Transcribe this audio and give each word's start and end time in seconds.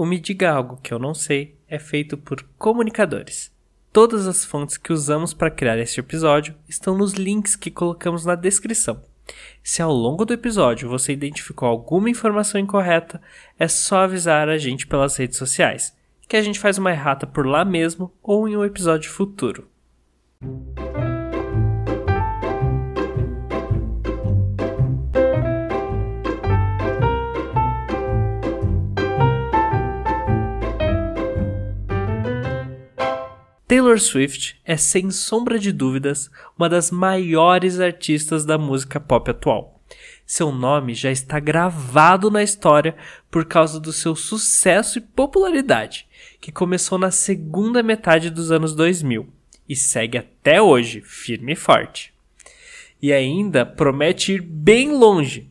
O 0.00 0.06
Me 0.06 0.18
Diga 0.18 0.50
Algo 0.50 0.78
Que 0.82 0.94
Eu 0.94 0.98
Não 0.98 1.12
Sei 1.12 1.58
é 1.68 1.78
feito 1.78 2.16
por 2.16 2.42
comunicadores. 2.56 3.52
Todas 3.92 4.26
as 4.26 4.46
fontes 4.46 4.78
que 4.78 4.94
usamos 4.94 5.34
para 5.34 5.50
criar 5.50 5.76
este 5.76 6.00
episódio 6.00 6.54
estão 6.66 6.96
nos 6.96 7.12
links 7.12 7.54
que 7.54 7.70
colocamos 7.70 8.24
na 8.24 8.34
descrição. 8.34 9.02
Se 9.62 9.82
ao 9.82 9.92
longo 9.92 10.24
do 10.24 10.32
episódio 10.32 10.88
você 10.88 11.12
identificou 11.12 11.68
alguma 11.68 12.08
informação 12.08 12.58
incorreta, 12.58 13.20
é 13.58 13.68
só 13.68 13.98
avisar 13.98 14.48
a 14.48 14.56
gente 14.56 14.86
pelas 14.86 15.16
redes 15.16 15.36
sociais, 15.36 15.94
que 16.26 16.36
a 16.38 16.40
gente 16.40 16.58
faz 16.58 16.78
uma 16.78 16.92
errata 16.92 17.26
por 17.26 17.46
lá 17.46 17.62
mesmo 17.62 18.10
ou 18.22 18.48
em 18.48 18.56
um 18.56 18.64
episódio 18.64 19.10
futuro. 19.10 19.68
Taylor 33.70 34.00
Swift 34.00 34.56
é, 34.64 34.76
sem 34.76 35.12
sombra 35.12 35.56
de 35.56 35.70
dúvidas, 35.70 36.28
uma 36.58 36.68
das 36.68 36.90
maiores 36.90 37.78
artistas 37.78 38.44
da 38.44 38.58
música 38.58 38.98
pop 38.98 39.30
atual. 39.30 39.80
Seu 40.26 40.50
nome 40.50 40.92
já 40.92 41.08
está 41.08 41.38
gravado 41.38 42.32
na 42.32 42.42
história 42.42 42.96
por 43.30 43.44
causa 43.44 43.78
do 43.78 43.92
seu 43.92 44.16
sucesso 44.16 44.98
e 44.98 45.00
popularidade, 45.00 46.08
que 46.40 46.50
começou 46.50 46.98
na 46.98 47.12
segunda 47.12 47.80
metade 47.80 48.28
dos 48.28 48.50
anos 48.50 48.74
2000 48.74 49.28
e 49.68 49.76
segue 49.76 50.18
até 50.18 50.60
hoje, 50.60 51.00
firme 51.02 51.52
e 51.52 51.56
forte. 51.56 52.12
E 53.00 53.12
ainda 53.12 53.64
promete 53.64 54.32
ir 54.32 54.42
bem 54.42 54.90
longe. 54.90 55.48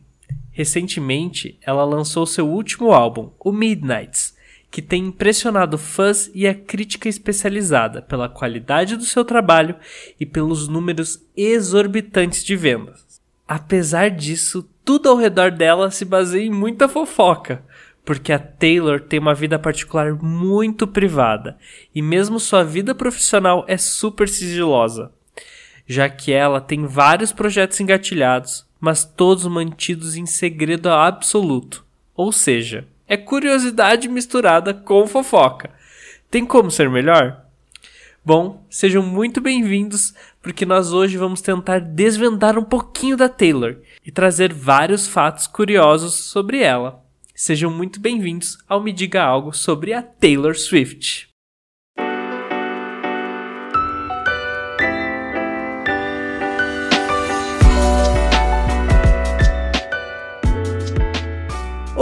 Recentemente, 0.52 1.58
ela 1.62 1.84
lançou 1.86 2.26
seu 2.26 2.46
último 2.46 2.92
álbum, 2.92 3.30
o 3.40 3.50
Midnights, 3.50 4.34
que 4.70 4.80
tem 4.80 5.06
impressionado 5.06 5.76
fãs 5.76 6.30
e 6.32 6.46
a 6.46 6.54
crítica 6.54 7.08
especializada 7.08 8.00
pela 8.00 8.28
qualidade 8.28 8.96
do 8.96 9.04
seu 9.04 9.24
trabalho 9.24 9.74
e 10.18 10.24
pelos 10.24 10.68
números 10.68 11.20
exorbitantes 11.36 12.44
de 12.44 12.54
vendas. 12.54 13.20
Apesar 13.48 14.10
disso, 14.10 14.68
tudo 14.84 15.08
ao 15.08 15.16
redor 15.16 15.50
dela 15.50 15.90
se 15.90 16.04
baseia 16.04 16.46
em 16.46 16.50
muita 16.50 16.88
fofoca, 16.88 17.64
porque 18.04 18.32
a 18.32 18.38
Taylor 18.38 19.00
tem 19.00 19.18
uma 19.18 19.34
vida 19.34 19.58
particular 19.58 20.12
muito 20.14 20.86
privada 20.86 21.58
e 21.92 22.00
mesmo 22.00 22.38
sua 22.38 22.62
vida 22.62 22.94
profissional 22.94 23.64
é 23.66 23.76
super 23.76 24.28
sigilosa, 24.28 25.12
já 25.86 26.08
que 26.08 26.32
ela 26.32 26.60
tem 26.60 26.86
vários 26.86 27.32
projetos 27.32 27.80
engatilhados, 27.80 28.64
mas 28.80 29.04
todos 29.04 29.46
mantidos 29.46 30.16
em 30.16 30.26
segredo 30.26 30.88
absoluto. 30.88 31.84
Ou 32.14 32.30
seja, 32.32 32.86
é 33.10 33.16
curiosidade 33.16 34.08
misturada 34.08 34.72
com 34.72 35.04
fofoca. 35.04 35.70
Tem 36.30 36.46
como 36.46 36.70
ser 36.70 36.88
melhor? 36.88 37.44
Bom, 38.24 38.64
sejam 38.70 39.02
muito 39.02 39.40
bem-vindos, 39.40 40.14
porque 40.40 40.64
nós 40.64 40.92
hoje 40.92 41.16
vamos 41.16 41.40
tentar 41.40 41.80
desvendar 41.80 42.56
um 42.56 42.62
pouquinho 42.62 43.16
da 43.16 43.28
Taylor 43.28 43.78
e 44.06 44.12
trazer 44.12 44.52
vários 44.52 45.08
fatos 45.08 45.48
curiosos 45.48 46.14
sobre 46.30 46.62
ela. 46.62 47.04
Sejam 47.34 47.68
muito 47.68 47.98
bem-vindos 47.98 48.58
ao 48.68 48.80
Me 48.80 48.92
Diga 48.92 49.24
Algo 49.24 49.52
sobre 49.52 49.92
a 49.92 50.02
Taylor 50.02 50.54
Swift. 50.54 51.29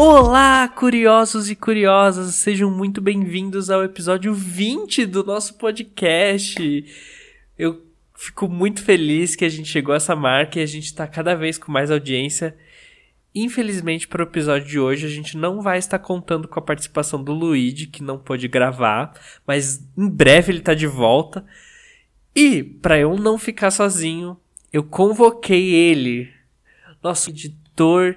Olá, 0.00 0.68
curiosos 0.68 1.50
e 1.50 1.56
curiosas, 1.56 2.36
sejam 2.36 2.70
muito 2.70 3.00
bem-vindos 3.00 3.68
ao 3.68 3.82
episódio 3.82 4.32
20 4.32 5.04
do 5.04 5.24
nosso 5.24 5.54
podcast. 5.54 6.84
Eu 7.58 7.84
fico 8.14 8.48
muito 8.48 8.80
feliz 8.80 9.34
que 9.34 9.44
a 9.44 9.48
gente 9.48 9.68
chegou 9.68 9.92
a 9.92 9.96
essa 9.96 10.14
marca 10.14 10.60
e 10.60 10.62
a 10.62 10.66
gente 10.66 10.84
está 10.84 11.04
cada 11.04 11.34
vez 11.34 11.58
com 11.58 11.72
mais 11.72 11.90
audiência. 11.90 12.56
Infelizmente, 13.34 14.06
para 14.06 14.22
o 14.22 14.28
episódio 14.28 14.68
de 14.68 14.78
hoje, 14.78 15.04
a 15.04 15.10
gente 15.10 15.36
não 15.36 15.60
vai 15.60 15.78
estar 15.78 15.98
contando 15.98 16.46
com 16.46 16.60
a 16.60 16.62
participação 16.62 17.20
do 17.20 17.32
Luigi, 17.32 17.88
que 17.88 18.00
não 18.00 18.20
pôde 18.20 18.46
gravar, 18.46 19.12
mas 19.44 19.84
em 19.98 20.08
breve 20.08 20.52
ele 20.52 20.60
está 20.60 20.74
de 20.74 20.86
volta. 20.86 21.44
E, 22.36 22.62
para 22.62 23.00
eu 23.00 23.16
não 23.16 23.36
ficar 23.36 23.72
sozinho, 23.72 24.38
eu 24.72 24.84
convoquei 24.84 25.74
ele, 25.74 26.32
nosso 27.02 27.30
editor 27.30 28.14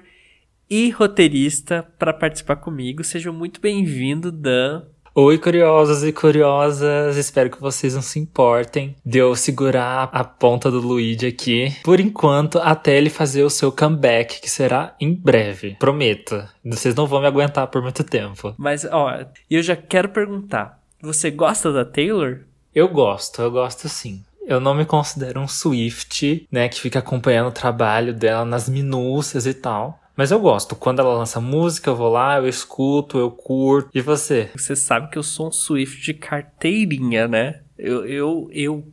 e 0.68 0.90
roteirista 0.90 1.86
para 1.98 2.12
participar 2.12 2.56
comigo. 2.56 3.04
Seja 3.04 3.30
muito 3.30 3.60
bem-vindo, 3.60 4.32
Dan. 4.32 4.82
Oi, 5.14 5.36
curiosos 5.36 6.02
e 6.02 6.10
curiosas. 6.10 7.18
Espero 7.18 7.50
que 7.50 7.60
vocês 7.60 7.94
não 7.94 8.00
se 8.00 8.18
importem 8.18 8.96
de 9.04 9.18
eu 9.18 9.36
segurar 9.36 10.08
a 10.10 10.24
ponta 10.24 10.70
do 10.70 10.80
Luigi 10.80 11.26
aqui. 11.26 11.76
Por 11.84 12.00
enquanto, 12.00 12.58
até 12.58 12.96
ele 12.96 13.10
fazer 13.10 13.42
o 13.42 13.50
seu 13.50 13.70
comeback, 13.70 14.40
que 14.40 14.48
será 14.48 14.96
em 14.98 15.12
breve. 15.12 15.76
Prometo. 15.78 16.42
Vocês 16.64 16.94
não 16.94 17.06
vão 17.06 17.20
me 17.20 17.26
aguentar 17.26 17.66
por 17.66 17.82
muito 17.82 18.02
tempo. 18.02 18.54
Mas, 18.56 18.86
ó, 18.86 19.26
eu 19.50 19.62
já 19.62 19.76
quero 19.76 20.08
perguntar: 20.08 20.80
você 21.02 21.30
gosta 21.30 21.70
da 21.70 21.84
Taylor? 21.84 22.40
Eu 22.74 22.88
gosto, 22.88 23.42
eu 23.42 23.50
gosto 23.50 23.90
sim. 23.90 24.24
Eu 24.46 24.60
não 24.60 24.74
me 24.74 24.86
considero 24.86 25.40
um 25.40 25.46
Swift, 25.46 26.46
né, 26.50 26.68
que 26.68 26.80
fica 26.80 26.98
acompanhando 27.00 27.48
o 27.48 27.52
trabalho 27.52 28.14
dela 28.14 28.44
nas 28.44 28.68
minúcias 28.68 29.46
e 29.46 29.52
tal. 29.52 30.00
Mas 30.16 30.30
eu 30.30 30.38
gosto. 30.38 30.76
Quando 30.76 31.00
ela 31.00 31.16
lança 31.16 31.40
música, 31.40 31.90
eu 31.90 31.96
vou 31.96 32.10
lá, 32.10 32.38
eu 32.38 32.48
escuto, 32.48 33.18
eu 33.18 33.30
curto. 33.30 33.90
E 33.94 34.00
você? 34.00 34.50
Você 34.54 34.76
sabe 34.76 35.10
que 35.10 35.18
eu 35.18 35.22
sou 35.22 35.48
um 35.48 35.52
Swift 35.52 36.02
de 36.02 36.14
carteirinha, 36.14 37.26
né? 37.26 37.60
Eu, 37.78 38.04
eu, 38.06 38.50
eu 38.52 38.86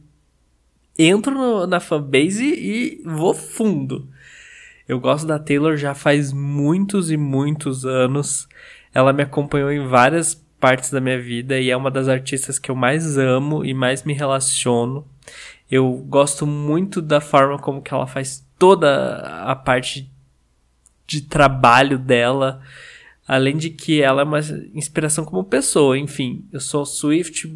entro 0.98 1.34
no, 1.34 1.68
na 1.68 1.80
fanbase 1.80 2.46
e 2.46 3.02
vou 3.06 3.34
fundo. 3.34 4.08
Eu 4.88 5.00
gosto 5.00 5.28
da 5.28 5.38
Taylor 5.38 5.78
já 5.78 5.94
faz 5.94 6.34
muitos 6.34 7.12
e 7.12 7.18
muitos 7.18 7.86
anos. 7.86 8.48
Ela 8.94 9.14
me 9.14 9.22
acompanhou 9.22 9.72
em 9.72 9.88
várias 9.88 10.34
partes 10.60 10.90
da 10.90 11.00
minha 11.00 11.22
vida 11.22 11.60
e 11.60 11.70
é 11.70 11.78
uma 11.78 11.92
das 11.92 12.08
artistas 12.08 12.58
que 12.58 12.72
eu 12.72 12.76
mais 12.76 13.18
amo 13.18 13.64
e 13.64 13.74
mais 13.74 14.04
me 14.04 14.14
relaciono. 14.14 15.06
Eu 15.70 15.92
gosto 16.08 16.48
muito 16.48 17.02
da 17.02 17.22
forma 17.22 17.60
como 17.60 17.82
que 17.82 17.94
ela 17.94 18.08
faz 18.08 18.46
toda 18.58 19.44
a 19.44 19.56
parte 19.56 20.12
de 21.10 21.22
trabalho 21.22 21.98
dela. 21.98 22.62
Além 23.28 23.58
de 23.58 23.70
que 23.70 24.02
ela 24.02 24.22
é 24.22 24.24
uma 24.24 24.40
inspiração 24.74 25.24
como 25.24 25.44
pessoa, 25.44 25.98
enfim, 25.98 26.48
eu 26.52 26.60
sou 26.60 26.84
Swift 26.84 27.48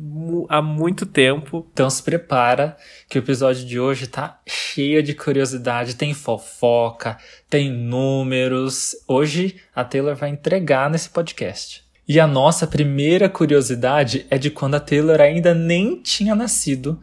há 0.47 0.61
muito 0.61 1.03
tempo. 1.03 1.67
Então 1.73 1.89
se 1.89 2.03
prepara 2.03 2.77
que 3.09 3.17
o 3.17 3.21
episódio 3.21 3.65
de 3.65 3.79
hoje 3.79 4.05
tá 4.05 4.39
cheio 4.47 5.01
de 5.01 5.15
curiosidade, 5.15 5.95
tem 5.95 6.13
fofoca, 6.13 7.17
tem 7.49 7.71
números. 7.71 8.95
Hoje 9.07 9.55
a 9.75 9.83
Taylor 9.83 10.15
vai 10.15 10.29
entregar 10.29 10.91
nesse 10.91 11.09
podcast. 11.09 11.83
E 12.07 12.19
a 12.19 12.27
nossa 12.27 12.67
primeira 12.67 13.27
curiosidade 13.27 14.27
é 14.29 14.37
de 14.37 14.51
quando 14.51 14.75
a 14.75 14.79
Taylor 14.79 15.19
ainda 15.19 15.55
nem 15.55 16.01
tinha 16.01 16.35
nascido, 16.35 16.99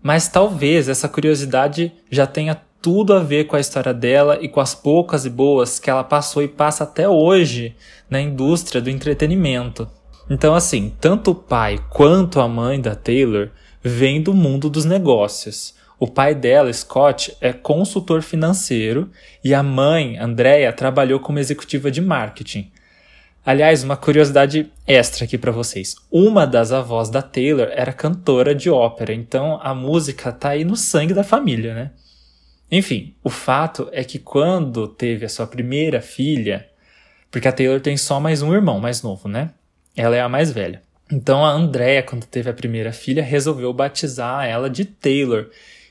mas 0.00 0.28
talvez 0.28 0.88
essa 0.88 1.08
curiosidade 1.08 1.92
já 2.08 2.26
tenha 2.26 2.60
tudo 2.86 3.14
a 3.14 3.18
ver 3.18 3.48
com 3.48 3.56
a 3.56 3.60
história 3.60 3.92
dela 3.92 4.38
e 4.40 4.48
com 4.48 4.60
as 4.60 4.72
poucas 4.72 5.26
e 5.26 5.28
boas 5.28 5.80
que 5.80 5.90
ela 5.90 6.04
passou 6.04 6.40
e 6.40 6.46
passa 6.46 6.84
até 6.84 7.08
hoje 7.08 7.74
na 8.08 8.20
indústria 8.20 8.80
do 8.80 8.88
entretenimento. 8.88 9.90
Então, 10.30 10.54
assim, 10.54 10.94
tanto 11.00 11.32
o 11.32 11.34
pai 11.34 11.80
quanto 11.90 12.38
a 12.38 12.46
mãe 12.46 12.80
da 12.80 12.94
Taylor 12.94 13.48
vêm 13.82 14.22
do 14.22 14.32
mundo 14.32 14.70
dos 14.70 14.84
negócios. 14.84 15.74
O 15.98 16.06
pai 16.06 16.32
dela, 16.32 16.72
Scott, 16.72 17.36
é 17.40 17.52
consultor 17.52 18.22
financeiro 18.22 19.10
e 19.42 19.52
a 19.52 19.64
mãe, 19.64 20.16
Andrea, 20.16 20.72
trabalhou 20.72 21.18
como 21.18 21.40
executiva 21.40 21.90
de 21.90 22.00
marketing. 22.00 22.70
Aliás, 23.44 23.82
uma 23.82 23.96
curiosidade 23.96 24.70
extra 24.86 25.24
aqui 25.24 25.36
para 25.36 25.50
vocês. 25.50 25.96
Uma 26.08 26.46
das 26.46 26.70
avós 26.70 27.10
da 27.10 27.20
Taylor 27.20 27.66
era 27.72 27.92
cantora 27.92 28.54
de 28.54 28.70
ópera, 28.70 29.12
então 29.12 29.58
a 29.60 29.74
música 29.74 30.30
tá 30.30 30.50
aí 30.50 30.64
no 30.64 30.76
sangue 30.76 31.12
da 31.12 31.24
família, 31.24 31.74
né? 31.74 31.90
Enfim, 32.70 33.14
o 33.22 33.30
fato 33.30 33.88
é 33.92 34.02
que 34.02 34.18
quando 34.18 34.88
teve 34.88 35.24
a 35.24 35.28
sua 35.28 35.46
primeira 35.46 36.00
filha, 36.00 36.68
porque 37.30 37.46
a 37.46 37.52
Taylor 37.52 37.80
tem 37.80 37.96
só 37.96 38.18
mais 38.18 38.42
um 38.42 38.52
irmão 38.52 38.80
mais 38.80 39.02
novo, 39.02 39.28
né? 39.28 39.50
Ela 39.94 40.16
é 40.16 40.20
a 40.20 40.28
mais 40.28 40.50
velha. 40.50 40.82
Então 41.10 41.44
a 41.44 41.50
Andrea, 41.50 42.02
quando 42.02 42.26
teve 42.26 42.50
a 42.50 42.54
primeira 42.54 42.92
filha, 42.92 43.22
resolveu 43.22 43.72
batizar 43.72 44.44
ela 44.44 44.68
de 44.68 44.84
Taylor, 44.84 45.48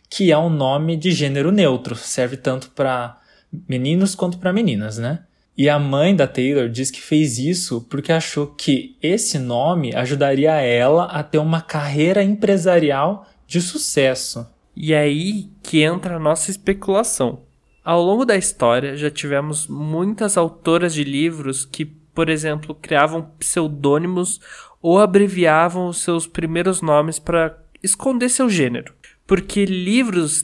que 0.10 0.32
é 0.32 0.38
um 0.38 0.50
nome 0.50 0.98
de 0.98 1.12
gênero 1.12 1.52
neutro, 1.52 1.96
serve 1.96 2.36
tanto 2.36 2.70
para 2.72 3.20
meninos 3.68 4.14
quanto 4.14 4.38
para 4.38 4.52
meninas, 4.52 4.98
né? 4.98 5.20
E 5.58 5.70
a 5.70 5.80
mãe 5.80 6.14
da 6.14 6.28
Taylor 6.28 6.68
diz 6.68 6.92
que 6.92 7.02
fez 7.02 7.40
isso 7.40 7.88
porque 7.90 8.12
achou 8.12 8.48
que 8.48 8.98
esse 9.02 9.40
nome 9.40 9.96
ajudaria 9.96 10.52
ela 10.52 11.06
a 11.06 11.24
ter 11.24 11.38
uma 11.38 11.62
carreira 11.62 12.22
empresarial 12.22 13.26
de 13.48 13.62
sucesso. 13.62 14.46
E 14.76 14.94
é 14.94 15.00
aí 15.00 15.50
que 15.64 15.82
entra 15.82 16.16
a 16.16 16.20
nossa 16.20 16.52
especulação. 16.52 17.44
Ao 17.84 18.02
longo 18.02 18.26
da 18.26 18.36
história, 18.36 18.98
já 18.98 19.10
tivemos 19.12 19.68
muitas 19.68 20.38
autoras 20.38 20.94
de 20.94 21.04
livros 21.04 21.66
que 21.66 21.86
por 22.16 22.30
exemplo, 22.30 22.74
criavam 22.74 23.30
pseudônimos 23.38 24.40
ou 24.82 25.00
abreviavam 25.00 25.88
os 25.88 25.98
seus 25.98 26.26
primeiros 26.26 26.82
nomes 26.82 27.20
para 27.20 27.60
esconder 27.84 28.30
seu 28.30 28.50
gênero, 28.50 28.94
porque 29.28 29.66
livros 29.66 30.42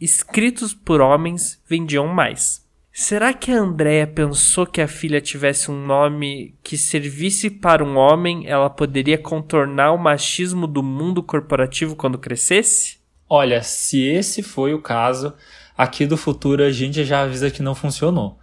escritos 0.00 0.72
por 0.72 1.00
homens 1.00 1.62
vendiam 1.68 2.08
mais. 2.08 2.66
Será 2.92 3.32
que 3.32 3.52
a 3.52 3.58
Andrea 3.58 4.06
pensou 4.06 4.66
que 4.66 4.80
a 4.80 4.88
filha 4.88 5.20
tivesse 5.20 5.70
um 5.70 5.86
nome 5.86 6.54
que 6.62 6.76
servisse 6.76 7.48
para 7.48 7.84
um 7.84 7.96
homem, 7.96 8.48
ela 8.48 8.68
poderia 8.68 9.16
contornar 9.16 9.92
o 9.92 9.98
machismo 9.98 10.66
do 10.66 10.82
mundo 10.82 11.22
corporativo 11.22 11.94
quando 11.94 12.18
crescesse? 12.18 12.98
Olha, 13.32 13.62
se 13.62 14.02
esse 14.02 14.42
foi 14.42 14.74
o 14.74 14.82
caso, 14.82 15.32
aqui 15.78 16.04
do 16.04 16.16
futuro 16.16 16.64
a 16.64 16.72
gente 16.72 17.04
já 17.04 17.22
avisa 17.22 17.48
que 17.48 17.62
não 17.62 17.76
funcionou. 17.76 18.36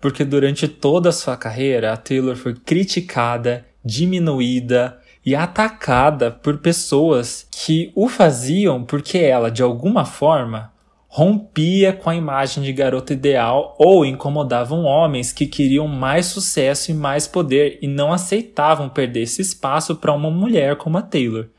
Porque 0.00 0.24
durante 0.24 0.66
toda 0.66 1.10
a 1.10 1.12
sua 1.12 1.36
carreira, 1.36 1.92
a 1.92 1.98
Taylor 1.98 2.34
foi 2.34 2.54
criticada, 2.54 3.66
diminuída 3.84 4.98
e 5.24 5.34
atacada 5.34 6.30
por 6.30 6.56
pessoas 6.56 7.46
que 7.50 7.92
o 7.94 8.08
faziam 8.08 8.82
porque 8.82 9.18
ela, 9.18 9.50
de 9.50 9.62
alguma 9.62 10.06
forma, 10.06 10.72
rompia 11.08 11.92
com 11.92 12.08
a 12.08 12.16
imagem 12.16 12.62
de 12.62 12.72
garota 12.72 13.12
ideal 13.12 13.76
ou 13.78 14.02
incomodavam 14.02 14.84
homens 14.84 15.30
que 15.30 15.46
queriam 15.46 15.86
mais 15.86 16.24
sucesso 16.24 16.90
e 16.90 16.94
mais 16.94 17.26
poder 17.26 17.78
e 17.82 17.86
não 17.86 18.14
aceitavam 18.14 18.88
perder 18.88 19.24
esse 19.24 19.42
espaço 19.42 19.96
para 19.96 20.14
uma 20.14 20.30
mulher 20.30 20.76
como 20.76 20.96
a 20.96 21.02
Taylor. 21.02 21.50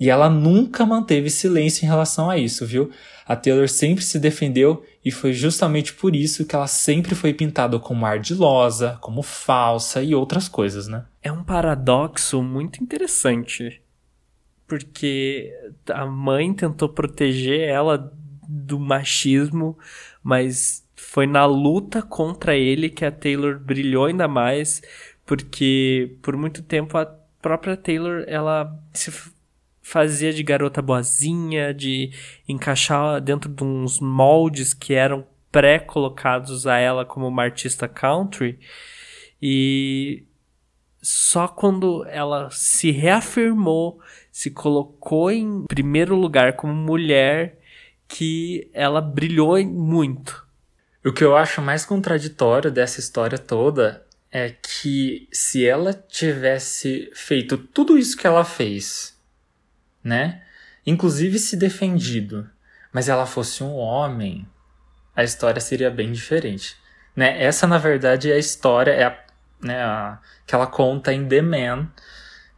E 0.00 0.08
ela 0.08 0.30
nunca 0.30 0.86
manteve 0.86 1.28
silêncio 1.28 1.84
em 1.84 1.88
relação 1.88 2.30
a 2.30 2.38
isso, 2.38 2.64
viu? 2.64 2.90
A 3.26 3.34
Taylor 3.34 3.68
sempre 3.68 4.04
se 4.04 4.18
defendeu 4.18 4.84
e 5.04 5.10
foi 5.10 5.32
justamente 5.32 5.92
por 5.92 6.14
isso 6.14 6.46
que 6.46 6.54
ela 6.54 6.66
sempre 6.66 7.14
foi 7.14 7.34
pintada 7.34 7.78
como 7.78 8.06
ardilosa, 8.06 8.96
como 9.00 9.22
falsa 9.22 10.02
e 10.02 10.14
outras 10.14 10.48
coisas, 10.48 10.86
né? 10.86 11.04
É 11.22 11.32
um 11.32 11.42
paradoxo 11.42 12.42
muito 12.42 12.82
interessante. 12.82 13.82
Porque 14.66 15.52
a 15.90 16.06
mãe 16.06 16.52
tentou 16.54 16.88
proteger 16.88 17.68
ela 17.68 18.12
do 18.48 18.78
machismo, 18.78 19.78
mas 20.22 20.86
foi 20.94 21.26
na 21.26 21.44
luta 21.44 22.02
contra 22.02 22.56
ele 22.56 22.88
que 22.88 23.04
a 23.04 23.10
Taylor 23.12 23.58
brilhou 23.58 24.06
ainda 24.06 24.26
mais, 24.26 24.82
porque 25.26 26.16
por 26.22 26.36
muito 26.36 26.62
tempo 26.62 26.96
a 26.96 27.06
própria 27.40 27.76
Taylor 27.76 28.24
ela 28.26 28.74
se 28.92 29.10
fazia 29.88 30.34
de 30.34 30.42
garota 30.42 30.82
boazinha, 30.82 31.72
de 31.72 32.10
encaixar 32.46 33.22
dentro 33.22 33.50
de 33.50 33.64
uns 33.64 34.00
moldes 34.00 34.74
que 34.74 34.92
eram 34.92 35.26
pré-colocados 35.50 36.66
a 36.66 36.76
ela 36.76 37.06
como 37.06 37.26
uma 37.26 37.42
artista 37.42 37.88
country. 37.88 38.58
E 39.40 40.24
só 41.00 41.48
quando 41.48 42.04
ela 42.06 42.50
se 42.50 42.90
reafirmou, 42.90 43.98
se 44.30 44.50
colocou 44.50 45.30
em 45.30 45.64
primeiro 45.66 46.14
lugar 46.14 46.52
como 46.52 46.74
mulher, 46.74 47.58
que 48.06 48.70
ela 48.74 49.00
brilhou 49.00 49.62
muito. 49.64 50.46
O 51.04 51.12
que 51.12 51.24
eu 51.24 51.34
acho 51.34 51.62
mais 51.62 51.86
contraditório 51.86 52.70
dessa 52.70 53.00
história 53.00 53.38
toda 53.38 54.06
é 54.30 54.50
que 54.50 55.26
se 55.32 55.66
ela 55.66 55.94
tivesse 55.94 57.10
feito 57.14 57.56
tudo 57.56 57.96
isso 57.96 58.16
que 58.16 58.26
ela 58.26 58.44
fez, 58.44 59.17
né? 60.02 60.42
Inclusive 60.86 61.38
se 61.38 61.56
defendido, 61.56 62.48
mas 62.92 63.08
ela 63.08 63.26
fosse 63.26 63.62
um 63.62 63.74
homem, 63.74 64.46
a 65.14 65.22
história 65.22 65.60
seria 65.60 65.90
bem 65.90 66.12
diferente. 66.12 66.76
Né? 67.14 67.42
Essa, 67.42 67.66
na 67.66 67.78
verdade, 67.78 68.30
é 68.30 68.34
a 68.34 68.38
história 68.38 68.92
é 68.92 69.04
a, 69.04 69.18
né, 69.60 69.82
a, 69.82 70.18
que 70.46 70.54
ela 70.54 70.66
conta 70.66 71.12
em 71.12 71.26
The 71.26 71.42
Man, 71.42 71.88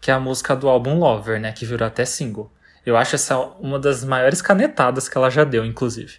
que 0.00 0.10
é 0.10 0.14
a 0.14 0.20
música 0.20 0.54
do 0.54 0.68
álbum 0.68 0.98
Lover, 0.98 1.40
né? 1.40 1.52
Que 1.52 1.66
virou 1.66 1.86
até 1.86 2.04
single. 2.04 2.52
Eu 2.84 2.96
acho 2.96 3.14
essa 3.14 3.38
uma 3.38 3.78
das 3.78 4.04
maiores 4.04 4.40
canetadas 4.40 5.08
que 5.08 5.16
ela 5.16 5.30
já 5.30 5.44
deu, 5.44 5.64
inclusive. 5.64 6.18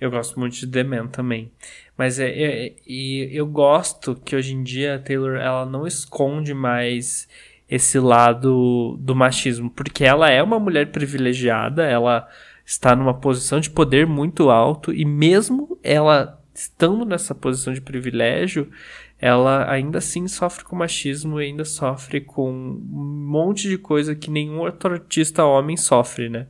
Eu 0.00 0.10
gosto 0.10 0.38
muito 0.38 0.54
de 0.54 0.66
The 0.66 0.82
Man 0.82 1.06
também. 1.06 1.52
Mas 1.96 2.18
é, 2.18 2.28
é, 2.28 2.76
e 2.86 3.28
eu 3.32 3.46
gosto 3.46 4.14
que 4.14 4.36
hoje 4.36 4.52
em 4.52 4.62
dia 4.62 4.96
a 4.96 4.98
Taylor 4.98 5.36
ela 5.36 5.64
não 5.64 5.86
esconde 5.86 6.52
mais 6.52 7.28
esse 7.68 7.98
lado 7.98 8.96
do 9.00 9.14
machismo, 9.14 9.68
porque 9.70 10.04
ela 10.04 10.30
é 10.30 10.42
uma 10.42 10.58
mulher 10.58 10.92
privilegiada, 10.92 11.84
ela 11.84 12.28
está 12.64 12.94
numa 12.94 13.14
posição 13.14 13.60
de 13.60 13.70
poder 13.70 14.06
muito 14.06 14.50
alto 14.50 14.92
e 14.92 15.04
mesmo 15.04 15.78
ela 15.82 16.40
estando 16.54 17.04
nessa 17.04 17.34
posição 17.34 17.72
de 17.72 17.80
privilégio, 17.80 18.70
ela 19.18 19.70
ainda 19.70 19.98
assim 19.98 20.26
sofre 20.28 20.64
com 20.64 20.76
machismo 20.76 21.40
e 21.40 21.46
ainda 21.46 21.64
sofre 21.64 22.20
com 22.20 22.50
um 22.50 23.26
monte 23.28 23.68
de 23.68 23.78
coisa 23.78 24.14
que 24.14 24.30
nenhum 24.30 24.60
outro 24.60 24.92
artista 24.92 25.44
homem 25.44 25.76
sofre, 25.76 26.28
né? 26.28 26.46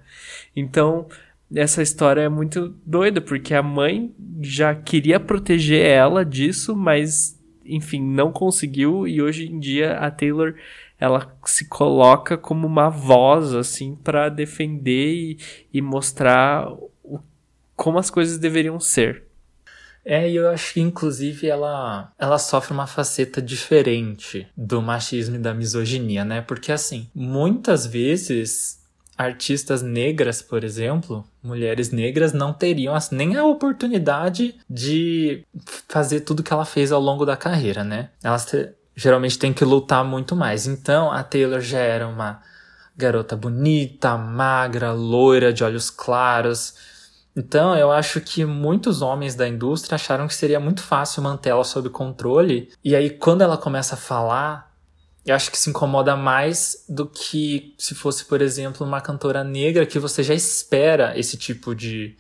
Então, 0.55 1.07
essa 1.55 1.83
história 1.83 2.23
é 2.23 2.29
muito 2.29 2.75
doida, 2.85 3.21
porque 3.21 3.55
a 3.55 3.63
mãe 3.63 4.13
já 4.41 4.75
queria 4.75 5.21
proteger 5.21 5.85
ela 5.85 6.25
disso, 6.25 6.75
mas, 6.75 7.41
enfim, 7.65 8.03
não 8.03 8.33
conseguiu, 8.33 9.07
e 9.07 9.23
hoje 9.23 9.47
em 9.47 9.59
dia 9.59 9.99
a 9.99 10.11
Taylor 10.11 10.55
ela 10.99 11.37
se 11.45 11.67
coloca 11.67 12.37
como 12.39 12.67
uma 12.67 12.89
voz, 12.89 13.55
assim, 13.55 13.95
para 13.95 14.29
defender 14.29 15.15
e, 15.15 15.39
e 15.73 15.83
mostrar 15.83 16.69
o, 17.03 17.21
como 17.75 17.99
as 17.99 18.11
coisas 18.11 18.39
deveriam 18.39 18.81
ser. 18.81 19.25
É, 20.05 20.31
e 20.31 20.37
eu 20.37 20.49
acho 20.49 20.75
que 20.75 20.81
inclusive 20.81 21.49
ela, 21.49 22.13
ela 22.17 22.39
sofre 22.39 22.73
uma 22.73 22.87
faceta 22.87 23.43
diferente 23.43 24.47
do 24.57 24.81
machismo 24.81 25.35
e 25.35 25.41
da 25.41 25.53
misoginia, 25.53 26.25
né? 26.25 26.41
Porque 26.41 26.71
assim, 26.71 27.11
muitas 27.13 27.85
vezes 27.87 28.87
artistas 29.19 29.83
negras, 29.83 30.41
por 30.41 30.63
exemplo, 30.63 31.27
mulheres 31.43 31.91
negras 31.91 32.33
não 32.33 32.53
teriam 32.53 32.95
nem 33.11 33.35
a 33.35 33.45
oportunidade 33.45 34.55
de 34.71 35.43
fazer 35.89 36.21
tudo 36.21 36.43
que 36.43 36.53
ela 36.53 36.65
fez 36.65 36.93
ao 36.93 37.01
longo 37.01 37.25
da 37.25 37.37
carreira, 37.37 37.83
né? 37.83 38.11
Elas 38.23 38.47
geralmente 38.97 39.39
têm 39.39 39.53
que 39.53 39.65
lutar 39.65 40.05
muito 40.05 40.35
mais. 40.35 40.67
Então, 40.67 41.13
a 41.13 41.23
Taylor 41.23 41.61
já 41.61 41.79
era 41.79 42.09
uma 42.09 42.41
garota 42.97 43.37
bonita, 43.37 44.17
magra, 44.17 44.93
loira, 44.93 45.53
de 45.53 45.63
olhos 45.63 45.91
claros, 45.91 46.75
então, 47.37 47.77
eu 47.77 47.93
acho 47.93 48.19
que 48.23 48.47
muitos 48.47 49.03
homens 49.03 49.35
da 49.35 49.47
indústria 49.47 49.97
acharam 49.97 50.27
que 50.27 50.35
seria 50.35 50.59
muito 50.59 50.83
fácil 50.83 51.23
mantê-la 51.23 51.63
sob 51.65 51.91
controle. 51.91 52.73
E 52.83 52.97
aí, 52.97 53.11
quando 53.11 53.43
ela 53.43 53.59
começa 53.59 53.95
a 53.95 53.99
falar, 53.99 54.75
eu 55.25 55.35
acho 55.35 55.51
que 55.51 55.59
se 55.59 55.69
incomoda 55.69 56.17
mais 56.17 56.87
do 56.89 57.07
que 57.07 57.75
se 57.77 57.95
fosse, 57.95 58.25
por 58.25 58.41
exemplo, 58.41 58.87
uma 58.87 59.03
cantora 59.03 59.45
negra 59.45 59.85
que 59.85 59.99
você 59.99 60.23
já 60.23 60.33
espera 60.33 61.19
esse 61.19 61.37
tipo 61.37 61.75
de, 61.75 62.17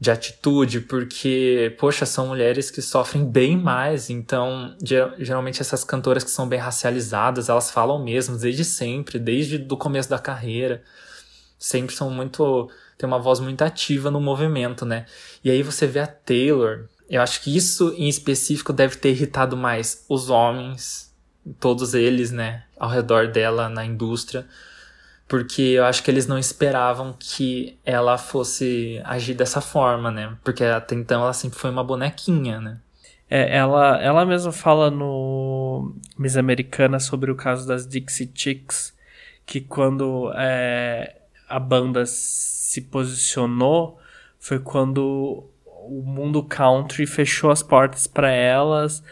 de 0.00 0.10
atitude, 0.10 0.80
porque, 0.82 1.74
poxa, 1.78 2.06
são 2.06 2.28
mulheres 2.28 2.70
que 2.70 2.80
sofrem 2.80 3.24
bem 3.24 3.56
mais. 3.56 4.10
Então, 4.10 4.76
geralmente 5.18 5.60
essas 5.60 5.82
cantoras 5.82 6.22
que 6.22 6.30
são 6.30 6.48
bem 6.48 6.58
racializadas, 6.58 7.48
elas 7.48 7.70
falam 7.70 8.02
mesmo 8.02 8.36
desde 8.36 8.64
sempre, 8.64 9.18
desde 9.18 9.66
o 9.68 9.76
começo 9.76 10.08
da 10.08 10.18
carreira. 10.18 10.82
Sempre 11.58 11.94
são 11.94 12.10
muito 12.10 12.70
tem 12.98 13.06
uma 13.06 13.18
voz 13.18 13.38
muito 13.38 13.62
ativa 13.62 14.10
no 14.10 14.20
movimento, 14.20 14.84
né? 14.84 15.06
E 15.44 15.50
aí 15.50 15.62
você 15.62 15.86
vê 15.86 16.00
a 16.00 16.06
Taylor, 16.06 16.86
eu 17.08 17.22
acho 17.22 17.40
que 17.40 17.56
isso 17.56 17.94
em 17.96 18.08
específico 18.08 18.72
deve 18.72 18.96
ter 18.96 19.10
irritado 19.10 19.56
mais 19.56 20.04
os 20.08 20.28
homens, 20.28 21.14
todos 21.60 21.94
eles, 21.94 22.32
né, 22.32 22.64
ao 22.76 22.90
redor 22.90 23.28
dela 23.28 23.68
na 23.68 23.84
indústria, 23.84 24.44
porque 25.28 25.62
eu 25.62 25.84
acho 25.84 26.02
que 26.02 26.10
eles 26.10 26.26
não 26.26 26.38
esperavam 26.38 27.14
que 27.18 27.78
ela 27.84 28.16
fosse 28.16 29.00
agir 29.04 29.34
dessa 29.34 29.60
forma, 29.60 30.10
né? 30.10 30.34
Porque 30.42 30.64
até 30.64 30.94
então 30.94 31.22
ela 31.22 31.34
sempre 31.34 31.58
foi 31.58 31.70
uma 31.70 31.84
bonequinha, 31.84 32.60
né? 32.60 32.78
É, 33.28 33.58
ela, 33.58 34.00
ela 34.00 34.24
mesma 34.24 34.50
fala 34.50 34.90
no 34.90 35.94
Miss 36.16 36.38
Americana 36.38 36.98
sobre 36.98 37.30
o 37.30 37.36
caso 37.36 37.68
das 37.68 37.86
Dixie 37.86 38.32
Chicks, 38.34 38.96
que 39.44 39.60
quando 39.60 40.32
é, 40.34 41.16
a 41.46 41.58
banda 41.58 42.06
se 42.06 42.80
posicionou 42.80 43.98
foi 44.38 44.58
quando 44.58 45.44
o 45.66 46.02
mundo 46.02 46.42
country 46.42 47.06
fechou 47.06 47.50
as 47.50 47.62
portas 47.62 48.06
para 48.06 48.30
elas 48.30 49.02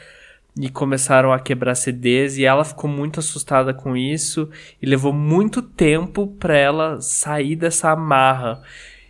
e 0.59 0.71
começaram 0.71 1.33
a 1.33 1.39
quebrar 1.39 1.75
CDs 1.75 2.39
e 2.39 2.45
ela 2.45 2.65
ficou 2.65 2.89
muito 2.89 3.21
assustada 3.21 3.75
com 3.75 3.97
isso 3.97 4.49
e 4.81 4.87
levou 4.87 5.13
muito 5.13 5.61
tempo 5.61 6.27
para 6.27 6.57
ela 6.57 7.01
sair 7.01 7.57
dessa 7.57 7.91
amarra. 7.91 8.63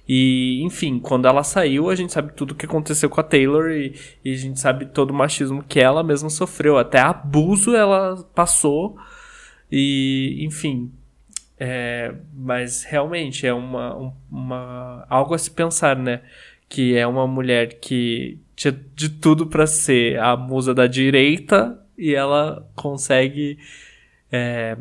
E, 0.09 0.63
enfim, 0.63 0.99
quando 0.99 1.27
ela 1.27 1.43
saiu, 1.45 1.89
a 1.91 1.95
gente 1.95 2.13
sabe 2.13 2.33
tudo 2.33 2.53
o 2.53 2.55
que 2.55 2.67
aconteceu 2.67 3.09
com 3.09 3.21
a 3.21 3.25
Taylor 3.25 3.71
e, 3.71 3.95
e, 4.25 4.33
a 4.33 4.37
gente 4.37 4.59
sabe 4.61 4.87
todo 4.87 5.11
o 5.11 5.15
machismo 5.15 5.63
que 5.63 5.81
ela 5.81 6.03
mesma 6.03 6.31
sofreu. 6.31 6.79
Até 6.79 7.01
abuso 7.01 7.75
ela 7.75 8.17
passou. 8.35 8.97
E, 9.71 10.45
enfim, 10.45 10.93
é, 11.59 12.15
mas 12.33 12.85
realmente 12.85 13.47
é 13.47 13.55
uma, 13.55 14.13
uma 14.31 15.07
algo 15.09 15.35
a 15.35 15.39
se 15.39 15.51
pensar, 15.51 15.97
né? 15.97 16.23
Que 16.69 16.97
é 16.97 17.07
uma 17.07 17.27
mulher 17.27 17.81
que 17.81 18.39
tinha 18.57 18.73
de 18.73 19.11
tudo 19.11 19.47
para 19.47 19.67
ser 19.67 20.19
a 20.19 20.37
musa 20.37 20.75
da 20.75 20.87
direita 20.87 21.79
e 21.97 22.15
ela 22.15 22.69
consegue. 22.75 23.59
É, 24.33 24.77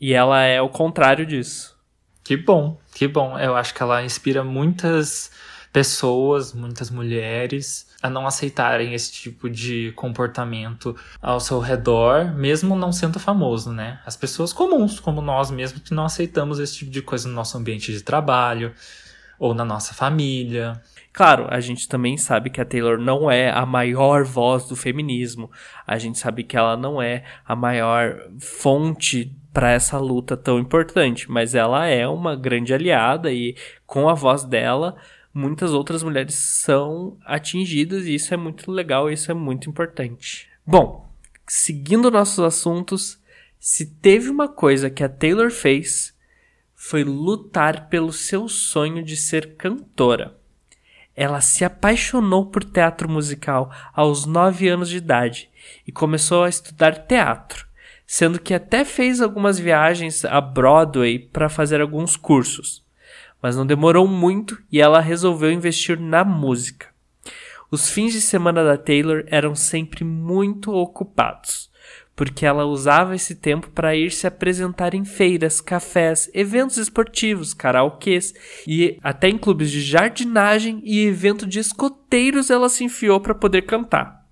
e 0.00 0.14
ela 0.14 0.42
é 0.42 0.60
o 0.60 0.68
contrário 0.68 1.26
disso. 1.26 1.76
Que 2.24 2.36
bom, 2.36 2.80
que 2.94 3.06
bom. 3.06 3.38
Eu 3.38 3.54
acho 3.54 3.74
que 3.74 3.82
ela 3.82 4.02
inspira 4.02 4.42
muitas 4.42 5.30
pessoas, 5.72 6.54
muitas 6.54 6.90
mulheres, 6.90 7.86
a 8.02 8.08
não 8.08 8.26
aceitarem 8.26 8.94
esse 8.94 9.12
tipo 9.12 9.50
de 9.50 9.92
comportamento 9.94 10.96
ao 11.20 11.40
seu 11.40 11.60
redor, 11.60 12.34
mesmo 12.34 12.74
não 12.74 12.92
sendo 12.92 13.20
famoso, 13.20 13.72
né? 13.72 14.00
As 14.06 14.16
pessoas 14.16 14.52
comuns, 14.52 14.98
como 14.98 15.20
nós 15.20 15.50
mesmos, 15.50 15.82
que 15.82 15.94
não 15.94 16.04
aceitamos 16.04 16.58
esse 16.58 16.76
tipo 16.76 16.90
de 16.90 17.02
coisa 17.02 17.28
no 17.28 17.34
nosso 17.34 17.58
ambiente 17.58 17.92
de 17.92 18.02
trabalho 18.02 18.72
ou 19.38 19.54
na 19.54 19.64
nossa 19.64 19.94
família. 19.94 20.80
Claro, 21.18 21.48
a 21.50 21.58
gente 21.58 21.88
também 21.88 22.16
sabe 22.16 22.48
que 22.48 22.60
a 22.60 22.64
Taylor 22.64 22.96
não 22.96 23.28
é 23.28 23.50
a 23.50 23.66
maior 23.66 24.22
voz 24.22 24.68
do 24.68 24.76
feminismo. 24.76 25.50
A 25.84 25.98
gente 25.98 26.16
sabe 26.16 26.44
que 26.44 26.56
ela 26.56 26.76
não 26.76 27.02
é 27.02 27.24
a 27.44 27.56
maior 27.56 28.30
fonte 28.38 29.36
para 29.52 29.72
essa 29.72 29.98
luta 29.98 30.36
tão 30.36 30.60
importante, 30.60 31.28
mas 31.28 31.56
ela 31.56 31.88
é 31.88 32.06
uma 32.06 32.36
grande 32.36 32.72
aliada 32.72 33.32
e 33.32 33.56
com 33.84 34.08
a 34.08 34.14
voz 34.14 34.44
dela 34.44 34.94
muitas 35.34 35.72
outras 35.72 36.04
mulheres 36.04 36.36
são 36.36 37.18
atingidas 37.26 38.06
e 38.06 38.14
isso 38.14 38.32
é 38.32 38.36
muito 38.36 38.70
legal, 38.70 39.10
isso 39.10 39.28
é 39.28 39.34
muito 39.34 39.68
importante. 39.68 40.48
Bom, 40.64 41.10
seguindo 41.48 42.12
nossos 42.12 42.38
assuntos, 42.38 43.20
se 43.58 43.86
teve 43.86 44.30
uma 44.30 44.46
coisa 44.46 44.88
que 44.88 45.02
a 45.02 45.08
Taylor 45.08 45.50
fez 45.50 46.16
foi 46.76 47.02
lutar 47.02 47.88
pelo 47.88 48.12
seu 48.12 48.48
sonho 48.48 49.02
de 49.02 49.16
ser 49.16 49.56
cantora. 49.56 50.37
Ela 51.20 51.40
se 51.40 51.64
apaixonou 51.64 52.46
por 52.46 52.62
teatro 52.62 53.08
musical 53.08 53.70
aos 53.92 54.26
9 54.26 54.68
anos 54.68 54.88
de 54.88 54.98
idade 54.98 55.50
e 55.86 55.90
começou 55.90 56.44
a 56.44 56.48
estudar 56.48 57.06
teatro, 57.06 57.66
sendo 58.06 58.38
que 58.38 58.54
até 58.54 58.84
fez 58.84 59.20
algumas 59.20 59.58
viagens 59.58 60.24
a 60.24 60.40
Broadway 60.40 61.18
para 61.18 61.48
fazer 61.48 61.80
alguns 61.80 62.16
cursos 62.16 62.86
mas 63.42 63.56
não 63.56 63.66
demorou 63.66 64.06
muito 64.06 64.60
e 64.70 64.80
ela 64.80 65.00
resolveu 65.00 65.50
investir 65.50 65.98
na 65.98 66.24
música. 66.24 66.88
Os 67.70 67.90
fins 67.90 68.12
de 68.12 68.20
semana 68.20 68.64
da 68.64 68.76
Taylor 68.76 69.24
eram 69.26 69.54
sempre 69.54 70.04
muito 70.04 70.72
ocupados, 70.72 71.70
porque 72.18 72.44
ela 72.44 72.64
usava 72.64 73.14
esse 73.14 73.36
tempo 73.36 73.70
para 73.70 73.94
ir 73.94 74.10
se 74.10 74.26
apresentar 74.26 74.92
em 74.92 75.04
feiras, 75.04 75.60
cafés, 75.60 76.28
eventos 76.34 76.76
esportivos, 76.76 77.54
karaokês 77.54 78.34
e 78.66 78.98
até 79.04 79.28
em 79.28 79.38
clubes 79.38 79.70
de 79.70 79.80
jardinagem 79.80 80.82
e 80.82 81.06
evento 81.06 81.46
de 81.46 81.60
escoteiros 81.60 82.50
ela 82.50 82.68
se 82.68 82.82
enfiou 82.82 83.20
para 83.20 83.36
poder 83.36 83.62
cantar. 83.62 84.26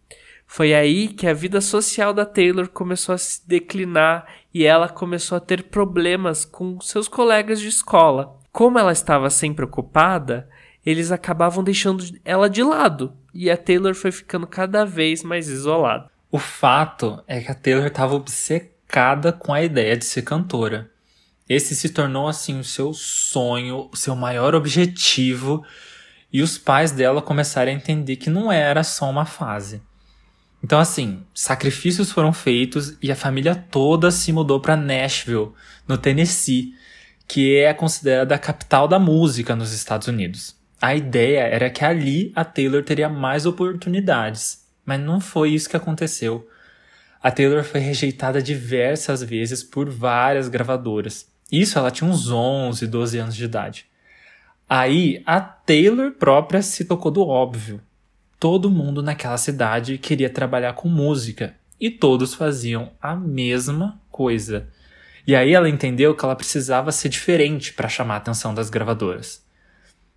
Foi 0.48 0.74
aí 0.74 1.06
que 1.06 1.28
a 1.28 1.32
vida 1.32 1.60
social 1.60 2.12
da 2.12 2.26
Taylor 2.26 2.68
começou 2.68 3.14
a 3.14 3.18
se 3.18 3.46
declinar 3.46 4.26
e 4.52 4.64
ela 4.64 4.88
começou 4.88 5.38
a 5.38 5.40
ter 5.40 5.62
problemas 5.62 6.44
com 6.44 6.80
seus 6.80 7.06
colegas 7.06 7.60
de 7.60 7.68
escola, 7.68 8.36
como 8.50 8.80
ela 8.80 8.90
estava 8.90 9.30
sempre 9.30 9.64
ocupada, 9.64 10.48
eles 10.84 11.12
acabavam 11.12 11.62
deixando 11.62 12.02
ela 12.24 12.50
de 12.50 12.64
lado 12.64 13.12
e 13.32 13.48
a 13.48 13.56
Taylor 13.56 13.94
foi 13.94 14.10
ficando 14.10 14.44
cada 14.44 14.84
vez 14.84 15.22
mais 15.22 15.48
isolada. 15.48 16.15
O 16.36 16.38
fato 16.38 17.24
é 17.26 17.40
que 17.40 17.50
a 17.50 17.54
Taylor 17.54 17.86
estava 17.86 18.14
obcecada 18.14 19.32
com 19.32 19.54
a 19.54 19.62
ideia 19.62 19.96
de 19.96 20.04
ser 20.04 20.20
cantora. 20.20 20.90
Esse 21.48 21.74
se 21.74 21.88
tornou 21.88 22.28
assim 22.28 22.58
o 22.58 22.62
seu 22.62 22.92
sonho, 22.92 23.88
o 23.90 23.96
seu 23.96 24.14
maior 24.14 24.54
objetivo, 24.54 25.64
e 26.30 26.42
os 26.42 26.58
pais 26.58 26.92
dela 26.92 27.22
começaram 27.22 27.72
a 27.72 27.74
entender 27.74 28.16
que 28.16 28.28
não 28.28 28.52
era 28.52 28.84
só 28.84 29.08
uma 29.08 29.24
fase. 29.24 29.80
Então 30.62 30.78
assim, 30.78 31.24
sacrifícios 31.32 32.12
foram 32.12 32.34
feitos 32.34 32.98
e 33.00 33.10
a 33.10 33.16
família 33.16 33.54
toda 33.54 34.10
se 34.10 34.30
mudou 34.30 34.60
para 34.60 34.76
Nashville, 34.76 35.52
no 35.88 35.96
Tennessee, 35.96 36.74
que 37.26 37.56
é 37.56 37.72
considerada 37.72 38.34
a 38.34 38.38
capital 38.38 38.86
da 38.86 38.98
música 38.98 39.56
nos 39.56 39.72
Estados 39.72 40.06
Unidos. 40.06 40.54
A 40.82 40.94
ideia 40.94 41.44
era 41.44 41.70
que 41.70 41.82
ali 41.82 42.30
a 42.36 42.44
Taylor 42.44 42.82
teria 42.84 43.08
mais 43.08 43.46
oportunidades, 43.46 44.65
mas 44.86 45.00
não 45.00 45.20
foi 45.20 45.50
isso 45.50 45.68
que 45.68 45.76
aconteceu. 45.76 46.48
A 47.20 47.30
Taylor 47.30 47.64
foi 47.64 47.80
rejeitada 47.80 48.40
diversas 48.40 49.22
vezes 49.22 49.64
por 49.64 49.90
várias 49.90 50.48
gravadoras. 50.48 51.26
Isso 51.50 51.76
ela 51.78 51.90
tinha 51.90 52.08
uns 52.08 52.30
11, 52.30 52.86
12 52.86 53.18
anos 53.18 53.36
de 53.36 53.44
idade. 53.44 53.86
Aí 54.68 55.22
a 55.26 55.40
Taylor 55.40 56.12
própria 56.12 56.62
se 56.62 56.84
tocou 56.84 57.10
do 57.10 57.26
óbvio. 57.26 57.80
Todo 58.38 58.70
mundo 58.70 59.02
naquela 59.02 59.38
cidade 59.38 59.98
queria 59.98 60.30
trabalhar 60.30 60.74
com 60.74 60.88
música 60.88 61.54
e 61.80 61.90
todos 61.90 62.34
faziam 62.34 62.92
a 63.00 63.16
mesma 63.16 64.00
coisa. 64.10 64.68
E 65.26 65.34
aí 65.34 65.52
ela 65.52 65.68
entendeu 65.68 66.14
que 66.14 66.24
ela 66.24 66.36
precisava 66.36 66.92
ser 66.92 67.08
diferente 67.08 67.72
para 67.72 67.88
chamar 67.88 68.14
a 68.14 68.18
atenção 68.18 68.54
das 68.54 68.70
gravadoras. 68.70 69.44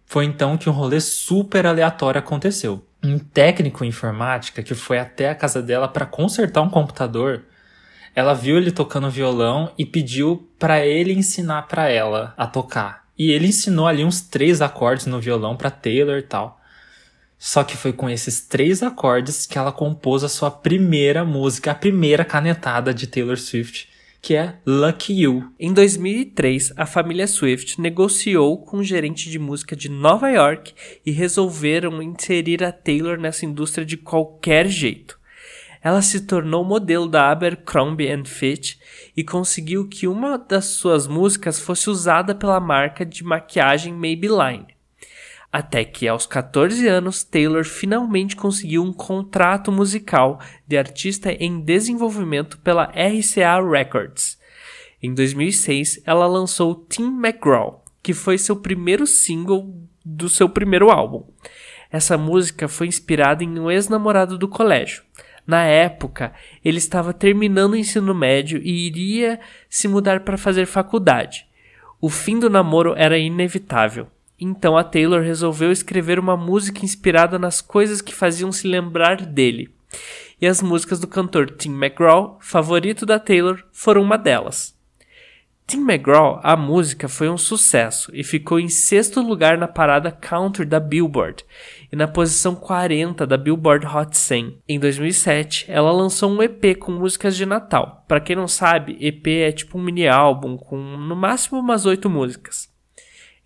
Foi 0.05 0.25
então 0.25 0.57
que 0.57 0.69
um 0.69 0.73
rolê 0.73 0.99
super 0.99 1.65
aleatório 1.65 2.19
aconteceu. 2.19 2.85
Um 3.03 3.17
técnico 3.17 3.83
em 3.83 3.89
informática 3.89 4.61
que 4.61 4.75
foi 4.75 4.99
até 4.99 5.29
a 5.29 5.35
casa 5.35 5.61
dela 5.61 5.87
para 5.87 6.05
consertar 6.05 6.61
um 6.61 6.69
computador, 6.69 7.43
ela 8.13 8.33
viu 8.33 8.57
ele 8.57 8.71
tocando 8.71 9.09
violão 9.09 9.71
e 9.77 9.85
pediu 9.85 10.49
para 10.59 10.85
ele 10.85 11.13
ensinar 11.13 11.63
para 11.63 11.89
ela 11.89 12.33
a 12.37 12.45
tocar. 12.45 13.07
E 13.17 13.31
ele 13.31 13.47
ensinou 13.47 13.87
ali 13.87 14.03
uns 14.03 14.21
três 14.21 14.61
acordes 14.61 15.05
no 15.05 15.19
violão 15.19 15.55
para 15.55 15.71
Taylor 15.71 16.17
e 16.17 16.23
tal. 16.23 16.59
Só 17.37 17.63
que 17.63 17.77
foi 17.77 17.93
com 17.93 18.09
esses 18.09 18.41
três 18.41 18.83
acordes 18.83 19.45
que 19.45 19.57
ela 19.57 19.71
compôs 19.71 20.23
a 20.23 20.29
sua 20.29 20.51
primeira 20.51 21.23
música, 21.23 21.71
a 21.71 21.75
primeira 21.75 22.25
canetada 22.25 22.93
de 22.93 23.07
Taylor 23.07 23.37
Swift, 23.37 23.88
que 24.21 24.35
é 24.35 24.57
Lucky 24.65 25.21
You. 25.21 25.51
Em 25.59 25.73
2003, 25.73 26.73
a 26.75 26.85
família 26.85 27.27
Swift 27.27 27.79
negociou 27.79 28.57
com 28.57 28.77
o 28.77 28.79
um 28.81 28.83
gerente 28.83 29.29
de 29.29 29.39
música 29.39 29.75
de 29.75 29.89
Nova 29.89 30.29
York 30.29 30.73
e 31.05 31.11
resolveram 31.11 32.01
inserir 32.01 32.63
a 32.63 32.71
Taylor 32.71 33.17
nessa 33.17 33.45
indústria 33.45 33.85
de 33.85 33.97
qualquer 33.97 34.67
jeito. 34.67 35.17
Ela 35.81 36.01
se 36.01 36.21
tornou 36.21 36.63
modelo 36.63 37.07
da 37.07 37.31
Abercrombie 37.31 38.09
Fitch 38.25 38.75
e 39.15 39.23
conseguiu 39.23 39.87
que 39.87 40.07
uma 40.07 40.37
das 40.37 40.65
suas 40.65 41.07
músicas 41.07 41.59
fosse 41.59 41.89
usada 41.89 42.35
pela 42.35 42.59
marca 42.59 43.05
de 43.05 43.23
maquiagem 43.23 43.93
Maybelline. 43.93 44.78
Até 45.51 45.83
que, 45.83 46.07
aos 46.07 46.27
14 46.27 46.87
anos, 46.87 47.23
Taylor 47.23 47.65
finalmente 47.65 48.35
conseguiu 48.35 48.83
um 48.83 48.93
contrato 48.93 49.71
musical 49.71 50.39
de 50.67 50.77
artista 50.77 51.31
em 51.31 51.59
desenvolvimento 51.59 52.59
pela 52.59 52.91
RCA 52.93 53.59
Records. 53.67 54.37
Em 55.01 55.13
2006, 55.13 56.01
ela 56.05 56.27
lançou 56.27 56.85
Tim 56.87 57.17
McGraw, 57.17 57.83
que 58.03 58.13
foi 58.13 58.37
seu 58.37 58.55
primeiro 58.55 59.07
single 59.07 59.73
do 60.05 60.29
seu 60.29 60.47
primeiro 60.47 60.91
álbum. 60.91 61.25
Essa 61.91 62.15
música 62.17 62.67
foi 62.67 62.85
inspirada 62.85 63.43
em 63.43 63.59
um 63.59 63.71
ex-namorado 63.71 64.37
do 64.37 64.47
colégio. 64.47 65.03
Na 65.47 65.63
época, 65.63 66.31
ele 66.63 66.77
estava 66.77 67.11
terminando 67.11 67.73
o 67.73 67.75
ensino 67.75 68.13
médio 68.13 68.61
e 68.63 68.85
iria 68.85 69.39
se 69.67 69.87
mudar 69.87 70.19
para 70.19 70.37
fazer 70.37 70.67
faculdade. 70.67 71.47
O 71.99 72.07
fim 72.07 72.37
do 72.37 72.51
namoro 72.51 72.93
era 72.95 73.17
inevitável. 73.17 74.07
Então 74.39 74.77
a 74.77 74.83
Taylor 74.83 75.21
resolveu 75.21 75.71
escrever 75.71 76.17
uma 76.17 76.37
música 76.37 76.85
inspirada 76.85 77.37
nas 77.37 77.61
coisas 77.61 78.01
que 78.01 78.15
faziam 78.15 78.51
se 78.51 78.67
lembrar 78.67 79.25
dele. 79.25 79.69
E 80.39 80.47
as 80.47 80.61
músicas 80.61 80.99
do 80.99 81.07
cantor 81.07 81.51
Tim 81.51 81.73
McGraw, 81.73 82.37
favorito 82.39 83.05
da 83.05 83.19
Taylor, 83.19 83.63
foram 83.71 84.01
uma 84.01 84.17
delas. 84.17 84.77
Tim 85.69 85.81
McGraw, 85.81 86.39
a 86.41 86.55
música 86.55 87.07
foi 87.07 87.29
um 87.29 87.37
sucesso 87.37 88.09
e 88.11 88.23
ficou 88.23 88.59
em 88.59 88.67
sexto 88.67 89.21
lugar 89.21 89.55
na 89.55 89.67
parada 89.67 90.11
country 90.11 90.65
da 90.65 90.79
Billboard 90.79 91.45
e 91.91 91.95
na 91.95 92.07
posição 92.07 92.55
40 92.55 93.27
da 93.27 93.37
Billboard 93.37 93.85
Hot 93.85 94.17
100. 94.17 94.57
Em 94.67 94.79
2007, 94.79 95.65
ela 95.67 95.91
lançou 95.91 96.31
um 96.31 96.41
EP 96.41 96.75
com 96.79 96.93
músicas 96.93 97.37
de 97.37 97.45
Natal. 97.45 98.03
Para 98.07 98.19
quem 98.19 98.35
não 98.35 98.47
sabe, 98.47 98.97
EP 98.99 99.27
é 99.27 99.51
tipo 99.51 99.77
um 99.77 99.83
mini 99.83 100.07
álbum 100.07 100.57
com 100.57 100.75
no 100.75 101.15
máximo 101.15 101.59
umas 101.59 101.85
oito 101.85 102.09
músicas. 102.09 102.67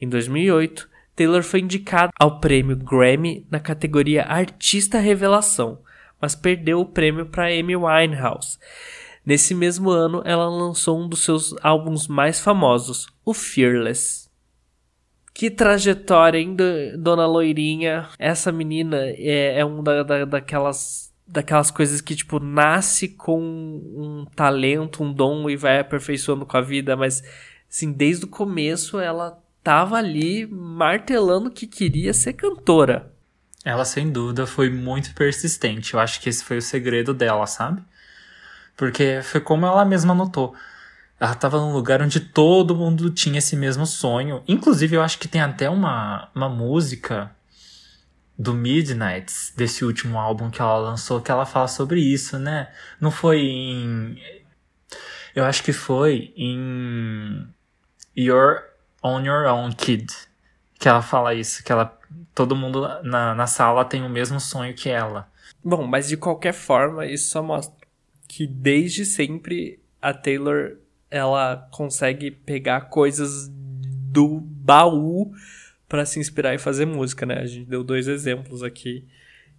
Em 0.04 0.10
2008, 0.10 0.90
Taylor 1.16 1.42
foi 1.42 1.62
indicada 1.62 2.12
ao 2.20 2.42
prêmio 2.42 2.76
Grammy 2.76 3.48
na 3.50 3.58
categoria 3.58 4.26
Artista 4.26 5.00
Revelação, 5.00 5.80
mas 6.20 6.36
perdeu 6.36 6.82
o 6.82 6.86
prêmio 6.86 7.28
para 7.28 7.48
Amy 7.48 7.78
Winehouse. 7.78 8.60
Nesse 9.26 9.56
mesmo 9.56 9.90
ano, 9.90 10.22
ela 10.26 10.50
lançou 10.50 11.00
um 11.02 11.08
dos 11.08 11.24
seus 11.24 11.56
álbuns 11.64 12.10
mais 12.10 12.42
famosos, 12.42 13.08
o 13.24 13.34
Fearless. 13.34 14.30
Que 15.34 15.50
trajetória, 15.50 16.38
hein, 16.38 16.54
dona 17.00 17.26
Loirinha? 17.26 18.10
Essa 18.20 18.52
menina 18.52 18.98
é, 19.06 19.60
é 19.60 19.64
uma 19.64 20.04
da, 20.04 20.26
daquelas, 20.26 21.14
daquelas 21.26 21.72
coisas 21.72 22.02
que, 22.02 22.14
tipo, 22.14 22.42
nasce 22.42 23.08
com 23.08 23.40
um 23.42 24.26
talento, 24.36 25.02
um 25.02 25.14
dom 25.14 25.50
e 25.50 25.56
vai 25.56 25.80
aperfeiçoando 25.80 26.46
com 26.46 26.58
a 26.58 26.62
vida, 26.62 26.98
mas, 26.98 27.24
assim, 27.72 27.94
desde 27.94 28.26
o 28.26 28.28
começo 28.28 29.00
ela 29.00 29.42
tava 29.64 29.96
ali 29.96 30.46
martelando 30.46 31.50
que 31.50 31.66
queria 31.66 32.14
ser 32.14 32.34
cantora. 32.34 33.12
Ela, 33.64 33.86
sem 33.86 34.12
dúvida, 34.12 34.46
foi 34.46 34.70
muito 34.70 35.14
persistente. 35.14 35.94
Eu 35.94 36.00
acho 36.00 36.20
que 36.20 36.28
esse 36.28 36.44
foi 36.44 36.58
o 36.58 36.62
segredo 36.62 37.14
dela, 37.14 37.48
sabe? 37.48 37.82
Porque 38.76 39.22
foi 39.24 39.40
como 39.40 39.66
ela 39.66 39.86
mesma 39.86 40.14
notou. 40.14 40.54
Ela 41.18 41.32
estava 41.32 41.58
num 41.58 41.72
lugar 41.72 42.02
onde 42.02 42.20
todo 42.20 42.76
mundo 42.76 43.10
tinha 43.10 43.38
esse 43.38 43.56
mesmo 43.56 43.86
sonho. 43.86 44.44
Inclusive, 44.48 44.98
eu 44.98 45.02
acho 45.02 45.18
que 45.18 45.30
tem 45.30 45.40
até 45.40 45.70
uma, 45.70 46.30
uma 46.36 46.50
música 46.50 47.32
do 48.38 48.54
Midnights, 48.54 49.54
desse 49.56 49.86
último 49.86 50.20
álbum 50.20 50.50
que 50.50 50.62
ela 50.62 50.78
lançou, 50.78 51.22
que 51.22 51.32
ela 51.32 51.46
fala 51.46 51.68
sobre 51.70 52.02
isso, 52.02 52.38
né? 52.38 52.70
Não 53.00 53.12
foi 53.12 53.40
em. 53.40 54.22
Eu 55.34 55.46
acho 55.46 55.64
que 55.64 55.72
foi 55.72 56.34
em. 56.36 57.48
You're 58.18 58.73
on 59.04 59.22
Your 59.24 59.48
Own 59.48 59.72
Kid. 59.72 60.08
Que 60.80 60.88
ela 60.88 61.02
fala 61.02 61.34
isso, 61.34 61.64
que 61.64 61.72
ela. 61.72 61.98
Todo 62.34 62.56
mundo 62.56 62.88
na, 63.04 63.36
na 63.36 63.48
sala 63.48 63.86
tem 63.86 64.04
o 64.04 64.10
mesmo 64.10 64.40
sonho 64.40 64.74
que 64.74 64.90
ela. 64.90 65.28
Bom, 65.64 65.86
mas 65.86 66.08
de 66.08 66.18
qualquer 66.18 66.54
forma, 66.54 67.06
isso 67.06 67.30
só 67.30 67.44
mostra 67.44 67.76
que 68.28 68.48
desde 68.48 69.06
sempre 69.06 69.80
a 70.02 70.14
Taylor 70.14 70.78
ela 71.10 71.68
consegue 71.72 72.32
pegar 72.32 72.82
coisas 72.90 73.48
do 73.48 74.40
baú 74.42 75.32
para 75.88 76.06
se 76.06 76.20
inspirar 76.20 76.56
e 76.56 76.58
fazer 76.58 76.86
música, 76.86 77.26
né? 77.26 77.36
A 77.40 77.46
gente 77.46 77.70
deu 77.70 77.84
dois 77.84 78.08
exemplos 78.08 78.64
aqui 78.64 79.06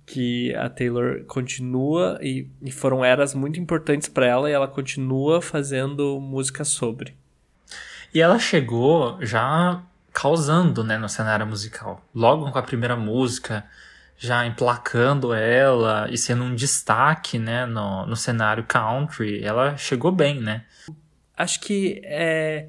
que 0.05 0.55
a 0.57 0.69
Taylor 0.69 1.25
continua 1.25 2.19
e, 2.21 2.49
e 2.61 2.71
foram 2.71 3.05
eras 3.05 3.35
muito 3.35 3.59
importantes 3.59 4.09
para 4.09 4.27
ela 4.27 4.51
e 4.51 4.53
ela 4.53 4.69
continua 4.69 5.41
fazendo 5.41 6.21
música 6.21 6.65
sobre. 6.65 7.15
E 8.15 8.21
ela 8.21 8.39
chegou 8.39 9.19
já 9.21 9.83
causando, 10.13 10.85
né, 10.85 10.97
no 10.97 11.09
cenário 11.09 11.47
musical. 11.47 12.01
Logo 12.15 12.51
com 12.51 12.59
a 12.59 12.63
primeira 12.63 12.97
música, 12.97 13.65
já 14.17 14.47
emplacando 14.47 15.35
ela 15.35 16.07
e 16.09 16.17
sendo 16.17 16.45
um 16.45 16.55
destaque, 16.55 17.39
né, 17.39 17.67
no, 17.67 18.07
no 18.07 18.15
cenário 18.15 18.65
country, 18.65 19.43
ela 19.45 19.77
chegou 19.77 20.13
bem, 20.13 20.41
né? 20.41 20.65
acho 21.37 21.61
que 21.61 22.01
é. 22.05 22.69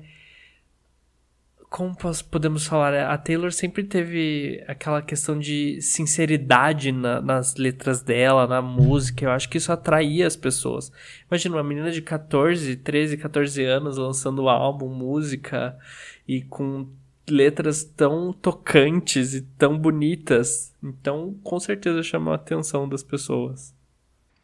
Como 1.76 1.94
podemos 2.32 2.66
falar? 2.66 2.94
A 3.12 3.18
Taylor 3.18 3.52
sempre 3.52 3.84
teve 3.84 4.64
aquela 4.66 5.02
questão 5.02 5.38
de 5.38 5.82
sinceridade 5.82 6.90
na, 6.94 7.20
nas 7.20 7.58
letras 7.58 8.02
dela, 8.02 8.48
na 8.48 8.62
música. 8.62 9.26
Eu 9.26 9.32
acho 9.32 9.50
que 9.50 9.58
isso 9.58 9.74
atraía 9.74 10.26
as 10.26 10.38
pessoas. 10.38 10.90
Imagina 11.30 11.58
uma 11.58 11.64
menina 11.66 11.92
de 11.92 12.02
14, 12.02 12.78
13, 12.78 13.18
14 13.18 13.62
anos 13.66 13.98
lançando 13.98 14.48
álbum, 14.48 14.88
música 14.88 15.78
e 16.26 16.44
com 16.44 16.88
letras 17.30 17.84
tão 17.84 18.32
tocantes 18.32 19.34
e 19.34 19.42
tão 19.42 19.78
bonitas. 19.78 20.74
Então, 20.82 21.38
com 21.44 21.60
certeza 21.60 22.02
chamou 22.02 22.32
a 22.32 22.38
atenção 22.38 22.88
das 22.88 23.04
pessoas. 23.04 23.76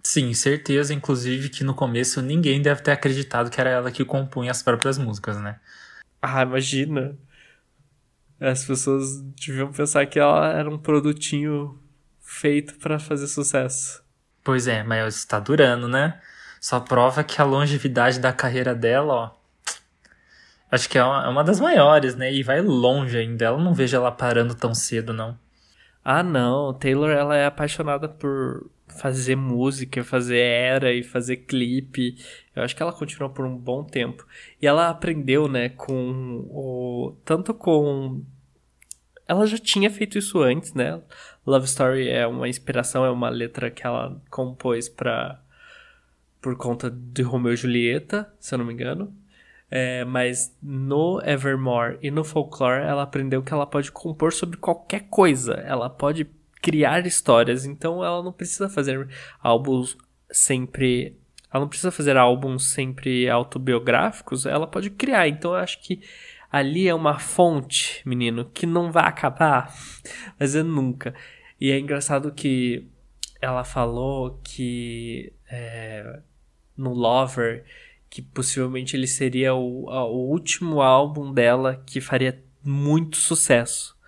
Sim, 0.04 0.34
certeza, 0.34 0.94
inclusive, 0.94 1.48
que 1.48 1.64
no 1.64 1.74
começo 1.74 2.22
ninguém 2.22 2.62
deve 2.62 2.82
ter 2.82 2.92
acreditado 2.92 3.50
que 3.50 3.62
era 3.62 3.70
ela 3.70 3.90
que 3.90 4.04
compunha 4.04 4.52
as 4.52 4.62
próprias 4.62 4.98
músicas, 4.98 5.40
né? 5.40 5.62
Ah, 6.22 6.44
imagina. 6.44 7.18
As 8.40 8.66
pessoas 8.66 9.22
deviam 9.22 9.72
pensar 9.72 10.06
que 10.06 10.20
ela 10.20 10.51
era 10.54 10.70
um 10.70 10.78
produtinho 10.78 11.80
feito 12.20 12.75
para 12.75 13.00
fazer 13.00 13.28
sucesso. 13.28 14.04
Pois 14.44 14.68
é, 14.68 14.84
mas 14.84 15.16
está 15.16 15.40
durando, 15.40 15.88
né? 15.88 16.20
Só 16.60 16.80
prova 16.80 17.24
que 17.24 17.42
a 17.42 17.46
longevidade 17.46 18.20
da 18.20 18.34
carreira 18.34 18.74
dela, 18.75 19.13
ó. 19.13 19.32
Acho 20.72 20.90
que 20.90 20.98
é 20.98 21.04
uma, 21.04 21.25
é 21.25 21.28
uma 21.30 21.44
das 21.44 21.60
maiores, 21.60 22.16
né? 22.16 22.32
E 22.32 22.44
vai 22.44 22.62
longe 22.62 23.18
ainda. 23.18 23.46
Ela 23.46 23.58
não 23.58 23.74
vejo 23.74 23.96
ela 23.96 24.12
parando 24.12 24.56
tão 24.56 24.74
cedo, 24.74 25.13
não. 25.13 25.38
Ah, 26.03 26.24
não. 26.24 26.74
Taylor, 26.74 27.10
ela 27.12 27.36
é 27.38 27.46
apaixonada 27.46 28.10
por 28.10 28.70
fazer 28.88 29.36
música, 29.36 30.03
fazer 30.03 30.39
era 30.39 30.93
e 30.93 31.03
fazer 31.03 31.38
clipe. 31.38 32.15
Eu 32.55 32.63
acho 32.63 32.75
que 32.75 32.81
ela 32.84 32.93
continuou 32.93 33.31
por 33.31 33.46
um 33.46 33.55
bom 33.55 33.84
tempo. 33.84 34.25
E 34.62 34.67
ela 34.67 34.89
aprendeu, 34.89 35.48
né, 35.48 35.70
com 35.70 36.46
o 36.50 37.15
tanto 37.24 37.53
com 37.53 38.23
ela 39.28 39.45
já 39.47 39.58
tinha 39.58 39.89
feito 39.89 40.17
isso 40.17 40.41
antes, 40.41 40.73
né? 40.73 41.02
Love 41.45 41.65
Story 41.65 42.10
é 42.10 42.28
uma 42.28 42.49
inspiração, 42.49 43.06
é 43.06 43.10
uma 43.10 43.30
letra 43.30 43.71
que 43.71 43.86
ela 43.88 44.21
compôs 44.30 44.89
para 44.89 45.41
por 46.41 46.58
conta 46.58 46.89
de 46.89 47.21
Romeo 47.21 47.54
e 47.54 47.56
Julieta, 47.56 48.34
se 48.39 48.54
eu 48.54 48.58
não 48.60 48.65
me 48.65 48.73
engano. 48.73 49.15
É, 49.73 50.03
mas 50.03 50.53
no 50.62 51.21
Evermore 51.23 51.97
e 52.01 52.12
no 52.12 52.25
Folklore 52.25 52.84
ela 52.84 53.03
aprendeu 53.03 53.41
que 53.41 53.53
ela 53.53 53.65
pode 53.65 53.89
compor 53.89 54.34
sobre 54.34 54.57
qualquer 54.57 55.07
coisa. 55.10 55.53
Ela 55.53 55.89
pode 55.89 56.27
criar 56.62 57.05
histórias. 57.07 57.65
Então 57.65 58.03
ela 58.03 58.21
não 58.21 58.34
precisa 58.34 58.69
fazer 58.69 59.07
álbuns 59.41 59.97
sempre. 60.29 61.17
Ela 61.51 61.62
não 61.62 61.69
precisa 61.69 61.91
fazer 61.91 62.17
álbuns 62.17 62.71
sempre 62.71 63.29
autobiográficos, 63.29 64.45
ela 64.45 64.67
pode 64.67 64.89
criar. 64.89 65.27
Então 65.27 65.51
eu 65.51 65.57
acho 65.57 65.81
que 65.81 66.01
ali 66.51 66.88
é 66.88 66.93
uma 66.93 67.17
fonte, 67.19 68.01
menino, 68.05 68.45
que 68.45 68.65
não 68.65 68.91
vai 68.91 69.05
acabar, 69.05 69.73
mas 70.39 70.55
é 70.55 70.63
nunca. 70.63 71.13
E 71.60 71.71
é 71.71 71.79
engraçado 71.79 72.31
que 72.31 72.88
ela 73.41 73.63
falou 73.63 74.39
que 74.43 75.34
é, 75.49 76.19
no 76.77 76.93
Lover, 76.93 77.65
que 78.12 78.21
possivelmente 78.21 78.95
ele 78.95 79.08
seria 79.08 79.56
o, 79.56 79.86
o 79.89 80.30
último 80.30 80.82
álbum 80.82 81.34
dela 81.34 81.82
que 81.88 82.00
faria 82.00 82.39
muito 82.63 83.17
sucesso 83.17 84.00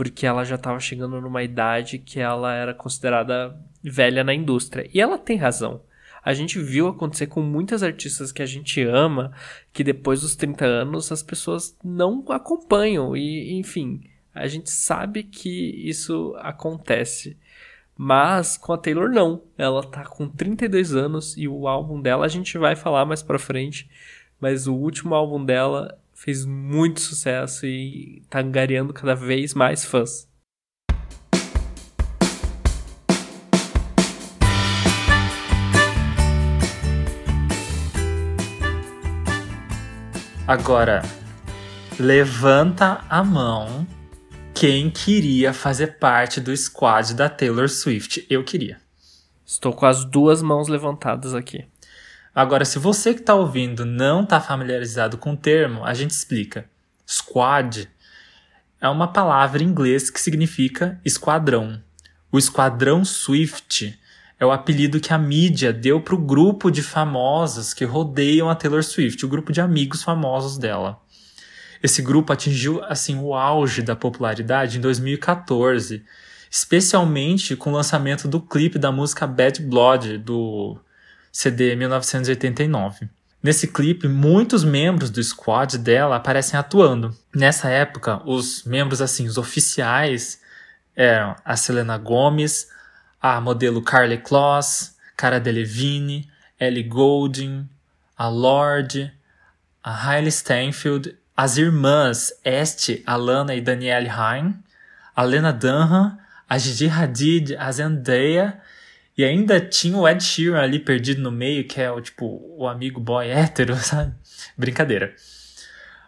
porque 0.00 0.26
ela 0.26 0.44
já 0.44 0.54
estava 0.54 0.80
chegando 0.80 1.20
numa 1.20 1.42
idade 1.42 1.98
que 1.98 2.18
ela 2.20 2.54
era 2.54 2.72
considerada 2.72 3.54
velha 3.82 4.24
na 4.24 4.32
indústria. 4.32 4.88
E 4.94 4.98
ela 4.98 5.18
tem 5.18 5.36
razão. 5.36 5.82
A 6.24 6.32
gente 6.32 6.58
viu 6.58 6.88
acontecer 6.88 7.26
com 7.26 7.42
muitas 7.42 7.82
artistas 7.82 8.32
que 8.32 8.40
a 8.40 8.46
gente 8.46 8.82
ama, 8.82 9.30
que 9.74 9.84
depois 9.84 10.22
dos 10.22 10.34
30 10.34 10.64
anos 10.64 11.12
as 11.12 11.22
pessoas 11.22 11.76
não 11.84 12.24
acompanham. 12.30 13.14
E, 13.14 13.52
enfim, 13.58 14.02
a 14.34 14.46
gente 14.46 14.70
sabe 14.70 15.22
que 15.22 15.50
isso 15.86 16.34
acontece. 16.38 17.36
Mas 18.02 18.56
com 18.56 18.72
a 18.72 18.78
Taylor 18.78 19.10
não. 19.10 19.42
Ela 19.58 19.82
tá 19.82 20.06
com 20.06 20.26
32 20.26 20.94
anos 20.96 21.36
e 21.36 21.46
o 21.46 21.68
álbum 21.68 22.00
dela 22.00 22.24
a 22.24 22.28
gente 22.28 22.56
vai 22.56 22.74
falar 22.74 23.04
mais 23.04 23.22
pra 23.22 23.38
frente. 23.38 23.90
Mas 24.40 24.66
o 24.66 24.74
último 24.74 25.14
álbum 25.14 25.44
dela 25.44 25.98
fez 26.14 26.46
muito 26.46 26.98
sucesso 26.98 27.66
e 27.66 28.22
tá 28.30 28.40
angariando 28.40 28.94
cada 28.94 29.14
vez 29.14 29.52
mais 29.52 29.84
fãs. 29.84 30.26
Agora, 40.48 41.02
levanta 41.98 43.04
a 43.10 43.22
mão 43.22 43.86
quem 44.60 44.90
queria 44.90 45.54
fazer 45.54 45.96
parte 45.98 46.38
do 46.38 46.54
squad 46.54 47.14
da 47.14 47.30
Taylor 47.30 47.66
Swift. 47.66 48.26
Eu 48.28 48.44
queria. 48.44 48.78
Estou 49.42 49.72
com 49.72 49.86
as 49.86 50.04
duas 50.04 50.42
mãos 50.42 50.68
levantadas 50.68 51.34
aqui. 51.34 51.64
Agora, 52.34 52.66
se 52.66 52.78
você 52.78 53.14
que 53.14 53.20
está 53.20 53.34
ouvindo 53.34 53.86
não 53.86 54.22
está 54.22 54.38
familiarizado 54.38 55.16
com 55.16 55.32
o 55.32 55.36
termo, 55.36 55.82
a 55.82 55.94
gente 55.94 56.10
explica. 56.10 56.68
Squad 57.08 57.88
é 58.78 58.86
uma 58.86 59.10
palavra 59.10 59.62
em 59.62 59.66
inglês 59.66 60.10
que 60.10 60.20
significa 60.20 61.00
esquadrão. 61.02 61.82
O 62.30 62.36
esquadrão 62.36 63.02
Swift 63.02 63.98
é 64.38 64.44
o 64.44 64.52
apelido 64.52 65.00
que 65.00 65.14
a 65.14 65.16
mídia 65.16 65.72
deu 65.72 66.02
para 66.02 66.14
o 66.14 66.22
grupo 66.22 66.70
de 66.70 66.82
famosos 66.82 67.72
que 67.72 67.86
rodeiam 67.86 68.50
a 68.50 68.54
Taylor 68.54 68.84
Swift, 68.84 69.24
o 69.24 69.28
grupo 69.28 69.54
de 69.54 69.62
amigos 69.62 70.02
famosos 70.02 70.58
dela. 70.58 71.00
Esse 71.82 72.02
grupo 72.02 72.32
atingiu 72.32 72.82
assim 72.84 73.18
o 73.18 73.34
auge 73.34 73.82
da 73.82 73.96
popularidade 73.96 74.78
em 74.78 74.80
2014, 74.80 76.04
especialmente 76.50 77.56
com 77.56 77.70
o 77.70 77.74
lançamento 77.74 78.28
do 78.28 78.40
clipe 78.40 78.78
da 78.78 78.92
música 78.92 79.26
Bad 79.26 79.62
Blood 79.62 80.18
do 80.18 80.78
CD 81.32 81.74
1989. 81.76 83.08
Nesse 83.42 83.68
clipe, 83.68 84.06
muitos 84.06 84.62
membros 84.62 85.08
do 85.08 85.22
squad 85.22 85.78
dela 85.78 86.16
aparecem 86.16 86.58
atuando. 86.58 87.16
Nessa 87.34 87.70
época, 87.70 88.20
os 88.26 88.64
membros 88.64 89.00
assim, 89.00 89.26
os 89.26 89.38
oficiais 89.38 90.40
eram 90.94 91.34
a 91.42 91.56
Selena 91.56 91.96
Gomez, 91.96 92.68
a 93.20 93.40
modelo 93.40 93.80
Carly 93.80 94.18
Kloss, 94.18 94.94
Cara 95.16 95.40
Delevingne, 95.40 96.28
Ellie 96.58 96.82
Goulding, 96.82 97.66
a 98.16 98.28
Lorde, 98.28 99.10
a 99.82 100.10
Hailey 100.10 100.30
Steinfeld, 100.30 101.16
as 101.40 101.56
irmãs 101.56 102.34
Este, 102.44 103.02
Alana 103.06 103.54
e 103.54 103.62
Danielle 103.62 104.10
Haim, 104.10 104.62
a 105.16 105.22
Lena 105.22 105.50
Dunham, 105.50 106.18
a 106.46 106.58
Gigi 106.58 106.86
Hadid, 106.86 107.56
a 107.56 107.72
Zendaya 107.72 108.60
e 109.16 109.24
ainda 109.24 109.58
tinha 109.58 109.96
o 109.96 110.06
Ed 110.06 110.22
Sheeran 110.22 110.60
ali 110.60 110.78
perdido 110.78 111.22
no 111.22 111.32
meio, 111.32 111.66
que 111.66 111.80
é 111.80 111.90
o 111.90 111.98
tipo 111.98 112.42
o 112.58 112.68
amigo 112.68 113.00
boy 113.00 113.24
hétero, 113.32 113.74
sabe? 113.76 114.12
Brincadeira. 114.54 115.14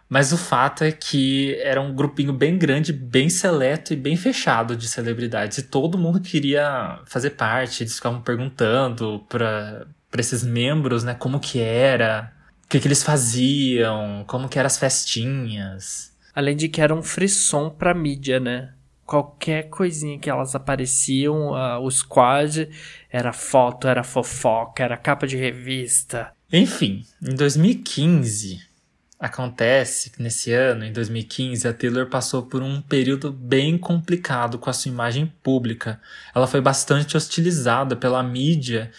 Mas 0.06 0.34
o 0.34 0.36
fato 0.36 0.84
é 0.84 0.92
que 0.92 1.58
era 1.62 1.80
um 1.80 1.94
grupinho 1.94 2.34
bem 2.34 2.58
grande, 2.58 2.92
bem 2.92 3.30
seleto 3.30 3.94
e 3.94 3.96
bem 3.96 4.18
fechado 4.18 4.76
de 4.76 4.86
celebridades. 4.86 5.56
E 5.56 5.62
todo 5.62 5.96
mundo 5.96 6.20
queria 6.20 7.00
fazer 7.06 7.30
parte, 7.30 7.84
eles 7.84 7.94
ficavam 7.94 8.20
perguntando 8.20 9.24
para 9.30 9.86
esses 10.18 10.44
membros, 10.44 11.02
né? 11.02 11.14
Como 11.14 11.40
que 11.40 11.58
era, 11.58 12.30
que, 12.72 12.80
que 12.80 12.88
eles 12.88 13.02
faziam, 13.02 14.24
como 14.26 14.48
que 14.48 14.58
eram 14.58 14.66
as 14.66 14.78
festinhas. 14.78 16.10
Além 16.34 16.56
de 16.56 16.70
que 16.70 16.80
era 16.80 16.94
um 16.94 17.02
frisson 17.02 17.68
pra 17.68 17.92
mídia, 17.92 18.40
né? 18.40 18.72
Qualquer 19.04 19.64
coisinha 19.64 20.18
que 20.18 20.30
elas 20.30 20.54
apareciam, 20.54 21.50
uh, 21.50 21.78
o 21.82 21.90
squad 21.90 22.70
era 23.10 23.30
foto, 23.34 23.86
era 23.86 24.02
fofoca, 24.02 24.82
era 24.82 24.96
capa 24.96 25.26
de 25.26 25.36
revista. 25.36 26.32
Enfim, 26.50 27.04
em 27.22 27.34
2015, 27.34 28.72
Acontece 29.20 30.10
que 30.10 30.20
nesse 30.20 30.50
ano, 30.52 30.84
em 30.84 30.92
2015, 30.92 31.68
a 31.68 31.72
Taylor 31.72 32.08
passou 32.08 32.42
por 32.42 32.60
um 32.60 32.82
período 32.82 33.30
bem 33.30 33.78
complicado 33.78 34.58
com 34.58 34.68
a 34.68 34.72
sua 34.72 34.90
imagem 34.90 35.32
pública. 35.44 36.00
Ela 36.34 36.48
foi 36.48 36.60
bastante 36.60 37.16
hostilizada 37.16 37.94
pela 37.94 38.20
mídia 38.20 38.90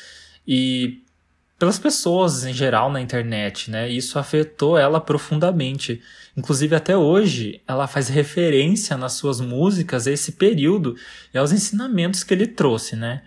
e 0.47 1.02
pelas 1.63 1.79
pessoas 1.79 2.43
em 2.43 2.51
geral 2.51 2.91
na 2.91 2.99
internet, 2.99 3.71
né? 3.71 3.87
Isso 3.89 4.19
afetou 4.19 4.77
ela 4.77 4.99
profundamente. 4.99 6.01
Inclusive 6.35 6.75
até 6.75 6.97
hoje, 6.97 7.61
ela 7.65 7.87
faz 7.87 8.09
referência 8.09 8.97
nas 8.97 9.13
suas 9.13 9.39
músicas 9.39 10.05
a 10.05 10.11
esse 10.11 10.33
período 10.33 10.93
e 11.33 11.37
aos 11.37 11.53
ensinamentos 11.53 12.21
que 12.21 12.33
ele 12.33 12.47
trouxe, 12.47 12.97
né? 12.97 13.21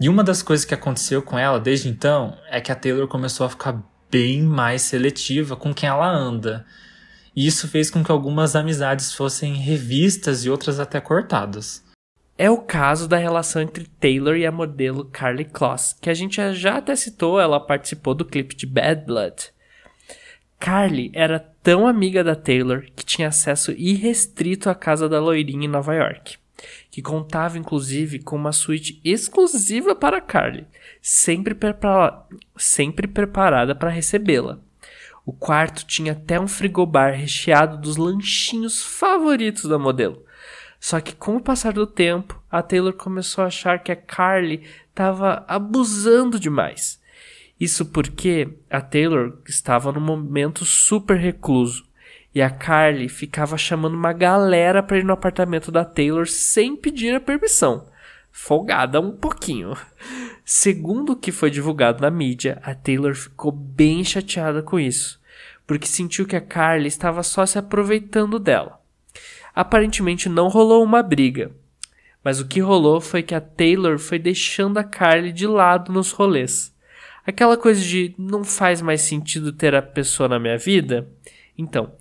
E 0.00 0.08
uma 0.08 0.22
das 0.22 0.40
coisas 0.40 0.64
que 0.64 0.72
aconteceu 0.72 1.20
com 1.20 1.36
ela 1.36 1.58
desde 1.58 1.88
então 1.88 2.38
é 2.48 2.60
que 2.60 2.70
a 2.70 2.76
Taylor 2.76 3.08
começou 3.08 3.44
a 3.44 3.50
ficar 3.50 3.82
bem 4.08 4.40
mais 4.40 4.82
seletiva 4.82 5.56
com 5.56 5.74
quem 5.74 5.88
ela 5.88 6.08
anda. 6.08 6.64
E 7.34 7.44
isso 7.44 7.66
fez 7.66 7.90
com 7.90 8.04
que 8.04 8.12
algumas 8.12 8.54
amizades 8.54 9.12
fossem 9.12 9.56
revistas 9.56 10.44
e 10.44 10.48
outras 10.48 10.78
até 10.78 11.00
cortadas. 11.00 11.82
É 12.36 12.50
o 12.50 12.58
caso 12.58 13.08
da 13.08 13.16
relação 13.16 13.62
entre 13.62 13.86
Taylor 14.00 14.36
e 14.36 14.44
a 14.44 14.52
modelo 14.52 15.04
Carly 15.04 15.44
Kloss, 15.44 15.96
que 16.00 16.10
a 16.10 16.14
gente 16.14 16.40
já 16.54 16.78
até 16.78 16.96
citou, 16.96 17.40
ela 17.40 17.60
participou 17.60 18.14
do 18.14 18.24
clipe 18.24 18.56
de 18.56 18.66
Bad 18.66 19.04
Blood. 19.06 19.52
Carly 20.58 21.10
era 21.14 21.38
tão 21.62 21.86
amiga 21.86 22.24
da 22.24 22.34
Taylor 22.34 22.86
que 22.96 23.04
tinha 23.04 23.28
acesso 23.28 23.72
irrestrito 23.72 24.68
à 24.68 24.74
casa 24.74 25.08
da 25.08 25.20
loirinha 25.20 25.66
em 25.66 25.70
Nova 25.70 25.94
York 25.94 26.38
que 26.90 27.02
contava 27.02 27.58
inclusive 27.58 28.20
com 28.20 28.36
uma 28.36 28.52
suíte 28.52 29.00
exclusiva 29.04 29.94
para 29.94 30.20
Carly, 30.20 30.66
sempre, 31.02 31.54
prepara 31.54 32.24
sempre 32.56 33.06
preparada 33.06 33.74
para 33.74 33.90
recebê-la. 33.90 34.58
O 35.26 35.32
quarto 35.32 35.86
tinha 35.86 36.12
até 36.12 36.38
um 36.38 36.46
frigobar 36.46 37.14
recheado 37.14 37.78
dos 37.78 37.96
lanchinhos 37.96 38.82
favoritos 38.82 39.64
da 39.64 39.78
modelo. 39.78 40.23
Só 40.84 41.00
que 41.00 41.14
com 41.14 41.36
o 41.36 41.40
passar 41.40 41.72
do 41.72 41.86
tempo, 41.86 42.38
a 42.50 42.62
Taylor 42.62 42.92
começou 42.92 43.42
a 43.42 43.46
achar 43.46 43.82
que 43.82 43.90
a 43.90 43.96
Carly 43.96 44.64
estava 44.90 45.42
abusando 45.48 46.38
demais. 46.38 47.00
Isso 47.58 47.86
porque 47.86 48.50
a 48.68 48.82
Taylor 48.82 49.38
estava 49.48 49.90
num 49.90 50.02
momento 50.02 50.66
super 50.66 51.16
recluso 51.16 51.86
e 52.34 52.42
a 52.42 52.50
Carly 52.50 53.08
ficava 53.08 53.56
chamando 53.56 53.94
uma 53.94 54.12
galera 54.12 54.82
para 54.82 54.98
ir 54.98 55.04
no 55.04 55.14
apartamento 55.14 55.72
da 55.72 55.86
Taylor 55.86 56.26
sem 56.26 56.76
pedir 56.76 57.14
a 57.14 57.20
permissão. 57.20 57.88
Folgada 58.30 59.00
um 59.00 59.12
pouquinho. 59.16 59.74
Segundo 60.44 61.12
o 61.12 61.16
que 61.16 61.32
foi 61.32 61.50
divulgado 61.50 62.02
na 62.02 62.10
mídia, 62.10 62.60
a 62.62 62.74
Taylor 62.74 63.14
ficou 63.14 63.50
bem 63.50 64.04
chateada 64.04 64.62
com 64.62 64.78
isso, 64.78 65.18
porque 65.66 65.86
sentiu 65.86 66.26
que 66.26 66.36
a 66.36 66.42
Carly 66.42 66.88
estava 66.88 67.22
só 67.22 67.46
se 67.46 67.58
aproveitando 67.58 68.38
dela. 68.38 68.83
Aparentemente 69.54 70.28
não 70.28 70.48
rolou 70.48 70.82
uma 70.82 71.02
briga, 71.02 71.50
mas 72.22 72.40
o 72.40 72.46
que 72.46 72.60
rolou 72.60 73.00
foi 73.00 73.22
que 73.22 73.34
a 73.34 73.40
Taylor 73.40 73.98
foi 73.98 74.18
deixando 74.18 74.78
a 74.78 74.84
Carly 74.84 75.32
de 75.32 75.46
lado 75.46 75.92
nos 75.92 76.10
rolês. 76.10 76.74
Aquela 77.26 77.56
coisa 77.56 77.80
de 77.80 78.14
não 78.18 78.44
faz 78.44 78.82
mais 78.82 79.02
sentido 79.02 79.52
ter 79.52 79.74
a 79.74 79.82
pessoa 79.82 80.28
na 80.28 80.38
minha 80.38 80.58
vida? 80.58 81.08
Então, 81.56 81.92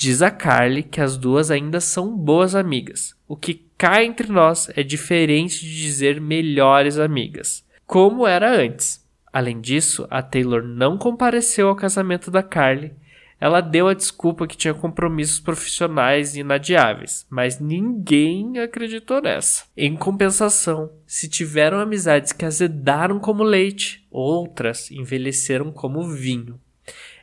Diz 0.00 0.22
a 0.22 0.30
Carly 0.30 0.82
que 0.82 0.98
as 0.98 1.18
duas 1.18 1.50
ainda 1.50 1.78
são 1.78 2.16
boas 2.16 2.54
amigas. 2.54 3.14
O 3.28 3.36
que 3.36 3.66
cá 3.76 4.02
entre 4.02 4.32
nós 4.32 4.70
é 4.74 4.82
diferente 4.82 5.60
de 5.60 5.76
dizer 5.76 6.18
melhores 6.18 6.96
amigas, 6.96 7.62
como 7.86 8.26
era 8.26 8.50
antes. 8.50 9.06
Além 9.30 9.60
disso, 9.60 10.06
a 10.08 10.22
Taylor 10.22 10.62
não 10.62 10.96
compareceu 10.96 11.68
ao 11.68 11.76
casamento 11.76 12.30
da 12.30 12.42
Carly. 12.42 12.94
Ela 13.40 13.62
deu 13.62 13.88
a 13.88 13.94
desculpa 13.94 14.46
que 14.46 14.56
tinha 14.56 14.74
compromissos 14.74 15.40
profissionais 15.40 16.36
inadiáveis, 16.36 17.26
mas 17.30 17.58
ninguém 17.58 18.58
acreditou 18.58 19.22
nessa. 19.22 19.64
Em 19.74 19.96
compensação, 19.96 20.92
se 21.06 21.26
tiveram 21.26 21.78
amizades 21.78 22.32
que 22.32 22.44
azedaram 22.44 23.18
como 23.18 23.42
leite, 23.42 24.06
outras 24.10 24.90
envelheceram 24.90 25.72
como 25.72 26.06
vinho. 26.06 26.60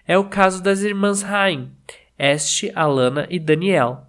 É 0.08 0.17
o 0.17 0.23
caso 0.23 0.63
das 0.63 0.82
irmãs 0.82 1.21
Rain. 1.21 1.69
Este, 2.17 2.71
Alana 2.73 3.27
e 3.30 3.38
Daniel, 3.38 4.08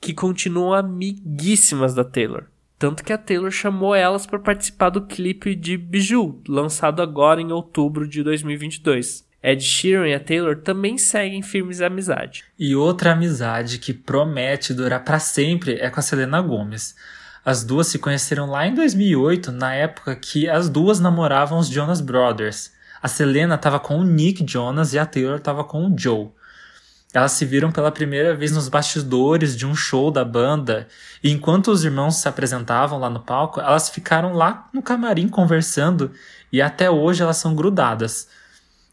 que 0.00 0.14
continuam 0.14 0.72
amiguíssimas 0.72 1.92
da 1.92 2.04
Taylor. 2.04 2.44
Tanto 2.78 3.02
que 3.02 3.12
a 3.12 3.18
Taylor 3.18 3.50
chamou 3.50 3.92
elas 3.92 4.24
para 4.24 4.38
participar 4.38 4.90
do 4.90 5.02
clipe 5.02 5.56
de 5.56 5.76
Bijou, 5.76 6.40
lançado 6.46 7.02
agora 7.02 7.40
em 7.40 7.50
outubro 7.50 8.06
de 8.06 8.22
2022. 8.22 9.27
Ed 9.42 9.62
Sheeran 9.62 10.08
e 10.08 10.14
a 10.14 10.20
Taylor 10.20 10.56
também 10.56 10.98
seguem 10.98 11.42
firmes 11.42 11.80
amizade. 11.80 12.44
E 12.58 12.74
outra 12.74 13.12
amizade 13.12 13.78
que 13.78 13.92
promete 13.92 14.74
durar 14.74 15.04
para 15.04 15.18
sempre 15.18 15.78
é 15.80 15.88
com 15.88 16.00
a 16.00 16.02
Selena 16.02 16.40
Gomez. 16.40 16.96
As 17.44 17.62
duas 17.62 17.86
se 17.86 17.98
conheceram 17.98 18.50
lá 18.50 18.66
em 18.66 18.74
2008, 18.74 19.52
na 19.52 19.72
época 19.72 20.14
que 20.16 20.48
as 20.48 20.68
duas 20.68 20.98
namoravam 20.98 21.58
os 21.58 21.68
Jonas 21.68 22.00
Brothers. 22.00 22.72
A 23.00 23.06
Selena 23.06 23.54
estava 23.54 23.78
com 23.78 23.98
o 23.98 24.04
Nick 24.04 24.44
Jonas 24.46 24.92
e 24.92 24.98
a 24.98 25.06
Taylor 25.06 25.36
estava 25.36 25.62
com 25.62 25.86
o 25.86 25.98
Joe. 25.98 26.30
Elas 27.14 27.32
se 27.32 27.46
viram 27.46 27.72
pela 27.72 27.90
primeira 27.90 28.34
vez 28.34 28.52
nos 28.52 28.68
bastidores 28.68 29.56
de 29.56 29.64
um 29.64 29.74
show 29.74 30.10
da 30.10 30.24
banda, 30.24 30.86
e 31.24 31.30
enquanto 31.30 31.68
os 31.68 31.84
irmãos 31.84 32.16
se 32.16 32.28
apresentavam 32.28 32.98
lá 32.98 33.08
no 33.08 33.20
palco, 33.20 33.60
elas 33.60 33.88
ficaram 33.88 34.34
lá 34.34 34.68
no 34.74 34.82
camarim 34.82 35.26
conversando, 35.26 36.10
e 36.52 36.60
até 36.60 36.90
hoje 36.90 37.22
elas 37.22 37.38
são 37.38 37.54
grudadas. 37.54 38.28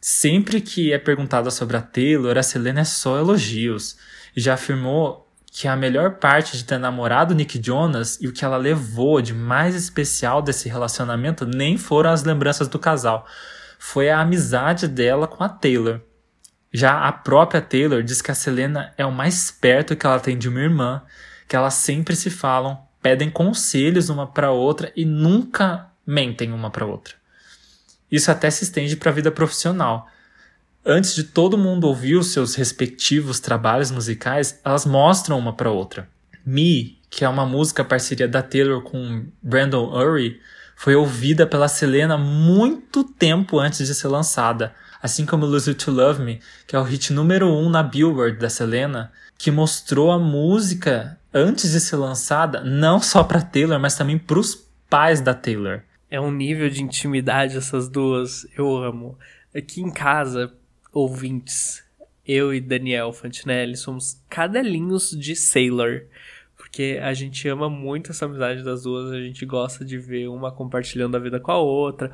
Sempre 0.08 0.62
que 0.62 0.94
é 0.94 1.00
perguntada 1.00 1.50
sobre 1.50 1.76
a 1.76 1.82
Taylor, 1.82 2.38
a 2.38 2.44
Selena 2.44 2.82
é 2.82 2.84
só 2.84 3.18
elogios, 3.18 3.98
já 4.36 4.54
afirmou 4.54 5.28
que 5.52 5.68
a 5.68 5.76
melhor 5.76 6.20
parte 6.20 6.56
de 6.56 6.64
ter 6.64 6.78
namorado 6.78 7.34
Nick 7.34 7.60
Jonas 7.60 8.22
e 8.22 8.28
o 8.28 8.32
que 8.32 8.46
ela 8.46 8.56
levou 8.56 9.20
de 9.20 9.34
mais 9.34 9.74
especial 9.74 10.44
desse 10.44 10.70
relacionamento 10.70 11.44
nem 11.48 11.76
foram 11.76 12.12
as 12.12 12.24
lembranças 12.24 12.68
do 12.68 12.78
casal, 12.78 13.26
foi 13.80 14.12
a 14.12 14.20
amizade 14.20 14.88
dela 14.88 15.28
com 15.28 15.44
a 15.44 15.50
Taylor. 15.50 16.00
Já 16.72 17.08
a 17.08 17.12
própria 17.12 17.60
Taylor 17.60 18.04
diz 18.04 18.22
que 18.22 18.30
a 18.30 18.36
Selena 18.36 18.94
é 19.00 19.06
o 19.08 19.12
mais 19.12 19.50
perto 19.50 19.96
que 19.96 20.06
ela 20.06 20.20
tem 20.20 20.38
de 20.38 20.48
uma 20.48 20.60
irmã, 20.60 21.02
que 21.48 21.56
elas 21.56 21.74
sempre 21.74 22.16
se 22.16 22.30
falam, 22.30 22.78
pedem 23.02 23.32
conselhos 23.32 24.10
uma 24.10 24.28
para 24.28 24.52
outra 24.52 24.94
e 24.96 25.04
nunca 25.04 25.88
mentem 26.06 26.54
uma 26.54 26.70
para 26.70 26.86
outra. 26.86 27.25
Isso 28.16 28.32
até 28.32 28.50
se 28.50 28.64
estende 28.64 28.96
para 28.96 29.12
a 29.12 29.14
vida 29.14 29.30
profissional. 29.30 30.08
Antes 30.86 31.14
de 31.14 31.26
todo 31.26 31.58
mundo 31.58 31.86
ouvir 31.86 32.16
os 32.16 32.28
seus 32.28 32.56
respectivos 32.56 33.42
trabalhos 33.42 33.92
musicais, 33.92 34.58
elas 34.64 34.86
mostram 34.86 35.38
uma 35.38 35.52
para 35.52 35.70
outra. 35.70 36.08
Me, 36.46 36.98
que 37.10 37.26
é 37.26 37.30
uma 37.30 37.46
música 37.46 37.84
parceria 37.84 38.26
da 38.26 38.42
Taylor 38.42 38.82
com 38.84 39.26
Brandon 39.44 39.92
Urie, 39.94 40.40
foi 40.78 40.96
ouvida 40.96 41.46
pela 41.46 41.68
Selena 41.68 42.18
muito 42.18 43.04
tempo 43.04 43.60
antes 43.60 43.86
de 43.86 43.94
ser 43.94 44.08
lançada, 44.08 44.74
assim 45.04 45.26
como 45.26 45.46
Lose 45.46 45.70
You 45.70 45.76
to 45.76 45.92
Love 45.92 46.22
Me, 46.22 46.40
que 46.66 46.74
é 46.74 46.80
o 46.80 46.84
hit 46.84 47.12
número 47.12 47.48
1 47.48 47.66
um 47.66 47.70
na 47.70 47.84
Billboard 47.84 48.38
da 48.38 48.50
Selena, 48.50 49.12
que 49.38 49.52
mostrou 49.52 50.10
a 50.10 50.18
música 50.18 51.18
antes 51.34 51.72
de 51.74 51.82
ser 51.82 51.98
lançada, 51.98 52.62
não 52.64 53.02
só 53.02 53.26
para 53.26 53.42
Taylor, 53.42 53.78
mas 53.78 53.96
também 53.96 54.18
para 54.18 54.40
os 54.40 54.56
pais 54.90 55.20
da 55.20 55.34
Taylor. 55.34 55.82
É 56.16 56.22
um 56.22 56.32
nível 56.32 56.70
de 56.70 56.82
intimidade 56.82 57.58
essas 57.58 57.90
duas, 57.90 58.48
eu 58.58 58.78
amo. 58.78 59.20
Aqui 59.54 59.82
em 59.82 59.92
casa, 59.92 60.56
ouvintes, 60.94 61.84
eu 62.26 62.54
e 62.54 62.62
Daniel 62.62 63.12
Fantinelli 63.12 63.76
somos 63.76 64.24
cadelinhos 64.30 65.12
de 65.12 65.36
Sailor 65.36 66.04
porque 66.56 67.02
a 67.04 67.14
gente 67.14 67.46
ama 67.50 67.70
muito 67.70 68.12
essa 68.12 68.24
amizade 68.24 68.64
das 68.64 68.84
duas, 68.84 69.12
a 69.12 69.20
gente 69.20 69.46
gosta 69.46 69.84
de 69.84 69.98
ver 69.98 70.30
uma 70.30 70.54
compartilhando 70.54 71.18
a 71.18 71.20
vida 71.20 71.38
com 71.38 71.52
a 71.52 71.58
outra. 71.58 72.14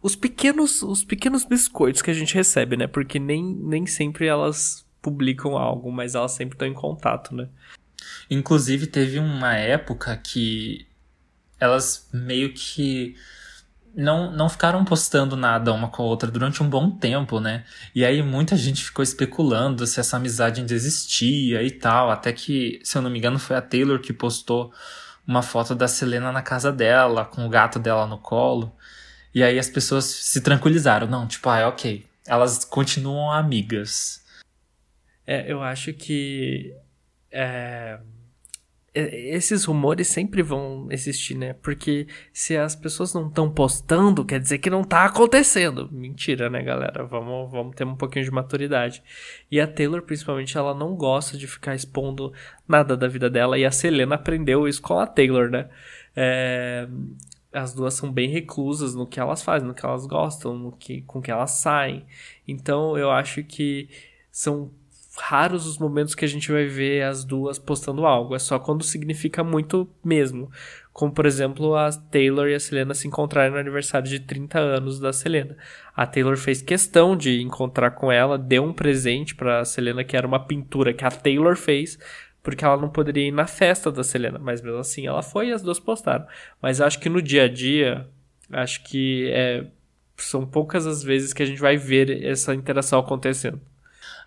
Os 0.00 0.16
pequenos, 0.16 0.82
os 0.82 1.04
pequenos 1.04 1.44
biscoitos 1.44 2.00
que 2.00 2.10
a 2.10 2.14
gente 2.14 2.34
recebe, 2.34 2.74
né? 2.74 2.86
Porque 2.86 3.18
nem, 3.18 3.44
nem 3.44 3.84
sempre 3.84 4.26
elas 4.26 4.82
publicam 5.02 5.58
algo, 5.58 5.92
mas 5.92 6.14
elas 6.14 6.32
sempre 6.32 6.54
estão 6.54 6.66
em 6.66 6.72
contato, 6.72 7.34
né? 7.34 7.50
Inclusive 8.30 8.86
teve 8.86 9.18
uma 9.18 9.54
época 9.54 10.16
que 10.16 10.86
elas 11.60 12.08
meio 12.14 12.54
que 12.54 13.14
não, 13.94 14.30
não 14.30 14.48
ficaram 14.48 14.84
postando 14.84 15.36
nada 15.36 15.72
uma 15.72 15.88
com 15.88 16.02
a 16.02 16.06
outra 16.06 16.30
durante 16.30 16.62
um 16.62 16.68
bom 16.68 16.90
tempo, 16.90 17.40
né? 17.40 17.64
E 17.94 18.04
aí 18.04 18.22
muita 18.22 18.56
gente 18.56 18.84
ficou 18.84 19.02
especulando 19.02 19.86
se 19.86 20.00
essa 20.00 20.16
amizade 20.16 20.60
ainda 20.60 20.72
existia 20.72 21.62
e 21.62 21.70
tal. 21.70 22.10
Até 22.10 22.32
que, 22.32 22.80
se 22.82 22.96
eu 22.96 23.02
não 23.02 23.10
me 23.10 23.18
engano, 23.18 23.38
foi 23.38 23.56
a 23.56 23.62
Taylor 23.62 24.00
que 24.00 24.12
postou 24.12 24.72
uma 25.26 25.42
foto 25.42 25.74
da 25.74 25.86
Selena 25.86 26.32
na 26.32 26.42
casa 26.42 26.72
dela, 26.72 27.24
com 27.24 27.46
o 27.46 27.48
gato 27.48 27.78
dela 27.78 28.06
no 28.06 28.18
colo. 28.18 28.74
E 29.34 29.42
aí 29.42 29.58
as 29.58 29.68
pessoas 29.68 30.04
se 30.04 30.40
tranquilizaram. 30.40 31.06
Não, 31.06 31.26
tipo, 31.26 31.48
ah, 31.48 31.58
é 31.58 31.66
ok. 31.66 32.04
Elas 32.26 32.64
continuam 32.64 33.30
amigas. 33.30 34.24
É, 35.26 35.50
eu 35.50 35.62
acho 35.62 35.92
que. 35.92 36.74
É, 37.30 37.98
esses 38.94 39.64
rumores 39.64 40.08
sempre 40.08 40.42
vão 40.42 40.86
existir, 40.90 41.34
né? 41.34 41.54
Porque 41.54 42.06
se 42.32 42.56
as 42.56 42.76
pessoas 42.76 43.14
não 43.14 43.28
estão 43.28 43.50
postando, 43.50 44.24
quer 44.24 44.38
dizer 44.38 44.58
que 44.58 44.68
não 44.68 44.84
tá 44.84 45.06
acontecendo. 45.06 45.88
Mentira, 45.90 46.50
né, 46.50 46.62
galera? 46.62 47.04
Vamos, 47.04 47.50
vamos 47.50 47.74
ter 47.74 47.84
um 47.84 47.96
pouquinho 47.96 48.24
de 48.24 48.30
maturidade. 48.30 49.02
E 49.50 49.58
a 49.58 49.66
Taylor, 49.66 50.02
principalmente, 50.02 50.58
ela 50.58 50.74
não 50.74 50.94
gosta 50.94 51.38
de 51.38 51.46
ficar 51.46 51.74
expondo 51.74 52.34
nada 52.68 52.94
da 52.94 53.08
vida 53.08 53.30
dela. 53.30 53.58
E 53.58 53.64
a 53.64 53.70
Selena 53.70 54.16
aprendeu 54.16 54.68
isso 54.68 54.82
com 54.82 54.98
a 54.98 55.06
Taylor, 55.06 55.48
né? 55.50 55.70
É, 56.14 56.86
as 57.50 57.72
duas 57.72 57.94
são 57.94 58.12
bem 58.12 58.28
reclusas 58.28 58.94
no 58.94 59.06
que 59.06 59.18
elas 59.18 59.42
fazem, 59.42 59.66
no 59.66 59.74
que 59.74 59.86
elas 59.86 60.06
gostam, 60.06 60.54
no 60.54 60.72
que, 60.72 61.00
com 61.02 61.22
que 61.22 61.30
elas 61.30 61.52
saem. 61.52 62.04
Então 62.46 62.98
eu 62.98 63.10
acho 63.10 63.42
que 63.42 63.88
são 64.30 64.70
raros 65.16 65.66
os 65.66 65.78
momentos 65.78 66.14
que 66.14 66.24
a 66.24 66.28
gente 66.28 66.50
vai 66.50 66.66
ver 66.66 67.02
as 67.02 67.24
duas 67.24 67.58
postando 67.58 68.06
algo. 68.06 68.34
É 68.34 68.38
só 68.38 68.58
quando 68.58 68.82
significa 68.82 69.44
muito 69.44 69.88
mesmo. 70.04 70.50
Como, 70.92 71.12
por 71.12 71.26
exemplo, 71.26 71.74
a 71.74 71.90
Taylor 71.90 72.48
e 72.48 72.54
a 72.54 72.60
Selena 72.60 72.94
se 72.94 73.08
encontrarem 73.08 73.50
no 73.50 73.58
aniversário 73.58 74.08
de 74.08 74.20
30 74.20 74.58
anos 74.58 74.98
da 74.98 75.12
Selena. 75.12 75.56
A 75.94 76.06
Taylor 76.06 76.36
fez 76.36 76.60
questão 76.62 77.16
de 77.16 77.40
encontrar 77.40 77.92
com 77.92 78.10
ela, 78.10 78.38
deu 78.38 78.62
um 78.64 78.72
presente 78.72 79.34
para 79.34 79.64
Selena 79.64 80.04
que 80.04 80.16
era 80.16 80.26
uma 80.26 80.44
pintura 80.44 80.92
que 80.92 81.04
a 81.04 81.10
Taylor 81.10 81.56
fez, 81.56 81.98
porque 82.42 82.64
ela 82.64 82.76
não 82.76 82.88
poderia 82.88 83.28
ir 83.28 83.32
na 83.32 83.46
festa 83.46 83.90
da 83.90 84.02
Selena, 84.04 84.38
mas 84.38 84.60
mesmo 84.60 84.78
assim 84.78 85.06
ela 85.06 85.22
foi 85.22 85.48
e 85.48 85.52
as 85.52 85.62
duas 85.62 85.78
postaram. 85.78 86.26
Mas 86.60 86.80
acho 86.80 86.98
que 86.98 87.08
no 87.08 87.22
dia 87.22 87.44
a 87.44 87.48
dia, 87.48 88.06
acho 88.50 88.82
que 88.84 89.30
é, 89.30 89.66
são 90.16 90.46
poucas 90.46 90.86
as 90.86 91.02
vezes 91.02 91.32
que 91.32 91.42
a 91.42 91.46
gente 91.46 91.60
vai 91.60 91.76
ver 91.76 92.24
essa 92.24 92.54
interação 92.54 92.98
acontecendo. 92.98 93.60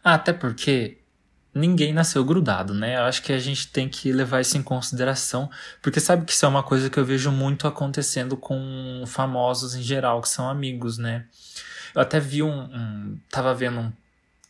Ah, 0.05 0.13
até 0.13 0.31
porque 0.31 0.99
ninguém 1.51 1.91
nasceu 1.91 2.23
grudado, 2.23 2.75
né? 2.75 2.97
Eu 2.97 3.05
acho 3.05 3.23
que 3.23 3.33
a 3.33 3.39
gente 3.39 3.69
tem 3.69 3.89
que 3.89 4.11
levar 4.11 4.39
isso 4.39 4.55
em 4.55 4.61
consideração, 4.61 5.49
porque 5.81 5.99
sabe 5.99 6.25
que 6.25 6.31
isso 6.31 6.45
é 6.45 6.47
uma 6.47 6.61
coisa 6.61 6.91
que 6.91 6.99
eu 6.99 7.03
vejo 7.03 7.31
muito 7.31 7.67
acontecendo 7.67 8.37
com 8.37 9.03
famosos 9.07 9.73
em 9.73 9.81
geral, 9.81 10.21
que 10.21 10.29
são 10.29 10.47
amigos, 10.47 10.99
né? 10.99 11.25
Eu 11.95 12.01
até 12.01 12.19
vi 12.19 12.43
um. 12.43 12.65
um 12.65 13.19
tava 13.31 13.51
vendo 13.55 13.91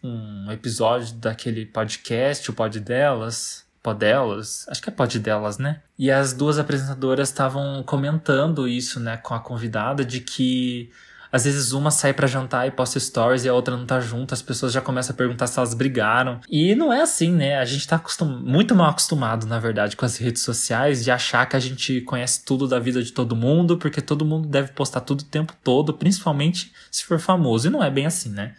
um, 0.03 0.47
um 0.47 0.51
episódio 0.51 1.13
daquele 1.13 1.65
podcast, 1.65 2.51
o 2.51 2.53
Pod 2.53 2.77
Delas. 2.81 3.65
Pod 3.81 3.97
Delas? 3.97 4.65
Acho 4.67 4.81
que 4.81 4.89
é 4.89 4.91
Pod 4.91 5.17
Delas, 5.19 5.57
né? 5.57 5.81
E 5.97 6.11
as 6.11 6.33
duas 6.33 6.59
apresentadoras 6.59 7.29
estavam 7.29 7.81
comentando 7.83 8.67
isso, 8.67 8.99
né, 8.99 9.15
com 9.15 9.33
a 9.33 9.39
convidada, 9.39 10.03
de 10.03 10.19
que 10.19 10.91
às 11.35 11.43
vezes 11.43 11.73
uma 11.73 11.91
sai 11.91 12.13
para 12.13 12.27
jantar 12.27 12.65
e 12.65 12.71
posta 12.71 12.97
stories 12.97 13.43
e 13.43 13.49
a 13.49 13.53
outra 13.53 13.75
não 13.75 13.85
tá 13.85 13.99
junto, 13.99 14.33
as 14.33 14.41
pessoas 14.41 14.71
já 14.71 14.79
começam 14.79 15.13
a 15.13 15.17
perguntar 15.17 15.47
se 15.47 15.59
elas 15.59 15.73
brigaram. 15.73 16.39
E 16.49 16.73
não 16.75 16.93
é 16.93 17.01
assim, 17.01 17.29
né? 17.29 17.57
A 17.57 17.65
gente 17.65 17.85
tá 17.85 17.97
acostum... 17.97 18.25
muito 18.25 18.73
mal 18.73 18.89
acostumado, 18.89 19.45
na 19.45 19.59
verdade, 19.59 19.97
com 19.97 20.05
as 20.05 20.15
redes 20.15 20.43
sociais 20.43 21.03
de 21.03 21.11
achar 21.11 21.45
que 21.45 21.57
a 21.57 21.59
gente 21.59 21.99
conhece 22.01 22.45
tudo 22.45 22.69
da 22.69 22.79
vida 22.79 23.03
de 23.03 23.11
todo 23.11 23.35
mundo, 23.35 23.77
porque 23.77 24.01
todo 24.01 24.23
mundo 24.23 24.47
deve 24.47 24.71
postar 24.71 25.01
tudo 25.01 25.21
o 25.21 25.25
tempo 25.25 25.53
todo, 25.61 25.93
principalmente 25.93 26.71
se 26.89 27.03
for 27.03 27.19
famoso. 27.19 27.67
E 27.67 27.69
não 27.69 27.83
é 27.83 27.91
bem 27.91 28.05
assim, 28.05 28.29
né? 28.29 28.55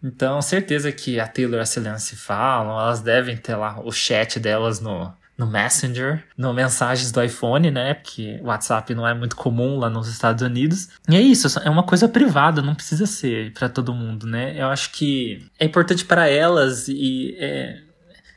Então, 0.00 0.40
certeza 0.40 0.92
que 0.92 1.18
a 1.18 1.26
Taylor 1.26 1.58
e 1.58 1.62
a 1.62 1.66
Selena 1.66 1.98
se 1.98 2.14
falam, 2.14 2.78
elas 2.78 3.00
devem 3.00 3.36
ter 3.36 3.56
lá 3.56 3.80
o 3.84 3.90
chat 3.90 4.38
delas 4.38 4.78
no, 4.78 5.12
no 5.36 5.46
Messenger, 5.46 6.24
no 6.36 6.52
mensagens 6.54 7.12
do 7.12 7.22
iPhone, 7.22 7.70
né? 7.70 7.94
Porque 7.94 8.38
o 8.42 8.46
WhatsApp 8.46 8.94
não 8.94 9.06
é 9.06 9.12
muito 9.12 9.36
comum 9.36 9.78
lá 9.78 9.90
nos 9.90 10.08
Estados 10.08 10.42
Unidos. 10.42 10.88
E 11.08 11.16
é 11.16 11.20
isso, 11.20 11.58
é 11.60 11.68
uma 11.68 11.82
coisa 11.82 12.08
privada, 12.08 12.62
não 12.62 12.74
precisa 12.74 13.06
ser 13.06 13.52
para 13.52 13.68
todo 13.68 13.92
mundo, 13.92 14.26
né? 14.26 14.58
Eu 14.58 14.68
acho 14.68 14.92
que 14.92 15.46
é 15.58 15.64
importante 15.64 16.04
para 16.04 16.28
elas 16.28 16.88
e 16.88 17.36
é, 17.38 17.80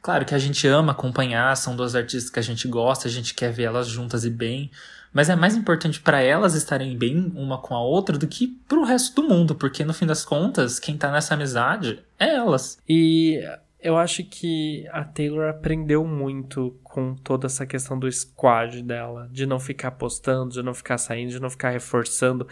Claro 0.02 0.26
que 0.26 0.34
a 0.34 0.40
gente 0.40 0.66
ama 0.68 0.94
acompanhar, 0.94 1.56
são 1.58 1.76
duas 1.76 1.94
artistas 1.94 2.30
que 2.30 2.40
a 2.40 2.44
gente 2.44 2.68
gosta, 2.68 3.08
a 3.08 3.12
gente 3.12 3.34
quer 3.34 3.52
ver 3.52 3.64
elas 3.64 3.88
juntas 3.88 4.24
e 4.24 4.30
bem, 4.30 4.72
mas 5.12 5.30
é 5.30 5.36
mais 5.36 5.56
importante 5.56 6.00
para 6.00 6.22
elas 6.22 6.54
estarem 6.54 6.98
bem 6.98 7.32
uma 7.36 7.58
com 7.58 7.76
a 7.76 7.82
outra 7.82 8.18
do 8.18 8.28
que 8.28 8.48
pro 8.68 8.84
resto 8.84 9.22
do 9.22 9.28
mundo, 9.28 9.56
porque 9.56 9.84
no 9.84 9.94
fim 9.94 10.06
das 10.06 10.24
contas, 10.24 10.80
quem 10.80 10.98
tá 10.98 11.12
nessa 11.12 11.34
amizade 11.34 12.00
é 12.18 12.36
elas. 12.36 12.78
E 12.88 13.44
eu 13.82 13.98
acho 13.98 14.24
que 14.26 14.86
a 14.92 15.06
Taylor 15.06 15.50
aprendeu 15.50 16.06
muito 16.06 16.78
com 16.84 17.16
toda 17.16 17.48
essa 17.48 17.66
questão 17.66 17.98
do 17.98 18.12
squad 18.12 18.84
dela, 18.84 19.30
de 19.32 19.46
não 19.46 19.58
ficar 19.58 19.92
postando, 19.92 20.52
de 20.52 20.62
não 20.62 20.74
ficar 20.74 20.98
saindo, 20.98 21.32
de 21.32 21.40
não 21.40 21.50
ficar 21.50 21.70
reforçando, 21.70 22.46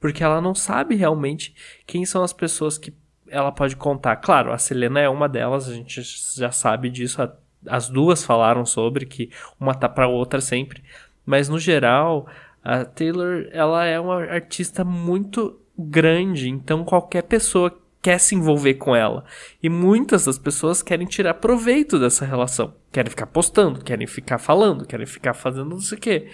porque 0.00 0.24
ela 0.24 0.40
não 0.40 0.54
sabe 0.54 0.96
realmente 0.96 1.54
quem 1.86 2.04
são 2.04 2.24
as 2.24 2.32
pessoas 2.32 2.78
que 2.78 2.92
ela 3.28 3.52
pode 3.52 3.76
contar. 3.76 4.16
Claro, 4.16 4.52
a 4.52 4.58
Selena 4.58 5.00
é 5.00 5.08
uma 5.08 5.28
delas, 5.28 5.68
a 5.68 5.74
gente 5.74 6.02
já 6.36 6.50
sabe 6.50 6.90
disso, 6.90 7.22
as 7.66 7.88
duas 7.88 8.24
falaram 8.24 8.66
sobre 8.66 9.06
que 9.06 9.30
uma 9.60 9.74
tá 9.74 9.88
para 9.88 10.08
outra 10.08 10.40
sempre, 10.40 10.82
mas 11.24 11.48
no 11.48 11.60
geral, 11.60 12.26
a 12.62 12.84
Taylor, 12.84 13.46
ela 13.52 13.84
é 13.84 14.00
uma 14.00 14.16
artista 14.16 14.84
muito 14.84 15.60
grande, 15.78 16.48
então 16.48 16.84
qualquer 16.84 17.22
pessoa 17.22 17.70
quer 18.02 18.18
se 18.18 18.34
envolver 18.34 18.74
com 18.74 18.96
ela. 18.96 19.24
E 19.62 19.68
muitas 19.68 20.24
das 20.24 20.36
pessoas 20.36 20.82
querem 20.82 21.06
tirar 21.06 21.34
proveito 21.34 22.00
dessa 22.00 22.24
relação. 22.24 22.74
Querem 22.90 23.08
ficar 23.08 23.26
postando, 23.26 23.82
querem 23.82 24.08
ficar 24.08 24.38
falando, 24.38 24.84
querem 24.84 25.06
ficar 25.06 25.32
fazendo 25.32 25.70
não 25.70 25.80
sei 25.80 25.96
o 25.96 26.00
quê. 26.00 26.28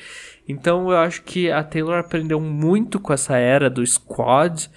Então 0.48 0.90
eu 0.90 0.96
acho 0.96 1.22
que 1.22 1.50
a 1.50 1.62
Taylor 1.62 1.98
aprendeu 1.98 2.40
muito 2.40 2.98
com 2.98 3.12
essa 3.12 3.36
era 3.36 3.68
do 3.68 3.86
squad 3.86 4.70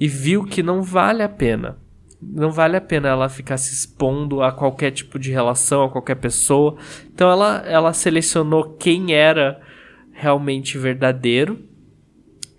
e 0.00 0.08
viu 0.08 0.42
que 0.42 0.62
não 0.62 0.82
vale 0.82 1.22
a 1.22 1.28
pena. 1.28 1.76
Não 2.20 2.50
vale 2.50 2.76
a 2.76 2.80
pena 2.80 3.10
ela 3.10 3.28
ficar 3.28 3.58
se 3.58 3.72
expondo 3.74 4.42
a 4.42 4.50
qualquer 4.50 4.90
tipo 4.90 5.18
de 5.18 5.30
relação, 5.30 5.84
a 5.84 5.90
qualquer 5.90 6.16
pessoa. 6.16 6.76
Então 7.12 7.30
ela, 7.30 7.62
ela 7.66 7.92
selecionou 7.92 8.74
quem 8.76 9.12
era 9.12 9.60
realmente 10.12 10.78
verdadeiro 10.78 11.62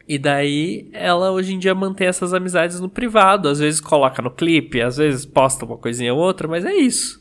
e 0.09 0.17
daí 0.17 0.89
ela 0.91 1.31
hoje 1.31 1.53
em 1.53 1.59
dia 1.59 1.75
mantém 1.75 2.07
essas 2.07 2.33
amizades 2.33 2.79
no 2.79 2.89
privado, 2.89 3.47
às 3.47 3.59
vezes 3.59 3.79
coloca 3.79 4.23
no 4.23 4.31
clipe, 4.31 4.81
às 4.81 4.97
vezes 4.97 5.23
posta 5.23 5.65
uma 5.65 5.77
coisinha 5.77 6.11
ou 6.11 6.19
outra, 6.19 6.47
mas 6.47 6.65
é 6.65 6.73
isso. 6.73 7.19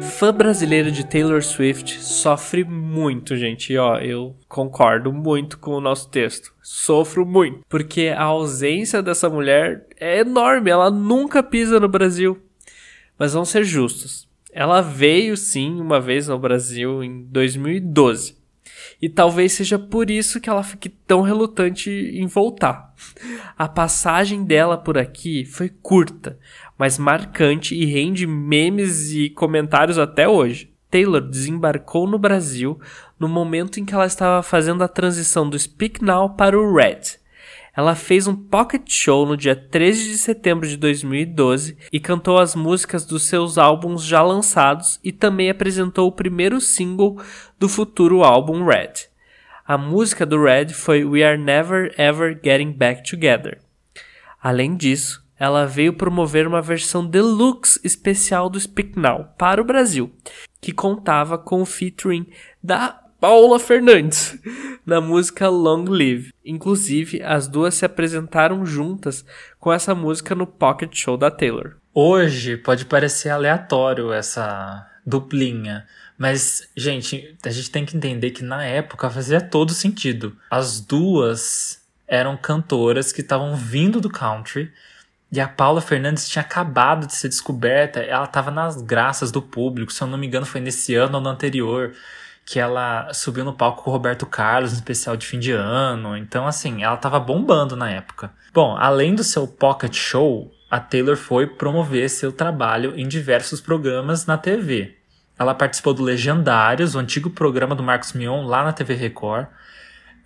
Fã 0.00 0.32
brasileiro 0.32 0.90
de 0.90 1.04
Taylor 1.04 1.42
Swift 1.42 2.00
sofre 2.00 2.64
muito, 2.64 3.36
gente. 3.36 3.72
E 3.72 3.76
ó, 3.76 3.98
eu 3.98 4.34
concordo 4.48 5.12
muito 5.12 5.58
com 5.58 5.72
o 5.72 5.80
nosso 5.80 6.08
texto. 6.08 6.54
Sofro 6.62 7.26
muito. 7.26 7.66
Porque 7.68 8.14
a 8.16 8.22
ausência 8.22 9.02
dessa 9.02 9.28
mulher 9.28 9.84
é 9.98 10.20
enorme. 10.20 10.70
Ela 10.70 10.92
nunca 10.92 11.42
pisa 11.42 11.80
no 11.80 11.88
Brasil. 11.88 12.40
Mas 13.18 13.32
vamos 13.32 13.48
ser 13.48 13.64
justos. 13.64 14.31
Ela 14.52 14.82
veio 14.82 15.34
sim 15.34 15.80
uma 15.80 15.98
vez 15.98 16.28
ao 16.28 16.38
Brasil 16.38 17.02
em 17.02 17.22
2012. 17.22 18.36
E 19.00 19.08
talvez 19.08 19.52
seja 19.52 19.78
por 19.78 20.10
isso 20.10 20.40
que 20.40 20.50
ela 20.50 20.62
fique 20.62 20.88
tão 20.88 21.22
relutante 21.22 21.90
em 21.90 22.26
voltar. 22.26 22.94
A 23.56 23.66
passagem 23.66 24.44
dela 24.44 24.76
por 24.76 24.98
aqui 24.98 25.44
foi 25.44 25.68
curta, 25.68 26.38
mas 26.78 26.98
marcante 26.98 27.74
e 27.74 27.84
rende 27.86 28.26
memes 28.26 29.12
e 29.12 29.30
comentários 29.30 29.98
até 29.98 30.28
hoje. 30.28 30.70
Taylor 30.90 31.22
desembarcou 31.22 32.06
no 32.06 32.18
Brasil 32.18 32.78
no 33.18 33.26
momento 33.26 33.80
em 33.80 33.84
que 33.84 33.94
ela 33.94 34.04
estava 34.04 34.42
fazendo 34.42 34.84
a 34.84 34.88
transição 34.88 35.48
do 35.48 35.58
Speak 35.58 36.04
Now 36.04 36.36
para 36.36 36.58
o 36.58 36.74
Red, 36.74 37.21
ela 37.74 37.94
fez 37.94 38.26
um 38.26 38.36
pocket 38.36 38.82
show 38.86 39.24
no 39.24 39.36
dia 39.36 39.56
13 39.56 40.10
de 40.10 40.18
setembro 40.18 40.68
de 40.68 40.76
2012 40.76 41.76
e 41.90 41.98
cantou 41.98 42.38
as 42.38 42.54
músicas 42.54 43.06
dos 43.06 43.22
seus 43.24 43.56
álbuns 43.56 44.04
já 44.04 44.22
lançados 44.22 45.00
e 45.02 45.10
também 45.10 45.48
apresentou 45.48 46.06
o 46.06 46.12
primeiro 46.12 46.60
single 46.60 47.18
do 47.58 47.68
futuro 47.68 48.22
álbum 48.22 48.64
Red. 48.64 48.92
A 49.66 49.78
música 49.78 50.26
do 50.26 50.42
Red 50.42 50.68
foi 50.70 51.04
We 51.04 51.22
Are 51.22 51.38
Never 51.38 51.94
Ever 51.96 52.38
Getting 52.42 52.72
Back 52.72 53.08
Together. 53.08 53.58
Além 54.42 54.76
disso, 54.76 55.24
ela 55.38 55.66
veio 55.66 55.94
promover 55.94 56.46
uma 56.46 56.60
versão 56.60 57.06
deluxe 57.06 57.80
especial 57.82 58.50
do 58.50 58.60
Speak 58.60 58.98
Now 58.98 59.28
para 59.38 59.60
o 59.60 59.64
Brasil, 59.64 60.12
que 60.60 60.72
contava 60.72 61.38
com 61.38 61.62
o 61.62 61.66
featuring 61.66 62.26
da 62.62 63.01
Paula 63.22 63.60
Fernandes 63.60 64.36
na 64.84 65.00
música 65.00 65.48
Long 65.48 65.84
Live. 65.84 66.34
Inclusive, 66.44 67.22
as 67.22 67.46
duas 67.46 67.76
se 67.76 67.84
apresentaram 67.84 68.66
juntas 68.66 69.24
com 69.60 69.72
essa 69.72 69.94
música 69.94 70.34
no 70.34 70.44
Pocket 70.44 70.92
Show 70.92 71.16
da 71.16 71.30
Taylor. 71.30 71.76
Hoje 71.94 72.56
pode 72.56 72.84
parecer 72.84 73.28
aleatório 73.28 74.12
essa 74.12 74.90
duplinha, 75.06 75.86
mas, 76.18 76.68
gente, 76.76 77.38
a 77.46 77.50
gente 77.50 77.70
tem 77.70 77.86
que 77.86 77.96
entender 77.96 78.32
que 78.32 78.42
na 78.42 78.64
época 78.64 79.08
fazia 79.08 79.40
todo 79.40 79.70
sentido. 79.72 80.36
As 80.50 80.80
duas 80.80 81.80
eram 82.08 82.36
cantoras 82.36 83.12
que 83.12 83.20
estavam 83.20 83.54
vindo 83.54 84.00
do 84.00 84.10
country 84.10 84.72
E 85.30 85.40
a 85.40 85.46
Paula 85.46 85.80
Fernandes 85.80 86.28
tinha 86.28 86.42
acabado 86.42 87.06
de 87.06 87.14
ser 87.14 87.28
descoberta, 87.28 88.00
ela 88.00 88.24
estava 88.24 88.50
nas 88.50 88.82
graças 88.82 89.30
do 89.30 89.40
público, 89.40 89.92
se 89.92 90.02
eu 90.02 90.08
não 90.08 90.18
me 90.18 90.26
engano 90.26 90.44
foi 90.44 90.60
nesse 90.60 90.96
ano 90.96 91.18
ou 91.18 91.20
no 91.22 91.30
anterior, 91.30 91.94
que 92.44 92.58
ela 92.58 93.12
subiu 93.12 93.44
no 93.44 93.52
palco 93.52 93.82
com 93.82 93.90
o 93.90 93.92
Roberto 93.92 94.26
Carlos 94.26 94.72
no 94.72 94.78
especial 94.78 95.16
de 95.16 95.26
fim 95.26 95.38
de 95.38 95.52
ano. 95.52 96.16
Então, 96.16 96.46
assim, 96.46 96.82
ela 96.82 96.94
estava 96.94 97.18
bombando 97.18 97.76
na 97.76 97.90
época. 97.90 98.32
Bom, 98.52 98.76
além 98.76 99.14
do 99.14 99.24
seu 99.24 99.46
pocket 99.46 99.94
show, 99.94 100.52
a 100.70 100.80
Taylor 100.80 101.16
foi 101.16 101.46
promover 101.46 102.08
seu 102.10 102.32
trabalho 102.32 102.94
em 102.96 103.06
diversos 103.06 103.60
programas 103.60 104.26
na 104.26 104.36
TV. 104.36 104.96
Ela 105.38 105.54
participou 105.54 105.94
do 105.94 106.02
Legendários, 106.02 106.94
o 106.94 106.98
antigo 106.98 107.30
programa 107.30 107.74
do 107.74 107.82
Marcos 107.82 108.12
Mion, 108.12 108.44
lá 108.44 108.64
na 108.64 108.72
TV 108.72 108.94
Record. 108.94 109.46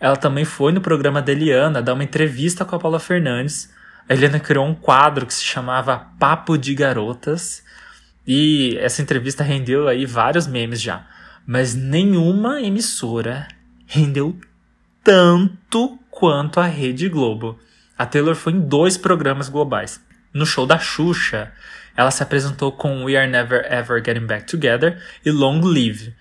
Ela 0.00 0.16
também 0.16 0.44
foi 0.44 0.72
no 0.72 0.80
programa 0.80 1.22
da 1.22 1.32
Eliana 1.32 1.80
dar 1.80 1.94
uma 1.94 2.04
entrevista 2.04 2.64
com 2.64 2.76
a 2.76 2.78
Paula 2.78 2.98
Fernandes 2.98 3.74
a 4.08 4.14
Helena 4.14 4.38
criou 4.38 4.64
um 4.64 4.74
quadro 4.74 5.26
que 5.26 5.34
se 5.34 5.44
chamava 5.44 5.98
Papo 6.18 6.56
de 6.56 6.74
Garotas. 6.74 7.64
E 8.26 8.76
essa 8.78 9.02
entrevista 9.02 9.42
rendeu 9.42 9.88
aí 9.88 10.06
vários 10.06 10.46
memes 10.46 10.80
já. 10.80 11.06
Mas 11.46 11.74
nenhuma 11.74 12.60
emissora 12.60 13.46
rendeu 13.86 14.36
tanto 15.04 15.98
quanto 16.10 16.58
a 16.58 16.66
Rede 16.66 17.08
Globo. 17.08 17.58
A 17.96 18.04
Taylor 18.04 18.34
foi 18.34 18.52
em 18.52 18.60
dois 18.60 18.96
programas 18.96 19.48
globais. 19.48 20.04
No 20.34 20.44
show 20.44 20.66
da 20.66 20.78
Xuxa, 20.78 21.52
ela 21.96 22.10
se 22.10 22.22
apresentou 22.22 22.72
com 22.72 23.04
We 23.04 23.16
Are 23.16 23.30
Never 23.30 23.64
Ever 23.72 24.02
Getting 24.04 24.26
Back 24.26 24.46
Together 24.46 25.00
e 25.24 25.30
Long 25.30 25.60
Live. 25.60 26.14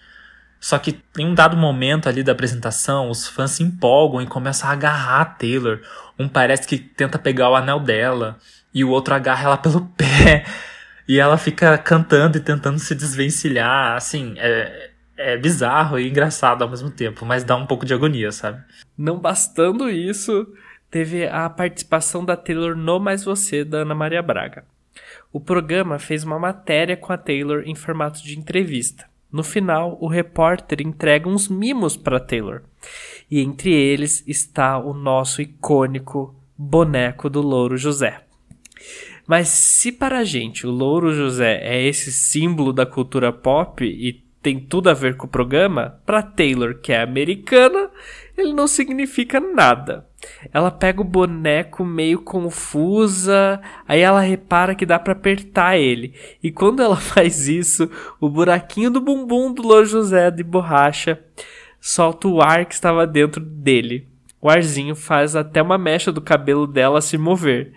Só 0.60 0.78
que 0.80 1.00
em 1.18 1.26
um 1.26 1.34
dado 1.34 1.58
momento 1.58 2.08
ali 2.08 2.24
da 2.24 2.32
apresentação, 2.32 3.10
os 3.10 3.28
fãs 3.28 3.52
se 3.52 3.64
empolgam 3.64 4.22
e 4.22 4.28
começam 4.28 4.70
a 4.70 4.74
agarrar 4.74 5.22
a 5.22 5.26
Taylor. 5.26 5.82
Um 6.18 6.30
parece 6.30 6.68
que 6.68 6.78
tenta 6.78 7.20
pegar 7.20 7.50
o 7.50 7.56
anel 7.56 7.80
dela 7.80 8.38
e 8.74 8.84
o 8.84 8.90
outro 8.90 9.14
agarra 9.14 9.46
ela 9.46 9.58
pelo 9.58 9.82
pé. 9.98 10.46
E 11.08 11.20
ela 11.20 11.38
fica 11.38 11.78
cantando 11.78 12.38
e 12.38 12.42
tentando 12.42 12.80
se 12.80 12.96
desvencilhar. 12.96 13.96
Assim, 13.96 14.34
é, 14.38 14.92
é 15.18 15.38
bizarro 15.38 16.00
e 16.00 16.10
engraçado 16.10 16.64
ao 16.64 16.70
mesmo 16.70 16.90
tempo, 16.90 17.26
mas 17.26 17.44
dá 17.44 17.56
um 17.56 17.66
pouco 17.66 17.86
de 17.86 17.94
agonia, 17.94 18.32
sabe? 18.32 18.64
Não 18.98 19.18
bastando 19.18 19.90
isso, 19.90 20.48
teve 20.90 21.28
a 21.28 21.50
participação 21.50 22.24
da 22.24 22.36
Taylor 22.36 22.76
no 22.76 23.00
Mais 23.00 23.24
Você, 23.24 23.64
da 23.64 23.80
Ana 23.80 23.96
Maria 23.96 24.22
Braga. 24.22 24.66
O 25.32 25.40
programa 25.40 26.00
fez 26.00 26.24
uma 26.24 26.40
matéria 26.40 26.96
com 26.96 27.12
a 27.12 27.18
Taylor 27.18 27.64
em 27.66 27.76
formato 27.76 28.24
de 28.24 28.38
entrevista. 28.38 29.06
No 29.32 29.44
final, 29.44 29.98
o 30.00 30.08
repórter 30.08 30.80
entrega 30.82 31.28
uns 31.28 31.50
mimos 31.50 31.98
para 31.98 32.20
Taylor. 32.20 32.62
E 33.30 33.42
entre 33.42 33.74
eles 33.74 34.24
está 34.26 34.78
o 34.78 34.94
nosso 34.94 35.42
icônico 35.42 36.34
boneco 36.58 37.30
do 37.30 37.42
Louro 37.42 37.76
José. 37.76 38.22
Mas 39.28 39.50
se 39.50 39.92
para 39.92 40.20
a 40.20 40.24
gente 40.24 40.66
o 40.66 40.72
Louro 40.72 41.14
José 41.14 41.60
é 41.62 41.86
esse 41.86 42.14
símbolo 42.14 42.72
da 42.72 42.86
cultura 42.86 43.34
pop 43.34 43.84
e 43.84 44.25
tem 44.46 44.60
tudo 44.60 44.92
a 44.92 44.94
ver 44.94 45.18
com 45.18 45.26
o 45.26 45.30
programa, 45.30 46.00
para 46.06 46.22
Taylor, 46.22 46.76
que 46.76 46.94
é 46.94 47.02
americana, 47.02 47.90
ele 48.38 48.54
não 48.54 48.68
significa 48.68 49.40
nada. 49.40 50.06
Ela 50.54 50.70
pega 50.70 51.02
o 51.02 51.04
boneco 51.04 51.84
meio 51.84 52.22
confusa, 52.22 53.60
aí 53.88 54.02
ela 54.02 54.20
repara 54.22 54.76
que 54.76 54.86
dá 54.86 55.00
para 55.00 55.14
apertar 55.14 55.80
ele. 55.80 56.14
E 56.44 56.52
quando 56.52 56.84
ela 56.84 56.96
faz 57.02 57.48
isso, 57.48 57.90
o 58.22 58.30
buraquinho 58.30 58.92
do 58.92 59.02
bumbum 59.02 59.52
do 59.52 59.64
Louro 59.64 59.88
José 59.88 60.30
de 60.30 60.44
borracha 60.44 61.20
solta 61.82 62.28
o 62.28 62.40
ar 62.40 62.68
que 62.68 62.76
estava 62.76 63.08
dentro 63.08 63.42
dele. 63.42 64.08
O 64.40 64.48
arzinho 64.48 64.96
faz 64.96 65.36
até 65.36 65.60
uma 65.60 65.80
mecha 65.80 66.12
do 66.12 66.22
cabelo 66.22 66.68
dela 66.68 67.02
se 67.02 67.18
mover. 67.18 67.74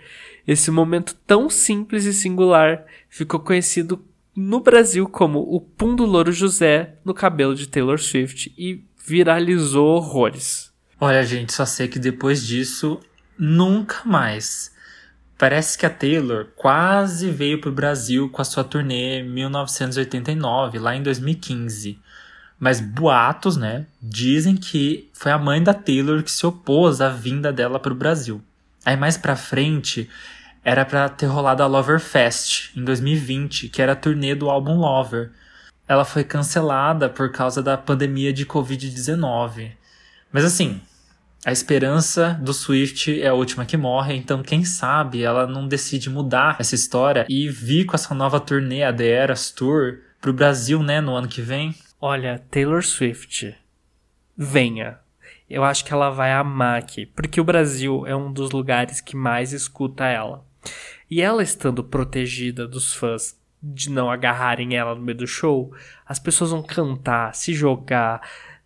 Esse 0.47 0.71
momento 0.71 1.17
tão 1.27 1.49
simples 1.49 2.05
e 2.05 2.13
singular 2.13 2.85
ficou 3.09 3.41
conhecido 3.41 4.05
no 4.39 4.61
Brasil 4.61 5.09
como 5.09 5.41
o 5.41 5.61
Pum 5.61 5.97
do 5.97 6.07
Louro 6.07 6.31
José 6.31 6.95
no 7.05 7.13
cabelo 7.13 7.57
de 7.57 7.67
Taylor 7.67 7.99
Swift 7.99 8.55
e 8.57 8.85
viralizou 9.05 9.97
horrores. 9.97 10.73
Olha, 11.01 11.25
gente, 11.25 11.53
só 11.53 11.67
sei 11.67 11.89
que 11.89 11.99
depois 11.99 12.47
disso, 12.47 13.01
nunca 13.37 13.97
mais. 14.05 14.73
Parece 15.37 15.77
que 15.77 15.85
a 15.85 15.91
Taylor 15.91 16.47
quase 16.55 17.31
veio 17.31 17.61
para 17.61 17.71
o 17.71 17.75
Brasil 17.75 18.29
com 18.29 18.41
a 18.41 18.45
sua 18.45 18.63
turnê 18.63 19.25
1989, 19.25 20.79
lá 20.79 20.95
em 20.95 21.03
2015. 21.03 21.99
Mas 22.61 22.81
boatos, 22.81 23.57
né, 23.57 23.87
dizem 24.01 24.57
que 24.57 25.11
foi 25.15 25.33
a 25.33 25.39
mãe 25.39 25.61
da 25.61 25.75
Taylor 25.75 26.23
que 26.23 26.31
se 26.31 26.47
opôs 26.47 27.01
à 27.01 27.09
vinda 27.09 27.53
dela 27.53 27.81
para 27.81 27.93
o 27.93 27.97
Brasil. 27.97 28.41
Aí 28.85 28.97
mais 28.97 29.17
pra 29.17 29.35
frente, 29.35 30.09
era 30.65 30.85
para 30.85 31.09
ter 31.09 31.27
rolado 31.27 31.63
a 31.63 31.67
Lover 31.67 32.01
Fest 32.01 32.77
em 32.77 32.85
2020, 32.85 33.69
que 33.69 33.81
era 33.81 33.93
a 33.93 33.97
turnê 33.97 34.35
do 34.35 34.51
álbum 34.51 34.77
Lover. 34.77 35.33
Ela 35.87 36.05
foi 36.05 36.25
cancelada 36.25 37.09
por 37.09 37.33
causa 37.33 37.63
da 37.63 37.77
pandemia 37.77 38.33
de 38.33 38.45
Covid-19. 38.45 39.73
Mas 40.31 40.45
assim, 40.45 40.81
a 41.45 41.53
esperança 41.53 42.39
do 42.43 42.53
Swift 42.53 43.23
é 43.23 43.29
a 43.29 43.35
última 43.35 43.65
que 43.65 43.77
morre, 43.77 44.15
então 44.15 44.43
quem 44.43 44.65
sabe 44.65 45.23
ela 45.23 45.47
não 45.47 45.67
decide 45.67 46.11
mudar 46.11 46.57
essa 46.59 46.75
história 46.75 47.25
e 47.29 47.49
vir 47.49 47.87
com 47.87 47.95
essa 47.95 48.15
nova 48.15 48.41
turnê, 48.41 48.83
a 48.83 48.93
The 48.93 49.09
Eras 49.09 49.51
Tour, 49.51 49.99
pro 50.21 50.33
Brasil, 50.33 50.83
né, 50.83 51.01
no 51.01 51.15
ano 51.15 51.29
que 51.29 51.41
vem. 51.41 51.75
Olha, 52.01 52.43
Taylor 52.51 52.85
Swift, 52.85 53.57
venha. 54.37 54.99
Eu 55.49 55.65
acho 55.65 55.85
que 55.85 55.93
ela 55.93 56.11
vai 56.11 56.33
amar 56.33 56.79
aqui, 56.79 57.07
porque 57.07 57.41
o 57.41 57.45
Brasil 57.45 58.07
é 58.07 58.15
um 58.15 58.33
dos 58.33 58.51
lugares 58.51 59.01
que 59.01 59.17
mais 59.17 59.53
escuta 59.53 60.05
ela. 60.07 60.45
E 61.11 61.23
ela 61.23 61.43
estando 61.43 61.83
protegida 61.83 62.67
dos 62.67 62.95
fãs 62.95 63.39
de 63.63 63.91
não 63.91 64.11
agarrarem 64.11 64.77
ela 64.77 64.95
no 64.95 65.03
meio 65.03 65.19
do 65.19 65.27
show, 65.27 65.73
as 66.07 66.19
pessoas 66.19 66.51
vão 66.51 66.63
cantar, 66.63 67.35
se 67.35 67.53
jogar, 67.53 68.21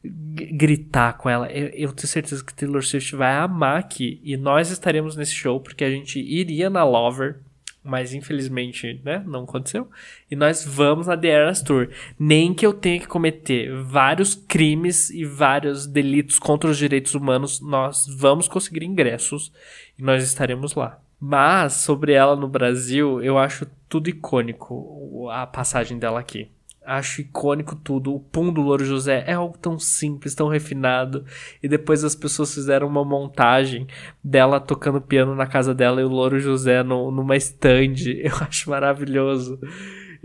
gritar 0.04 1.14
com 1.14 1.30
ela. 1.30 1.50
Eu, 1.50 1.68
eu, 1.68 1.92
tenho 1.92 2.08
certeza 2.08 2.44
que 2.44 2.52
Taylor 2.52 2.82
Swift 2.82 3.16
vai 3.16 3.34
amar 3.34 3.78
aqui. 3.78 4.20
E 4.22 4.36
nós 4.36 4.70
estaremos 4.70 5.16
nesse 5.16 5.34
show 5.34 5.60
porque 5.60 5.84
a 5.84 5.90
gente 5.90 6.18
iria 6.18 6.68
na 6.68 6.84
Lover 6.84 7.40
mas 7.84 8.14
infelizmente, 8.14 9.00
né, 9.04 9.22
não 9.26 9.42
aconteceu. 9.42 9.88
E 10.30 10.36
nós 10.36 10.64
vamos 10.64 11.08
na 11.08 11.16
The 11.16 11.28
Eras 11.28 11.62
Tour. 11.62 11.88
Nem 12.18 12.54
que 12.54 12.64
eu 12.64 12.72
tenha 12.72 13.00
que 13.00 13.08
cometer 13.08 13.74
vários 13.82 14.34
crimes 14.34 15.10
e 15.10 15.24
vários 15.24 15.86
delitos 15.86 16.38
contra 16.38 16.70
os 16.70 16.78
direitos 16.78 17.14
humanos, 17.14 17.60
nós 17.60 18.06
vamos 18.08 18.46
conseguir 18.46 18.84
ingressos 18.84 19.52
e 19.98 20.02
nós 20.02 20.22
estaremos 20.22 20.74
lá. 20.74 21.01
Mas 21.24 21.74
sobre 21.74 22.14
ela 22.14 22.34
no 22.34 22.48
Brasil, 22.48 23.22
eu 23.22 23.38
acho 23.38 23.64
tudo 23.88 24.10
icônico 24.10 25.30
a 25.30 25.46
passagem 25.46 25.96
dela 25.96 26.18
aqui. 26.18 26.50
Acho 26.84 27.20
icônico 27.20 27.76
tudo. 27.76 28.12
O 28.12 28.18
pum 28.18 28.52
do 28.52 28.60
Louro 28.60 28.84
José 28.84 29.22
é 29.24 29.34
algo 29.34 29.56
tão 29.56 29.78
simples, 29.78 30.34
tão 30.34 30.48
refinado. 30.48 31.24
E 31.62 31.68
depois 31.68 32.02
as 32.02 32.16
pessoas 32.16 32.52
fizeram 32.52 32.88
uma 32.88 33.04
montagem 33.04 33.86
dela 34.22 34.58
tocando 34.58 35.00
piano 35.00 35.32
na 35.36 35.46
casa 35.46 35.72
dela 35.72 36.00
e 36.00 36.04
o 36.04 36.08
Louro 36.08 36.40
José 36.40 36.82
no, 36.82 37.12
numa 37.12 37.36
stand. 37.36 37.94
Eu 38.18 38.34
acho 38.40 38.68
maravilhoso. 38.68 39.60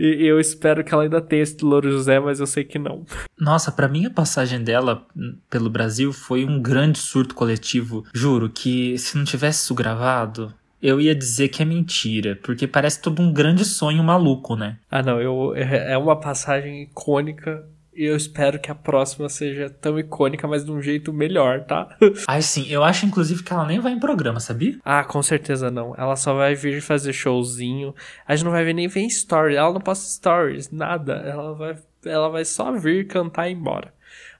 E 0.00 0.26
eu 0.26 0.38
espero 0.38 0.84
que 0.84 0.94
ela 0.94 1.02
ainda 1.02 1.20
tenha 1.20 1.42
esse 1.42 1.56
Louro 1.64 1.90
José, 1.90 2.20
mas 2.20 2.38
eu 2.38 2.46
sei 2.46 2.62
que 2.62 2.78
não. 2.78 3.04
Nossa, 3.36 3.72
para 3.72 3.88
mim 3.88 4.06
a 4.06 4.10
passagem 4.10 4.62
dela 4.62 5.04
pelo 5.50 5.68
Brasil 5.68 6.12
foi 6.12 6.44
um 6.44 6.62
grande 6.62 6.98
surto 6.98 7.34
coletivo. 7.34 8.04
Juro 8.14 8.48
que 8.48 8.96
se 8.96 9.16
não 9.16 9.24
tivesse 9.24 9.64
isso 9.64 9.74
gravado, 9.74 10.54
eu 10.82 11.00
ia 11.00 11.14
dizer 11.14 11.48
que 11.48 11.62
é 11.62 11.64
mentira, 11.64 12.38
porque 12.42 12.66
parece 12.66 13.00
todo 13.00 13.20
um 13.20 13.32
grande 13.32 13.64
sonho 13.64 14.02
maluco, 14.02 14.56
né? 14.56 14.78
Ah, 14.90 15.02
não, 15.02 15.20
eu, 15.20 15.54
é, 15.56 15.92
é 15.92 15.98
uma 15.98 16.16
passagem 16.16 16.82
icônica 16.82 17.64
e 17.98 18.04
eu 18.04 18.16
espero 18.16 18.60
que 18.60 18.70
a 18.70 18.76
próxima 18.76 19.28
seja 19.28 19.68
tão 19.68 19.98
icônica, 19.98 20.46
mas 20.46 20.64
de 20.64 20.70
um 20.70 20.80
jeito 20.80 21.12
melhor, 21.12 21.64
tá? 21.64 21.96
Ai, 22.28 22.40
sim, 22.42 22.64
eu 22.68 22.84
acho 22.84 23.04
inclusive 23.04 23.42
que 23.42 23.52
ela 23.52 23.66
nem 23.66 23.80
vai 23.80 23.90
em 23.90 23.98
programa, 23.98 24.38
sabia? 24.38 24.78
Ah, 24.84 25.02
com 25.02 25.20
certeza 25.20 25.68
não. 25.68 25.96
Ela 25.98 26.14
só 26.14 26.32
vai 26.32 26.54
vir 26.54 26.80
fazer 26.80 27.12
showzinho. 27.12 27.92
A 28.24 28.36
gente 28.36 28.44
não 28.44 28.52
vai 28.52 28.64
ver 28.64 28.72
nem 28.72 28.86
ver 28.86 29.10
stories. 29.10 29.56
Ela 29.56 29.72
não 29.72 29.80
posta 29.80 30.08
stories, 30.08 30.70
nada. 30.70 31.14
Ela 31.14 31.54
vai, 31.54 31.76
ela 32.04 32.28
vai 32.28 32.44
só 32.44 32.70
vir 32.70 33.08
cantar 33.08 33.48
e 33.48 33.50
ir 33.50 33.56
embora. 33.56 33.92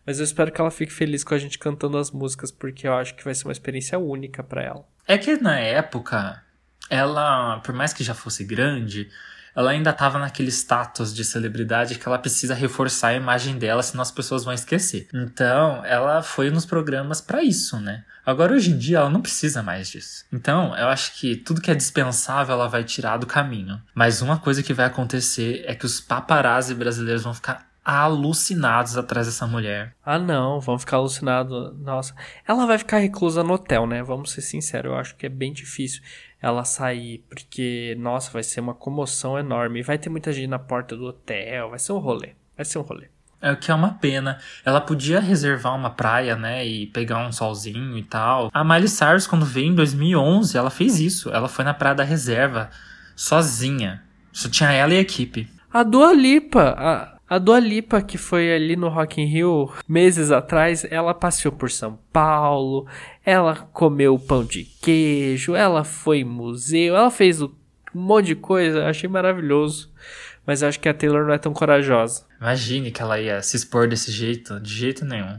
Mas 0.06 0.20
eu 0.20 0.24
espero 0.24 0.52
que 0.52 0.60
ela 0.60 0.70
fique 0.70 0.92
feliz 0.92 1.24
com 1.24 1.34
a 1.34 1.38
gente 1.38 1.58
cantando 1.58 1.98
as 1.98 2.12
músicas, 2.12 2.52
porque 2.52 2.86
eu 2.86 2.94
acho 2.94 3.16
que 3.16 3.24
vai 3.24 3.34
ser 3.34 3.46
uma 3.46 3.52
experiência 3.52 3.98
única 3.98 4.42
para 4.42 4.62
ela. 4.62 4.86
É 5.08 5.16
que 5.16 5.38
na 5.38 5.58
época, 5.58 6.42
ela, 6.90 7.60
por 7.60 7.74
mais 7.74 7.94
que 7.94 8.04
já 8.04 8.12
fosse 8.12 8.44
grande, 8.44 9.08
ela 9.56 9.70
ainda 9.70 9.88
estava 9.88 10.18
naquele 10.18 10.50
status 10.50 11.14
de 11.14 11.24
celebridade 11.24 11.98
que 11.98 12.06
ela 12.06 12.18
precisa 12.18 12.54
reforçar 12.54 13.08
a 13.08 13.14
imagem 13.14 13.58
dela, 13.58 13.82
senão 13.82 14.02
as 14.02 14.10
pessoas 14.10 14.44
vão 14.44 14.52
esquecer. 14.52 15.08
Então, 15.14 15.82
ela 15.86 16.22
foi 16.22 16.50
nos 16.50 16.66
programas 16.66 17.22
para 17.22 17.42
isso, 17.42 17.80
né? 17.80 18.04
Agora, 18.24 18.52
hoje 18.52 18.70
em 18.70 18.76
dia, 18.76 18.98
ela 18.98 19.08
não 19.08 19.22
precisa 19.22 19.62
mais 19.62 19.88
disso. 19.88 20.26
Então, 20.30 20.76
eu 20.76 20.88
acho 20.88 21.14
que 21.18 21.34
tudo 21.34 21.62
que 21.62 21.70
é 21.70 21.74
dispensável 21.74 22.54
ela 22.54 22.68
vai 22.68 22.84
tirar 22.84 23.16
do 23.16 23.26
caminho. 23.26 23.80
Mas 23.94 24.20
uma 24.20 24.38
coisa 24.38 24.62
que 24.62 24.74
vai 24.74 24.84
acontecer 24.84 25.64
é 25.66 25.74
que 25.74 25.86
os 25.86 26.02
paparazzi 26.02 26.74
brasileiros 26.74 27.22
vão 27.24 27.32
ficar 27.32 27.67
alucinados 27.88 28.98
atrás 28.98 29.26
dessa 29.26 29.46
mulher. 29.46 29.96
Ah, 30.04 30.18
não, 30.18 30.60
vão 30.60 30.78
ficar 30.78 30.98
alucinados. 30.98 31.74
Nossa, 31.78 32.14
ela 32.46 32.66
vai 32.66 32.76
ficar 32.76 32.98
reclusa 32.98 33.42
no 33.42 33.54
hotel, 33.54 33.86
né? 33.86 34.02
Vamos 34.02 34.30
ser 34.30 34.42
sinceros, 34.42 34.92
eu 34.92 34.98
acho 34.98 35.16
que 35.16 35.24
é 35.24 35.30
bem 35.30 35.54
difícil 35.54 36.02
ela 36.38 36.66
sair, 36.66 37.24
porque, 37.30 37.96
nossa, 37.98 38.30
vai 38.30 38.42
ser 38.42 38.60
uma 38.60 38.74
comoção 38.74 39.38
enorme. 39.38 39.82
Vai 39.82 39.96
ter 39.96 40.10
muita 40.10 40.34
gente 40.34 40.48
na 40.48 40.58
porta 40.58 40.94
do 40.94 41.06
hotel, 41.06 41.70
vai 41.70 41.78
ser 41.78 41.92
um 41.92 41.98
rolê. 41.98 42.34
Vai 42.54 42.66
ser 42.66 42.78
um 42.78 42.82
rolê. 42.82 43.08
É 43.40 43.52
o 43.52 43.56
que 43.56 43.70
é 43.70 43.74
uma 43.74 43.94
pena. 43.94 44.38
Ela 44.66 44.82
podia 44.82 45.18
reservar 45.18 45.74
uma 45.74 45.88
praia, 45.88 46.36
né, 46.36 46.66
e 46.66 46.88
pegar 46.88 47.26
um 47.26 47.32
solzinho 47.32 47.96
e 47.96 48.02
tal. 48.02 48.50
A 48.52 48.62
Miley 48.62 48.88
Cyrus, 48.88 49.26
quando 49.26 49.46
veio 49.46 49.72
em 49.72 49.74
2011, 49.74 50.58
ela 50.58 50.70
fez 50.70 51.00
isso. 51.00 51.30
Ela 51.30 51.48
foi 51.48 51.64
na 51.64 51.72
praia 51.72 51.94
da 51.94 52.04
reserva, 52.04 52.68
sozinha. 53.16 54.02
Só 54.30 54.46
tinha 54.50 54.72
ela 54.72 54.92
e 54.92 54.98
a 54.98 55.00
equipe. 55.00 55.48
A 55.72 55.82
Dua 55.82 56.12
Lipa, 56.12 56.74
a, 56.76 57.17
a 57.28 57.38
Dua 57.38 57.60
Lipa, 57.60 58.00
que 58.00 58.16
foi 58.16 58.54
ali 58.54 58.74
no 58.74 58.88
Rock 58.88 59.20
in 59.20 59.26
Rio 59.26 59.70
meses 59.86 60.30
atrás, 60.30 60.86
ela 60.90 61.12
passeou 61.12 61.52
por 61.52 61.70
São 61.70 61.98
Paulo, 62.10 62.86
ela 63.24 63.54
comeu 63.54 64.18
pão 64.18 64.44
de 64.44 64.64
queijo, 64.64 65.54
ela 65.54 65.84
foi 65.84 66.20
em 66.20 66.24
museu, 66.24 66.96
ela 66.96 67.10
fez 67.10 67.42
um 67.42 67.52
monte 67.94 68.26
de 68.26 68.34
coisa, 68.34 68.86
achei 68.86 69.08
maravilhoso. 69.08 69.92
Mas 70.46 70.62
acho 70.62 70.80
que 70.80 70.88
a 70.88 70.94
Taylor 70.94 71.26
não 71.26 71.34
é 71.34 71.38
tão 71.38 71.52
corajosa. 71.52 72.24
Imagine 72.40 72.90
que 72.90 73.02
ela 73.02 73.20
ia 73.20 73.42
se 73.42 73.56
expor 73.56 73.86
desse 73.86 74.10
jeito, 74.10 74.58
de 74.58 74.72
jeito 74.72 75.04
nenhum. 75.04 75.38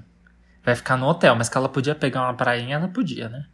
Vai 0.63 0.75
ficar 0.75 0.97
no 0.97 1.07
hotel, 1.07 1.35
mas 1.35 1.49
que 1.49 1.57
ela 1.57 1.67
podia 1.67 1.95
pegar 1.95 2.21
uma 2.21 2.35
prainha, 2.35 2.75
ela 2.75 2.87
podia, 2.87 3.27
né? 3.27 3.45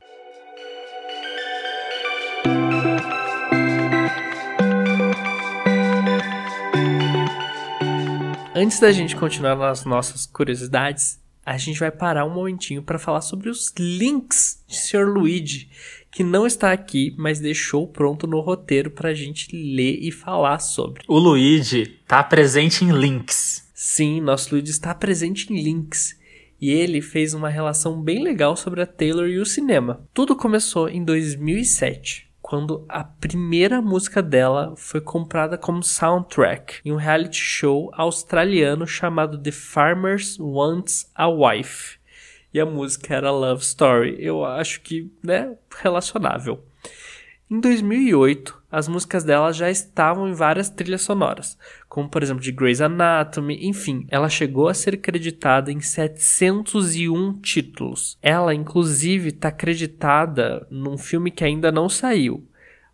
Antes 8.57 8.79
da 8.79 8.89
gente 8.89 9.17
continuar 9.17 9.57
nas 9.57 9.83
nossas 9.83 10.25
curiosidades, 10.25 11.19
a 11.45 11.57
gente 11.57 11.77
vai 11.77 11.91
parar 11.91 12.23
um 12.23 12.33
momentinho 12.33 12.81
para 12.81 12.97
falar 12.97 13.19
sobre 13.19 13.49
os 13.49 13.73
links 13.77 14.63
de 14.65 14.77
Sr. 14.77 15.09
Luigi, 15.09 15.69
que 16.09 16.23
não 16.23 16.47
está 16.47 16.71
aqui, 16.71 17.13
mas 17.17 17.41
deixou 17.41 17.85
pronto 17.85 18.25
no 18.25 18.39
roteiro 18.39 18.89
para 18.89 19.09
a 19.09 19.13
gente 19.13 19.53
ler 19.53 19.99
e 20.01 20.09
falar 20.09 20.59
sobre. 20.59 21.03
O 21.05 21.19
Luigi 21.19 21.99
está 22.01 22.23
presente 22.23 22.85
em 22.85 22.91
links. 22.91 23.69
Sim, 23.73 24.21
nosso 24.21 24.55
Luigi 24.55 24.71
está 24.71 24.95
presente 24.95 25.51
em 25.51 25.61
links. 25.61 26.17
E 26.61 26.71
ele 26.71 27.01
fez 27.01 27.33
uma 27.33 27.49
relação 27.49 28.01
bem 28.01 28.23
legal 28.23 28.55
sobre 28.55 28.81
a 28.81 28.87
Taylor 28.87 29.27
e 29.27 29.37
o 29.37 29.45
cinema. 29.45 30.07
Tudo 30.13 30.33
começou 30.33 30.87
em 30.87 31.03
2007 31.03 32.24
quando 32.47 32.85
a 32.87 33.03
primeira 33.03 33.81
música 33.81 34.21
dela 34.21 34.75
foi 34.77 35.01
comprada 35.01 35.57
como 35.57 35.81
soundtrack 35.81 36.79
em 36.85 36.91
um 36.91 36.95
reality 36.95 37.39
show 37.39 37.89
australiano 37.91 38.85
chamado 38.85 39.41
The 39.41 39.51
Farmers 39.51 40.37
Wants 40.39 41.09
a 41.15 41.27
Wife. 41.27 41.97
E 42.53 42.59
a 42.59 42.65
música 42.65 43.15
era 43.15 43.31
Love 43.31 43.63
Story. 43.63 44.17
Eu 44.19 44.45
acho 44.45 44.81
que, 44.81 45.11
né, 45.23 45.57
relacionável. 45.81 46.63
Em 47.49 47.59
2008, 47.59 48.61
as 48.75 48.89
músicas 48.89 49.23
dela 49.23 49.53
já 49.53 49.71
estavam 49.71 50.27
em 50.27 50.33
várias 50.33 50.69
trilhas 50.69 51.01
sonoras, 51.01 51.57
como 51.87 52.09
por 52.09 52.21
exemplo 52.21 52.43
de 52.43 52.51
Grey's 52.51 52.81
Anatomy, 52.81 53.65
enfim, 53.65 54.05
ela 54.09 54.27
chegou 54.27 54.67
a 54.67 54.73
ser 54.73 54.97
creditada 54.97 55.71
em 55.71 55.79
701 55.79 57.39
títulos. 57.39 58.17
Ela, 58.21 58.53
inclusive, 58.53 59.29
está 59.29 59.49
creditada 59.49 60.67
num 60.69 60.97
filme 60.97 61.31
que 61.31 61.45
ainda 61.45 61.71
não 61.71 61.87
saiu, 61.87 62.45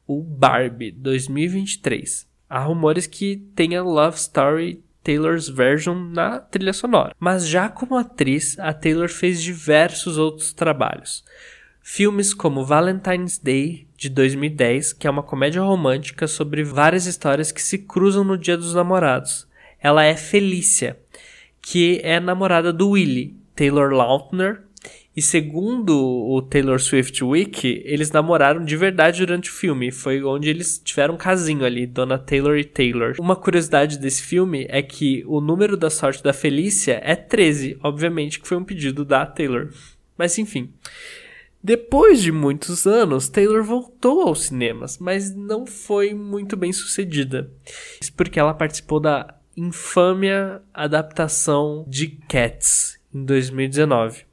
o 0.06 0.22
Barbie 0.22 0.92
2023. 0.92 2.30
Há 2.48 2.60
rumores 2.60 3.08
que 3.08 3.38
tenha 3.56 3.82
Love 3.82 4.18
Story 4.18 4.84
Taylor's 5.04 5.50
version 5.50 5.96
na 5.96 6.40
trilha 6.40 6.74
sonora. 6.74 7.16
Mas 7.20 7.48
já 7.48 7.68
como 7.70 7.98
atriz, 7.98 8.56
a 8.60 8.72
Taylor 8.72 9.10
fez 9.10 9.42
diversos 9.42 10.20
outros 10.20 10.54
trabalhos. 10.54 11.26
Filmes 11.82 12.36
como 12.36 12.64
Valentine's 12.64 13.40
Day, 13.40 13.88
de 14.02 14.10
2010, 14.10 14.94
que 14.94 15.06
é 15.06 15.10
uma 15.12 15.22
comédia 15.22 15.62
romântica 15.62 16.26
sobre 16.26 16.64
várias 16.64 17.06
histórias 17.06 17.52
que 17.52 17.62
se 17.62 17.78
cruzam 17.78 18.24
no 18.24 18.36
Dia 18.36 18.58
dos 18.58 18.74
Namorados. 18.74 19.48
Ela 19.80 20.04
é 20.04 20.16
Felícia, 20.16 20.98
que 21.62 22.02
é 22.04 22.20
namorada 22.20 22.74
do 22.74 22.90
Willie, 22.90 23.36
Taylor 23.56 23.92
Lautner, 23.92 24.64
e 25.16 25.22
segundo 25.22 25.96
o 25.96 26.42
Taylor 26.42 26.80
Swift 26.80 27.24
Wiki, 27.24 27.84
eles 27.86 28.10
namoraram 28.10 28.66
de 28.66 28.76
verdade 28.76 29.20
durante 29.20 29.52
o 29.52 29.54
filme. 29.54 29.92
Foi 29.92 30.24
onde 30.24 30.50
eles 30.50 30.82
tiveram 30.84 31.14
um 31.14 31.18
casinho 31.18 31.64
ali, 31.64 31.86
Dona 31.86 32.18
Taylor 32.18 32.58
e 32.58 32.64
Taylor. 32.64 33.14
Uma 33.20 33.36
curiosidade 33.36 34.00
desse 34.00 34.24
filme 34.24 34.66
é 34.68 34.82
que 34.82 35.24
o 35.28 35.40
número 35.40 35.78
da 35.78 35.92
sorte 35.92 36.24
da 36.24 36.34
Felícia 36.34 37.00
é 37.04 37.16
13, 37.16 37.78
obviamente 37.84 38.40
que 38.40 38.48
foi 38.48 38.58
um 38.58 38.64
pedido 38.64 39.06
da 39.06 39.28
Taylor. 39.28 39.70
Mas 40.18 40.40
enfim. 40.40 40.72
Depois 41.64 42.22
de 42.22 42.32
muitos 42.32 42.88
anos, 42.88 43.30
Taylor 43.30 43.64
voltou 43.64 44.24
aos 44.24 44.46
cinemas, 44.46 44.98
mas 44.98 45.36
não 45.36 45.68
foi 45.68 46.14
muito 46.14 46.58
bem 46.58 46.74
sucedida. 46.74 47.52
Isso 48.02 48.12
porque 48.14 48.40
ela 48.40 48.54
participou 48.54 49.00
da 49.00 49.36
infâmia 49.56 50.62
adaptação 50.74 51.86
de 51.88 52.08
Cats 52.28 53.00
em 53.14 53.24
2019. 53.24 54.26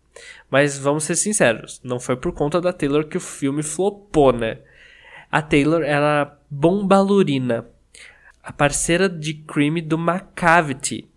Mas 0.50 0.78
vamos 0.78 1.04
ser 1.04 1.16
sinceros, 1.16 1.80
não 1.84 2.00
foi 2.00 2.16
por 2.16 2.32
conta 2.32 2.60
da 2.60 2.72
Taylor 2.72 3.04
que 3.04 3.18
o 3.18 3.20
filme 3.20 3.62
flopou, 3.62 4.32
né? 4.32 4.58
A 5.30 5.42
Taylor 5.42 5.82
era 5.82 6.38
bombalurina, 6.50 7.66
a 8.42 8.50
parceira 8.50 9.08
de 9.08 9.34
crime 9.34 9.82
do 9.82 9.98
Macavity, 9.98 11.07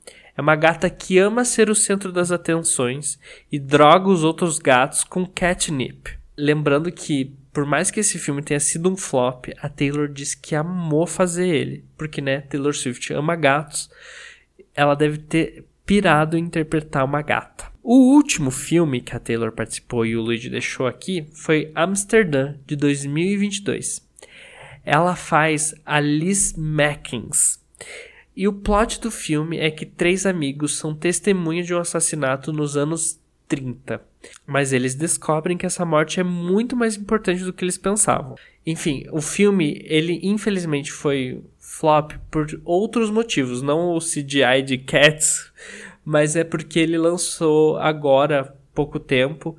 é 0.41 0.43
uma 0.43 0.55
gata 0.55 0.89
que 0.89 1.19
ama 1.19 1.45
ser 1.45 1.69
o 1.69 1.75
centro 1.75 2.11
das 2.11 2.31
atenções 2.31 3.19
e 3.51 3.59
droga 3.59 4.09
os 4.09 4.23
outros 4.23 4.57
gatos 4.57 5.03
com 5.03 5.23
catnip. 5.23 6.17
Lembrando 6.35 6.91
que, 6.91 7.31
por 7.53 7.63
mais 7.63 7.91
que 7.91 7.99
esse 7.99 8.17
filme 8.17 8.41
tenha 8.41 8.59
sido 8.59 8.89
um 8.89 8.97
flop, 8.97 9.49
a 9.61 9.69
Taylor 9.69 10.07
disse 10.07 10.35
que 10.35 10.55
amou 10.55 11.05
fazer 11.05 11.47
ele. 11.47 11.85
Porque, 11.95 12.21
né, 12.21 12.41
Taylor 12.41 12.73
Swift 12.73 13.13
ama 13.13 13.35
gatos. 13.35 13.87
Ela 14.73 14.95
deve 14.95 15.19
ter 15.19 15.63
pirado 15.85 16.35
em 16.35 16.41
interpretar 16.41 17.05
uma 17.05 17.21
gata. 17.21 17.71
O 17.83 18.15
último 18.15 18.49
filme 18.49 18.99
que 18.99 19.15
a 19.15 19.19
Taylor 19.19 19.51
participou 19.51 20.07
e 20.07 20.15
o 20.15 20.21
Luigi 20.23 20.49
deixou 20.49 20.87
aqui 20.87 21.27
foi 21.35 21.71
Amsterdã, 21.75 22.55
de 22.65 22.75
2022. 22.75 24.03
Ela 24.83 25.15
faz 25.15 25.75
a 25.85 25.99
Liz 25.99 26.55
Mackins, 26.57 27.59
e 28.35 28.47
o 28.47 28.53
plot 28.53 29.01
do 29.01 29.11
filme 29.11 29.57
é 29.57 29.69
que 29.69 29.85
três 29.85 30.25
amigos 30.25 30.77
são 30.77 30.95
testemunhas 30.95 31.67
de 31.67 31.73
um 31.73 31.79
assassinato 31.79 32.53
nos 32.53 32.77
anos 32.77 33.19
30. 33.47 34.01
Mas 34.47 34.71
eles 34.71 34.95
descobrem 34.95 35.57
que 35.57 35.65
essa 35.65 35.83
morte 35.83 36.19
é 36.19 36.23
muito 36.23 36.75
mais 36.75 36.95
importante 36.95 37.43
do 37.43 37.51
que 37.51 37.65
eles 37.65 37.77
pensavam. 37.77 38.35
Enfim, 38.65 39.05
o 39.11 39.21
filme, 39.21 39.81
ele 39.85 40.19
infelizmente 40.23 40.91
foi 40.91 41.43
flop 41.59 42.13
por 42.29 42.47
outros 42.63 43.09
motivos, 43.09 43.61
não 43.61 43.95
o 43.95 43.99
CGI 43.99 44.61
de 44.65 44.77
Cats, 44.77 45.51
mas 46.05 46.35
é 46.35 46.43
porque 46.43 46.79
ele 46.79 46.97
lançou 46.97 47.77
agora 47.77 48.55
pouco 48.73 48.99
tempo 48.99 49.57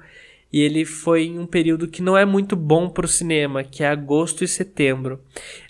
e 0.53 0.61
ele 0.61 0.85
foi 0.85 1.25
em 1.25 1.39
um 1.39 1.47
período 1.47 1.89
que 1.89 2.03
não 2.03 2.17
é 2.17 2.25
muito 2.25 2.55
bom 2.55 2.89
para 2.89 3.07
o 3.07 3.09
cinema, 3.09 3.65
que 3.65 3.83
é 3.83 3.89
agosto 3.89 4.45
e 4.45 4.49
setembro. 4.49 5.21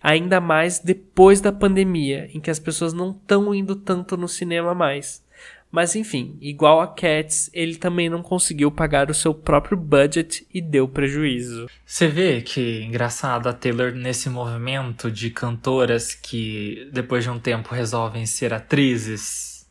Ainda 0.02 0.40
mais 0.40 0.80
depois 0.80 1.40
da 1.40 1.52
pandemia, 1.52 2.28
em 2.34 2.40
que 2.40 2.50
as 2.50 2.58
pessoas 2.58 2.92
não 2.92 3.12
estão 3.12 3.54
indo 3.54 3.76
tanto 3.76 4.16
no 4.16 4.26
cinema 4.26 4.74
mais. 4.74 5.22
Mas 5.70 5.96
enfim, 5.96 6.36
igual 6.38 6.82
a 6.82 6.86
Cats, 6.86 7.48
ele 7.54 7.76
também 7.76 8.10
não 8.10 8.22
conseguiu 8.22 8.70
pagar 8.70 9.08
o 9.08 9.14
seu 9.14 9.32
próprio 9.32 9.74
budget 9.74 10.46
e 10.52 10.60
deu 10.60 10.86
prejuízo. 10.86 11.66
Você 11.86 12.08
vê 12.08 12.42
que 12.42 12.82
engraçado 12.82 13.48
a 13.48 13.54
Taylor 13.54 13.92
nesse 13.92 14.28
movimento 14.28 15.10
de 15.10 15.30
cantoras 15.30 16.14
que 16.14 16.90
depois 16.92 17.24
de 17.24 17.30
um 17.30 17.38
tempo 17.38 17.74
resolvem 17.74 18.26
ser 18.26 18.52
atrizes. 18.52 19.66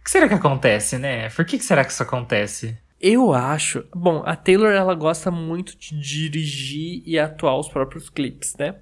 O 0.00 0.04
que 0.04 0.10
será 0.10 0.26
que 0.26 0.34
acontece, 0.34 0.98
né? 0.98 1.30
Por 1.30 1.44
que, 1.44 1.56
que 1.56 1.64
será 1.64 1.84
que 1.84 1.92
isso 1.92 2.02
acontece? 2.02 2.76
Eu 3.06 3.34
acho. 3.34 3.84
Bom, 3.94 4.22
a 4.24 4.34
Taylor 4.34 4.72
ela 4.72 4.94
gosta 4.94 5.30
muito 5.30 5.76
de 5.76 6.00
dirigir 6.00 7.02
e 7.04 7.18
atuar 7.18 7.58
os 7.58 7.68
próprios 7.68 8.08
clipes, 8.08 8.56
né? 8.56 8.76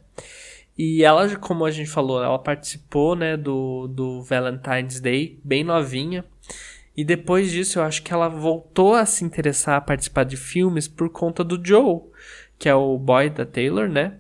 E 0.79 1.03
ela, 1.03 1.35
como 1.39 1.65
a 1.65 1.73
gente 1.73 1.91
falou, 1.91 2.23
ela 2.23 2.39
participou, 2.39 3.17
né, 3.17 3.37
do, 3.37 3.89
do 3.89 4.23
Valentine's 4.23 5.01
Day, 5.01 5.41
bem 5.43 5.65
novinha. 5.65 6.25
E 6.97 7.05
depois 7.05 7.51
disso, 7.51 7.81
eu 7.81 7.83
acho 7.83 8.01
que 8.05 8.13
ela 8.13 8.29
voltou 8.29 8.95
a 8.95 9.05
se 9.05 9.25
interessar 9.25 9.79
a 9.79 9.81
participar 9.81 10.23
de 10.23 10.37
filmes 10.37 10.87
por 10.87 11.11
conta 11.11 11.43
do 11.43 11.61
Joe, 11.61 12.03
que 12.61 12.69
é 12.69 12.75
o 12.77 12.97
boy 12.97 13.29
da 13.29 13.45
Taylor, 13.45 13.89
né? 13.89 14.19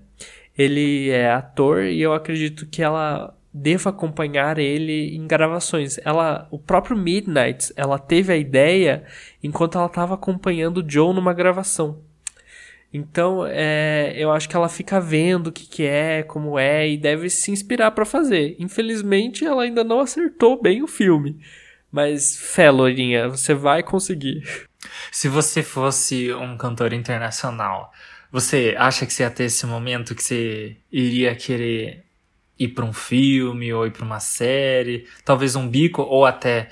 Ele 0.58 1.10
é 1.10 1.30
ator 1.30 1.84
e 1.84 2.02
eu 2.02 2.12
acredito 2.12 2.66
que 2.66 2.82
ela 2.82 3.38
devo 3.52 3.88
acompanhar 3.88 4.58
ele 4.58 5.14
em 5.14 5.26
gravações. 5.26 5.98
Ela, 6.04 6.48
o 6.50 6.58
próprio 6.58 6.96
Midnight, 6.96 7.72
ela 7.76 7.98
teve 7.98 8.32
a 8.32 8.36
ideia 8.36 9.04
enquanto 9.42 9.76
ela 9.76 9.86
estava 9.86 10.14
acompanhando 10.14 10.78
o 10.78 10.90
Joe 10.90 11.14
numa 11.14 11.34
gravação. 11.34 12.02
Então, 12.92 13.46
é, 13.46 14.12
eu 14.16 14.30
acho 14.30 14.48
que 14.48 14.54
ela 14.54 14.68
fica 14.68 15.00
vendo 15.00 15.46
o 15.46 15.52
que, 15.52 15.66
que 15.66 15.84
é, 15.84 16.22
como 16.22 16.58
é, 16.58 16.88
e 16.88 16.96
deve 16.98 17.30
se 17.30 17.50
inspirar 17.50 17.90
para 17.92 18.04
fazer. 18.04 18.54
Infelizmente, 18.58 19.44
ela 19.46 19.62
ainda 19.62 19.82
não 19.82 20.00
acertou 20.00 20.60
bem 20.60 20.82
o 20.82 20.86
filme. 20.86 21.40
Mas 21.90 22.36
fé, 22.36 22.70
Lourinha, 22.70 23.28
você 23.28 23.54
vai 23.54 23.82
conseguir. 23.82 24.42
Se 25.10 25.28
você 25.28 25.62
fosse 25.62 26.32
um 26.34 26.56
cantor 26.56 26.92
internacional, 26.92 27.92
você 28.30 28.74
acha 28.78 29.06
que 29.06 29.12
você 29.12 29.22
ia 29.22 29.30
ter 29.30 29.44
esse 29.44 29.66
momento 29.66 30.14
que 30.14 30.22
você 30.22 30.76
iria 30.90 31.34
querer 31.34 32.04
ir 32.58 32.68
para 32.68 32.84
um 32.84 32.92
filme 32.92 33.72
ou 33.72 33.86
ir 33.86 33.90
para 33.90 34.04
uma 34.04 34.20
série, 34.20 35.06
talvez 35.24 35.56
um 35.56 35.68
bico 35.68 36.02
ou 36.02 36.24
até 36.26 36.68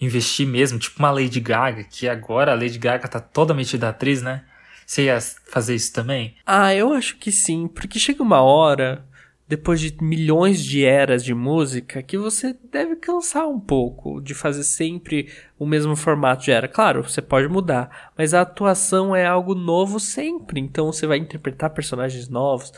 investir 0.00 0.46
mesmo, 0.46 0.78
tipo 0.78 0.98
uma 0.98 1.10
Lady 1.10 1.40
Gaga, 1.40 1.84
que 1.84 2.08
agora 2.08 2.52
a 2.52 2.54
Lady 2.54 2.78
Gaga 2.78 3.08
tá 3.08 3.20
toda 3.20 3.54
metida 3.54 3.88
atriz, 3.88 4.22
né? 4.22 4.44
Você 4.86 5.04
ia 5.04 5.18
fazer 5.20 5.74
isso 5.74 5.92
também? 5.92 6.36
Ah, 6.44 6.74
eu 6.74 6.92
acho 6.92 7.16
que 7.16 7.32
sim, 7.32 7.66
porque 7.66 7.98
chega 7.98 8.22
uma 8.22 8.42
hora 8.42 9.04
depois 9.46 9.78
de 9.78 9.94
milhões 10.02 10.64
de 10.64 10.84
eras 10.84 11.22
de 11.22 11.34
música, 11.34 12.02
que 12.02 12.16
você 12.16 12.56
deve 12.72 12.96
cansar 12.96 13.46
um 13.46 13.60
pouco 13.60 14.20
de 14.20 14.34
fazer 14.34 14.64
sempre 14.64 15.28
o 15.58 15.66
mesmo 15.66 15.94
formato 15.94 16.44
de 16.44 16.50
era. 16.50 16.66
Claro, 16.66 17.02
você 17.02 17.20
pode 17.20 17.46
mudar, 17.48 18.12
mas 18.16 18.32
a 18.32 18.40
atuação 18.40 19.14
é 19.14 19.26
algo 19.26 19.54
novo 19.54 20.00
sempre, 20.00 20.60
então 20.60 20.90
você 20.90 21.06
vai 21.06 21.18
interpretar 21.18 21.70
personagens 21.70 22.28
novos 22.28 22.72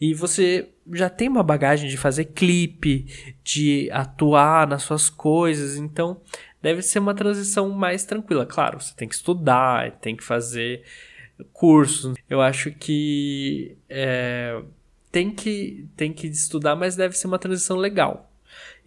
e 0.00 0.14
você 0.14 0.68
já 0.92 1.10
tem 1.10 1.28
uma 1.28 1.42
bagagem 1.42 1.90
de 1.90 1.96
fazer 1.96 2.26
clipe, 2.26 3.34
de 3.42 3.90
atuar 3.92 4.66
nas 4.66 4.82
suas 4.82 5.10
coisas, 5.10 5.76
então 5.76 6.20
deve 6.62 6.82
ser 6.82 7.00
uma 7.00 7.14
transição 7.14 7.68
mais 7.70 8.04
tranquila. 8.04 8.46
Claro, 8.46 8.80
você 8.80 8.94
tem 8.94 9.08
que 9.08 9.14
estudar, 9.14 9.98
tem 10.00 10.14
que 10.14 10.22
fazer 10.22 10.84
cursos. 11.52 12.14
Eu 12.30 12.40
acho 12.40 12.70
que 12.70 13.76
é, 13.88 14.62
tem 15.12 15.30
que 15.30 15.86
tem 15.94 16.12
que 16.12 16.26
estudar, 16.26 16.74
mas 16.74 16.96
deve 16.96 17.16
ser 17.16 17.26
uma 17.26 17.38
transição 17.38 17.76
legal. 17.76 18.32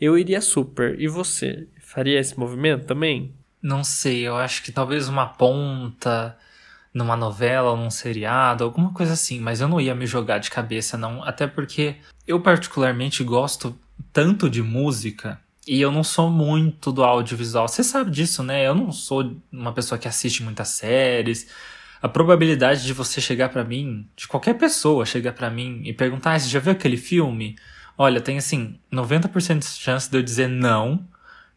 Eu 0.02 0.18
iria 0.18 0.42
super. 0.42 1.00
E 1.00 1.08
você? 1.08 1.68
Faria 1.80 2.20
esse 2.20 2.38
movimento 2.38 2.86
também? 2.86 3.34
Não 3.62 3.84
sei, 3.84 4.28
eu 4.28 4.36
acho 4.36 4.64
que 4.64 4.72
talvez 4.72 5.08
uma 5.08 5.28
ponta 5.28 6.38
numa 6.94 7.16
novela 7.16 7.72
ou 7.72 7.78
num 7.78 7.90
seriado, 7.90 8.64
alguma 8.64 8.92
coisa 8.94 9.14
assim, 9.14 9.40
mas 9.40 9.60
eu 9.60 9.68
não 9.68 9.82
ia 9.82 9.94
me 9.94 10.06
jogar 10.06 10.38
de 10.40 10.50
cabeça 10.50 10.98
não, 10.98 11.24
até 11.24 11.46
porque 11.46 11.96
eu 12.26 12.40
particularmente 12.40 13.24
gosto 13.24 13.78
tanto 14.14 14.50
de 14.50 14.62
música 14.62 15.40
e 15.68 15.82
eu 15.82 15.92
não 15.92 16.04
sou 16.04 16.30
muito 16.30 16.92
do 16.92 17.04
audiovisual. 17.04 17.68
Você 17.68 17.84
sabe 17.84 18.12
disso, 18.12 18.44
né? 18.44 18.68
Eu 18.68 18.76
não 18.76 18.92
sou 18.92 19.36
uma 19.52 19.74
pessoa 19.74 19.98
que 19.98 20.08
assiste 20.08 20.44
muitas 20.44 20.70
séries 20.70 21.50
a 22.06 22.08
probabilidade 22.08 22.86
de 22.86 22.94
você 22.94 23.20
chegar 23.20 23.50
para 23.50 23.64
mim, 23.64 24.08
de 24.16 24.28
qualquer 24.28 24.54
pessoa 24.54 25.08
chegar 25.08 25.34
para 25.34 25.50
mim 25.50 25.82
e 25.84 25.92
perguntar: 25.92 26.34
ah, 26.34 26.40
você 26.40 26.48
já 26.48 26.60
viu 26.60 26.72
aquele 26.72 26.98
filme? 26.98 27.56
Olha, 27.98 28.22
tem 28.22 28.38
assim, 28.38 28.80
90% 28.94 29.58
de 29.58 29.66
chance 29.66 30.08
de 30.12 30.16
eu 30.16 30.22
dizer 30.22 30.48
não, 30.48 31.04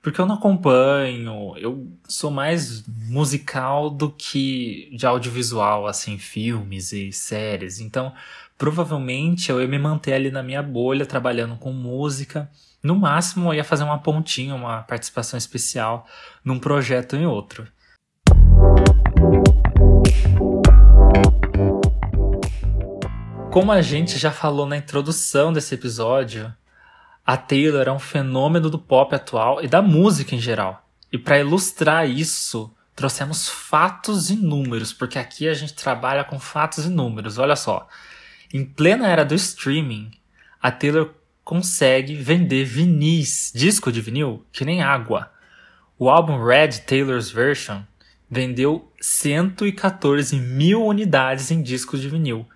porque 0.01 0.19
eu 0.19 0.25
não 0.25 0.37
acompanho, 0.37 1.55
eu 1.59 1.87
sou 2.09 2.31
mais 2.31 2.83
musical 2.87 3.91
do 3.91 4.11
que 4.11 4.89
de 4.97 5.05
audiovisual, 5.05 5.87
assim, 5.87 6.17
filmes 6.17 6.93
e 6.93 7.13
séries. 7.13 7.79
Então, 7.79 8.15
provavelmente 8.57 9.51
eu 9.51 9.61
ia 9.61 9.69
me 9.69 9.79
manter 9.79 10.15
ali 10.15 10.31
na 10.31 10.43
minha 10.43 10.63
bolha 10.63 11.05
trabalhando 11.05 11.57
com 11.57 11.75
música. 11.75 12.51
No 12.83 12.97
máximo, 12.97 13.51
eu 13.51 13.55
ia 13.55 13.65
fazer 13.65 13.85
uma 13.85 13.99
pontinha, 13.99 14.55
uma 14.55 14.83
participação 14.83 15.37
especial 15.37 16.07
num 16.43 16.59
projeto 16.59 17.17
em 17.17 17.27
outro. 17.27 17.69
Como 23.59 23.73
a 23.73 23.83
gente 23.83 24.19
já 24.19 24.31
falou 24.31 24.67
na 24.67 24.77
introdução 24.77 25.53
desse 25.53 25.75
episódio, 25.75 26.55
a 27.27 27.37
Taylor 27.37 27.89
é 27.89 27.91
um 27.91 27.99
fenômeno 27.99 28.71
do 28.71 28.79
pop 28.79 29.13
atual 29.13 29.61
e 29.61 29.67
da 29.67 29.83
música 29.83 30.37
em 30.37 30.39
geral. 30.39 30.89
E 31.13 31.19
para 31.19 31.41
ilustrar 31.41 32.09
isso, 32.09 32.73
trouxemos 32.95 33.49
fatos 33.49 34.31
e 34.31 34.37
números, 34.37 34.93
porque 34.93 35.19
aqui 35.19 35.49
a 35.49 35.55
gente 35.55 35.75
trabalha 35.75 36.23
com 36.23 36.39
fatos 36.39 36.87
e 36.87 36.89
números. 36.89 37.37
Olha 37.37 37.57
só. 37.57 37.89
Em 38.55 38.65
plena 38.65 39.09
era 39.09 39.25
do 39.25 39.35
streaming, 39.35 40.13
a 40.63 40.71
Taylor 40.71 41.11
consegue 41.43 42.15
vender 42.15 42.65
vinis, 42.65 43.51
disco 43.53 43.91
de 43.91 44.01
vinil, 44.01 44.47
que 44.53 44.65
nem 44.65 44.83
água. 44.83 45.33
O 45.99 46.09
álbum 46.09 46.45
Red 46.45 46.83
Taylor's 46.87 47.29
Version 47.29 47.81
vendeu 48.31 48.89
114 49.01 50.37
mil 50.37 50.87
unidades 50.87 51.51
em 51.51 51.61
discos 51.61 52.01
de 52.01 52.09
vinil 52.09 52.47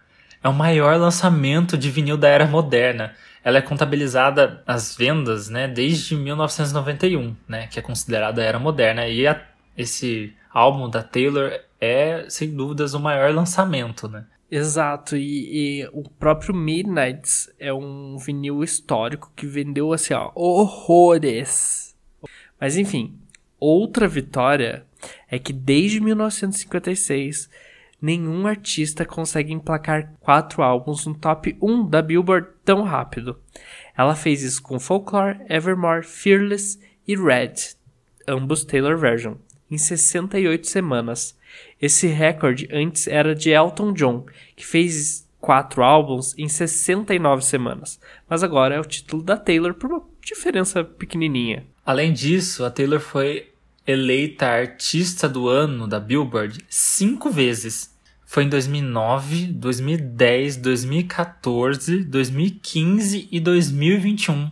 é 0.43 0.49
o 0.49 0.53
maior 0.53 0.99
lançamento 0.99 1.77
de 1.77 1.91
vinil 1.91 2.17
da 2.17 2.29
era 2.29 2.47
moderna. 2.47 3.15
Ela 3.45 3.59
é 3.59 3.63
contabilizada 3.63 4.63
as 4.67 4.97
vendas, 4.97 5.49
né, 5.49 5.67
desde 5.67 6.17
1991, 6.17 7.35
né, 7.49 7.67
que 7.67 7.79
é 7.79 7.83
considerada 7.83 8.41
a 8.43 8.45
era 8.45 8.59
moderna. 8.59 9.07
E 9.07 9.27
a, 9.27 9.41
esse 9.77 10.35
álbum 10.53 10.89
da 10.89 11.03
Taylor 11.03 11.53
é, 11.81 12.27
sem 12.29 12.55
dúvidas, 12.55 12.95
o 12.95 13.01
maior 13.01 13.35
lançamento, 13.35 14.07
né? 14.07 14.25
Exato, 14.49 15.17
e, 15.17 15.81
e, 15.81 15.89
o 15.93 16.03
próprio 16.03 16.55
Midnights 16.55 17.51
é 17.59 17.73
um 17.73 18.19
vinil 18.19 18.63
histórico 18.63 19.33
que 19.35 19.47
vendeu 19.47 19.93
assim, 19.93 20.13
ó, 20.15 20.31
horrores. 20.35 21.97
Mas 22.61 22.77
enfim, 22.77 23.19
outra 23.59 24.07
vitória 24.07 24.85
é 25.29 25.39
que 25.39 25.53
desde 25.53 26.01
1956 26.01 27.49
nenhum 28.03 28.49
artista 28.49 29.05
consegue 29.05 29.53
emplacar 29.53 30.13
quatro 30.19 30.61
álbuns 30.63 31.07
no 31.07 31.15
top 31.15 31.57
1 31.63 31.89
da 31.89 32.03
Billboard 32.03 32.49
tão 32.65 32.83
rápido. 32.83 33.39
Ela 33.97 34.17
fez 34.17 34.43
isso 34.43 34.61
com 34.61 34.81
Folklore, 34.81 35.39
Evermore, 35.49 36.03
Fearless 36.03 36.81
e 37.07 37.17
Red, 37.17 37.55
ambos 38.27 38.65
Taylor 38.65 38.99
Version, 38.99 39.35
em 39.71 39.79
68 39.79 40.67
semanas. 40.67 41.39
Esse 41.81 42.09
recorde 42.09 42.69
antes 42.73 43.07
era 43.07 43.35
de 43.35 43.51
Elton 43.51 43.93
John, 43.93 44.27
que 44.57 44.67
fez 44.67 45.29
quatro 45.41 45.83
álbuns 45.83 46.37
em 46.37 46.49
69 46.49 47.45
semanas, 47.45 48.01
mas 48.29 48.43
agora 48.43 48.75
é 48.75 48.81
o 48.81 48.85
título 48.85 49.23
da 49.23 49.37
Taylor 49.37 49.75
por 49.75 49.91
uma 49.91 50.03
diferença 50.21 50.85
pequenininha. 50.85 51.67
Além 51.85 52.13
disso, 52.13 52.65
a 52.65 52.71
Taylor 52.71 53.01
foi 53.01 53.53
eleita 53.87 54.47
artista 54.47 55.29
do 55.29 55.49
ano 55.49 55.89
da 55.89 55.99
Billboard 55.99 56.65
cinco 56.69 57.29
vezes 57.31 57.92
foi 58.33 58.45
em 58.45 58.49
2009, 58.49 59.49
2010, 59.49 60.57
2014, 60.57 62.03
2015 62.03 63.29
e 63.31 63.39
2021. 63.39 64.51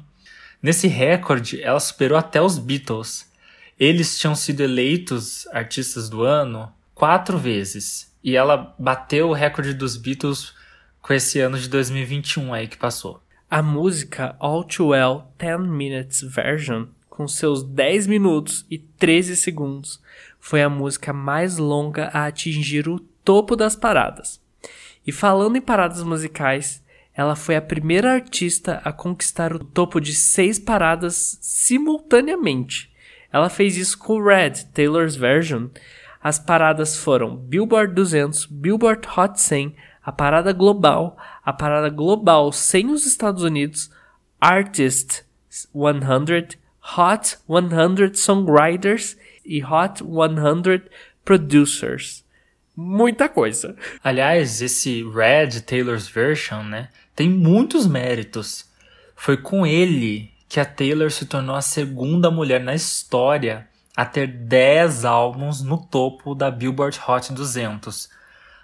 Nesse 0.62 0.86
recorde, 0.86 1.62
ela 1.62 1.80
superou 1.80 2.18
até 2.18 2.42
os 2.42 2.58
Beatles. 2.58 3.32
Eles 3.78 4.18
tinham 4.18 4.34
sido 4.34 4.60
eleitos 4.60 5.46
artistas 5.46 6.10
do 6.10 6.22
ano 6.22 6.70
quatro 6.94 7.38
vezes 7.38 8.14
e 8.22 8.36
ela 8.36 8.76
bateu 8.78 9.30
o 9.30 9.32
recorde 9.32 9.72
dos 9.72 9.96
Beatles 9.96 10.52
com 11.00 11.14
esse 11.14 11.40
ano 11.40 11.58
de 11.58 11.66
2021 11.66 12.52
aí 12.52 12.68
que 12.68 12.76
passou. 12.76 13.22
A 13.50 13.62
música 13.62 14.36
All 14.38 14.62
Too 14.62 14.88
Well 14.88 15.32
10 15.38 15.60
Minutes 15.60 16.20
Version, 16.20 16.84
com 17.08 17.26
seus 17.26 17.62
10 17.62 18.08
minutos 18.08 18.66
e 18.70 18.76
13 18.76 19.36
segundos, 19.36 20.02
foi 20.38 20.62
a 20.62 20.68
música 20.68 21.14
mais 21.14 21.56
longa 21.56 22.10
a 22.12 22.26
atingir 22.26 22.86
o 22.86 23.00
topo 23.24 23.56
das 23.56 23.76
paradas. 23.76 24.40
E 25.06 25.12
falando 25.12 25.56
em 25.56 25.60
paradas 25.60 26.02
musicais, 26.02 26.82
ela 27.14 27.34
foi 27.34 27.56
a 27.56 27.62
primeira 27.62 28.12
artista 28.12 28.80
a 28.84 28.92
conquistar 28.92 29.54
o 29.54 29.58
topo 29.58 30.00
de 30.00 30.14
seis 30.14 30.58
paradas 30.58 31.38
simultaneamente. 31.40 32.90
Ela 33.32 33.48
fez 33.48 33.76
isso 33.76 33.98
com 33.98 34.22
Red, 34.22 34.66
Taylor's 34.72 35.16
Version. 35.16 35.68
As 36.22 36.38
paradas 36.38 36.96
foram 36.96 37.36
Billboard 37.36 37.94
200, 37.94 38.46
Billboard 38.46 39.08
Hot 39.16 39.40
100, 39.40 39.74
a 40.02 40.12
parada 40.12 40.52
global, 40.52 41.16
a 41.44 41.52
parada 41.52 41.88
global 41.88 42.52
sem 42.52 42.90
os 42.90 43.06
Estados 43.06 43.42
Unidos, 43.42 43.90
Artist 44.40 45.24
100, 45.48 46.58
Hot 46.96 47.38
100 47.46 48.14
Songwriters 48.14 49.16
e 49.44 49.62
Hot 49.64 50.02
100 50.02 50.88
Producers 51.24 52.24
muita 52.76 53.28
coisa. 53.28 53.76
Aliás, 54.02 54.62
esse 54.62 55.02
Red 55.04 55.60
Taylor's 55.62 56.08
Version, 56.08 56.62
né, 56.62 56.88
tem 57.14 57.28
muitos 57.28 57.86
méritos. 57.86 58.68
Foi 59.14 59.36
com 59.36 59.66
ele 59.66 60.30
que 60.48 60.58
a 60.58 60.64
Taylor 60.64 61.10
se 61.10 61.26
tornou 61.26 61.54
a 61.54 61.62
segunda 61.62 62.30
mulher 62.30 62.60
na 62.60 62.74
história 62.74 63.68
a 63.96 64.04
ter 64.04 64.26
10 64.26 65.04
álbuns 65.04 65.62
no 65.62 65.78
topo 65.78 66.34
da 66.34 66.50
Billboard 66.50 66.98
Hot 67.06 67.32
200. 67.32 68.08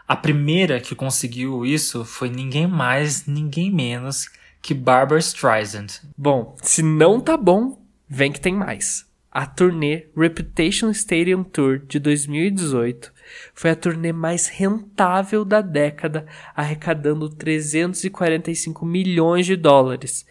A 0.09 0.17
primeira 0.17 0.81
que 0.81 0.95
conseguiu 0.95 1.67
isso 1.67 2.05
foi 2.05 2.31
ninguém 2.31 2.67
mais, 2.67 3.27
ninguém 3.27 3.71
menos 3.71 4.29
que 4.63 4.73
Barbara 4.73 5.21
Streisand. 5.21 6.01
Bom, 6.17 6.57
se 6.63 6.83
não 6.83 7.21
tá 7.21 7.37
bom, 7.37 7.81
vem 8.09 8.33
que 8.33 8.41
tem 8.41 8.55
mais. 8.55 9.05
a 9.37 9.45
turnê 9.45 10.07
Reputation 10.17 10.91
Stadium 10.91 11.45
Tour 11.45 11.81
de 11.87 11.99
2018 11.99 13.13
foi 13.55 13.71
a 13.71 13.77
turnê 13.77 14.13
mais 14.13 14.47
rentável 14.47 15.45
da 15.45 15.61
década, 15.61 16.27
arrecadando 16.55 17.29
345 17.29 18.85
milhões 18.85 19.47
de 19.47 19.57
dólares. 19.57 20.27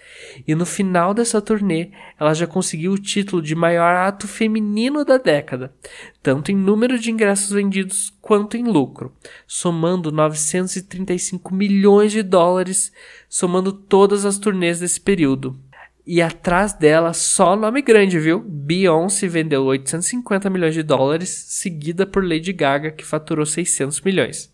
E 0.47 0.55
no 0.55 0.65
final 0.65 1.13
dessa 1.13 1.41
turnê, 1.41 1.91
ela 2.19 2.33
já 2.33 2.47
conseguiu 2.47 2.93
o 2.93 2.99
título 2.99 3.41
de 3.41 3.55
maior 3.55 3.95
ato 3.95 4.27
feminino 4.27 5.03
da 5.03 5.17
década, 5.17 5.73
tanto 6.21 6.51
em 6.51 6.55
número 6.55 6.97
de 6.99 7.11
ingressos 7.11 7.51
vendidos 7.51 8.13
quanto 8.21 8.57
em 8.57 8.63
lucro, 8.63 9.13
somando 9.45 10.11
935 10.11 11.53
milhões 11.53 12.11
de 12.11 12.23
dólares, 12.23 12.91
somando 13.29 13.71
todas 13.71 14.25
as 14.25 14.37
turnês 14.37 14.79
desse 14.79 14.99
período. 14.99 15.59
E 16.05 16.21
atrás 16.21 16.73
dela, 16.73 17.13
só 17.13 17.55
nome 17.55 17.81
grande, 17.81 18.19
viu? 18.19 18.39
Beyoncé 18.39 19.27
vendeu 19.27 19.65
850 19.65 20.49
milhões 20.51 20.75
de 20.75 20.83
dólares, 20.83 21.29
seguida 21.29 22.05
por 22.05 22.23
Lady 22.23 22.53
Gaga, 22.53 22.91
que 22.91 23.03
faturou 23.03 23.45
600 23.45 24.01
milhões. 24.01 24.53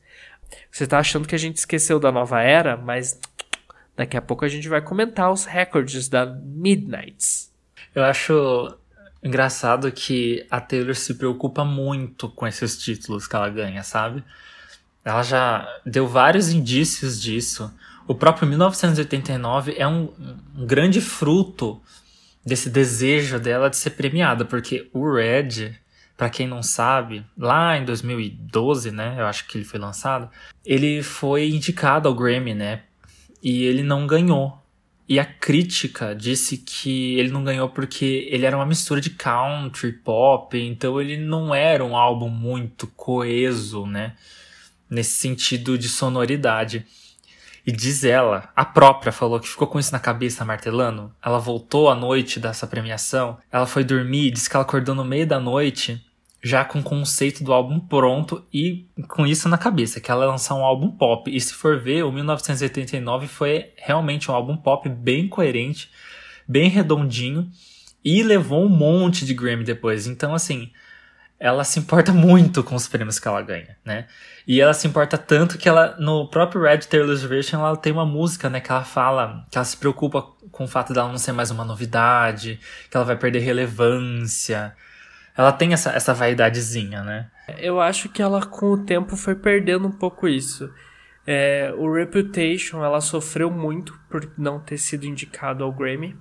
Você 0.72 0.88
tá 0.88 0.99
achando 0.99 1.28
que 1.28 1.36
a 1.36 1.38
gente 1.38 1.58
esqueceu 1.58 1.99
da 1.99 2.12
nova 2.12 2.41
era, 2.41 2.78
mas 2.78 3.20
daqui 3.97 4.16
a 4.16 4.22
pouco 4.22 4.45
a 4.45 4.47
gente 4.47 4.70
vai 4.70 4.82
comentar 4.82 5.30
os 5.32 5.43
recordes 5.43 6.08
da 6.08 6.26
Midnights. 6.26 7.52
Eu 7.93 8.04
acho 8.04 8.78
engraçado 9.22 9.91
que 9.91 10.45
a 10.49 10.62
Taylor 10.62 10.95
se 10.95 11.16
preocupa 11.16 11.66
muito 11.66 12.30
com 12.30 12.47
esses 12.47 12.78
títulos 12.78 13.28
que 13.28 13.36
ela 13.36 13.49
ganha, 13.49 13.84
sabe? 13.84 14.24
Ela 15.04 15.24
já 15.24 15.68
deu 15.86 16.08
vários 16.08 16.49
indícios 16.49 17.22
disso. 17.22 17.74
O 18.12 18.16
próprio 18.16 18.45
1989 18.45 19.76
é 19.78 19.88
um, 19.88 20.09
um 20.57 20.66
grande 20.66 20.99
fruto 20.99 21.82
desse 22.45 22.70
desejo 22.70 23.39
dela 23.39 23.70
de 23.70 23.78
ser 23.78 23.91
premiada, 23.91 24.43
porque 24.43 24.89
o 24.91 25.09
Red, 25.14 25.76
para 26.18 26.30
quem 26.30 26.45
não 26.45 26.62
sabe, 26.62 27.26
lá 27.38 27.78
em 27.78 27.86
2012, 27.86 28.91
né, 28.91 29.16
eu 29.18 29.26
acho 29.26 29.47
que 29.47 29.57
ele 29.57 29.64
foi 29.64 29.80
lançado, 29.80 30.30
ele 30.66 31.01
foi 31.01 31.51
indicado 31.51 32.09
ao 32.09 32.14
Grammy, 32.14 32.53
né, 32.53 32.82
e 33.41 33.64
ele 33.64 33.82
não 33.82 34.05
ganhou. 34.05 34.62
E 35.07 35.18
a 35.18 35.24
crítica 35.24 36.14
disse 36.14 36.57
que 36.57 37.18
ele 37.18 37.30
não 37.30 37.45
ganhou 37.45 37.70
porque 37.70 38.28
ele 38.30 38.45
era 38.45 38.57
uma 38.57 38.66
mistura 38.66 38.99
de 38.99 39.12
country, 39.12 39.93
pop, 39.93 40.59
então 40.59 40.99
ele 40.99 41.16
não 41.16 41.55
era 41.55 41.82
um 41.82 41.95
álbum 41.95 42.28
muito 42.28 42.88
coeso, 42.88 43.86
né, 43.86 44.18
nesse 44.89 45.12
sentido 45.12 45.78
de 45.78 45.88
sonoridade. 45.88 46.86
E 47.66 47.72
diz 47.72 48.03
ela, 48.03 48.49
a 48.55 48.66
própria 48.66 49.12
falou 49.12 49.39
que 49.39 49.47
ficou 49.47 49.68
com 49.68 49.80
isso 49.80 49.91
na 49.91 49.99
cabeça 49.99 50.43
martelando. 50.43 51.12
Ela 51.24 51.38
voltou 51.38 51.89
à 51.89 51.95
noite 51.95 52.39
dessa 52.39 52.66
premiação, 52.66 53.38
ela 53.51 53.66
foi 53.66 53.84
dormir, 53.84 54.32
disse 54.32 54.49
que 54.49 54.55
ela 54.55 54.66
acordou 54.66 54.95
no 54.95 55.05
meio 55.05 55.28
da 55.28 55.39
noite 55.39 56.03
já 56.43 56.66
com 56.66 56.80
o 56.80 56.84
conceito 56.84 57.43
do 57.43 57.53
álbum 57.53 57.80
pronto 57.80 58.43
e 58.51 58.88
com 59.07 59.28
isso 59.28 59.47
na 59.47 59.57
cabeça, 59.57 60.01
que 60.01 60.09
ela 60.09 60.26
lançar 60.26 60.55
um 60.55 60.64
álbum 60.64 60.89
pop. 60.89 61.30
E 61.30 61.39
se 61.39 61.53
for 61.53 61.80
ver, 61.80 62.03
o 62.03 62.12
1989 62.12 63.28
foi 63.28 63.72
realmente 63.78 64.32
um 64.32 64.34
álbum 64.34 64.57
pop 64.57 64.89
bem 64.89 65.28
coerente, 65.28 65.91
bem 66.47 66.68
redondinho 66.68 67.49
e 68.03 68.24
levou 68.24 68.66
um 68.66 68.70
monte 68.70 69.24
de 69.24 69.36
Grammy 69.36 69.64
depois. 69.64 70.07
Então, 70.07 70.34
assim, 70.34 70.72
ela 71.42 71.64
se 71.64 71.80
importa 71.80 72.14
muito 72.14 72.64
com 72.64 72.76
os 72.76 72.88
prêmios 72.88 73.18
que 73.18 73.28
ela 73.28 73.42
ganha, 73.42 73.76
né? 73.84 74.06
E 74.48 74.62
ela 74.62 74.76
se 74.76 74.88
importa 74.88 75.18
tanto 75.18 75.58
que 75.58 75.68
ela, 75.68 75.96
no 75.98 76.30
próprio 76.30 76.62
Red 76.62 76.82
Taylor's 76.82 77.24
Version, 77.24 77.66
ela 77.66 77.76
tem 77.76 77.92
uma 77.92 78.06
música, 78.06 78.48
né? 78.48 78.60
Que 78.60 78.72
ela 78.72 78.84
fala 78.84 79.44
que 79.50 79.58
ela 79.58 79.66
se 79.66 79.76
preocupa 79.76 80.22
com 80.52 80.66
o 80.66 80.68
fato 80.68 80.94
dela 80.94 81.10
não 81.10 81.18
ser 81.18 81.32
mais 81.32 81.50
uma 81.50 81.66
novidade, 81.66 82.60
que 82.89 82.96
ela 82.96 83.04
vai 83.04 83.16
perder 83.16 83.39
relevância. 83.39 84.76
Ela 85.36 85.52
tem 85.52 85.74
essa, 85.74 85.89
essa 85.89 86.14
vaidadezinha, 86.14 87.04
né? 87.04 87.32
Eu 87.58 87.82
acho 87.82 88.08
que 88.08 88.22
ela, 88.22 88.46
com 88.46 88.74
o 88.74 88.86
tempo, 88.86 89.16
foi 89.16 89.34
perdendo 89.34 89.88
um 89.88 89.92
pouco 89.92 90.28
isso. 90.28 90.72
É, 91.26 91.74
o 91.76 91.92
Reputation, 91.92 92.84
ela 92.84 93.02
sofreu 93.02 93.50
muito 93.50 94.00
por 94.12 94.32
não 94.38 94.60
ter 94.60 94.78
sido 94.78 95.08
indicado 95.08 95.64
ao 95.64 95.72
Grammy. 95.72 96.16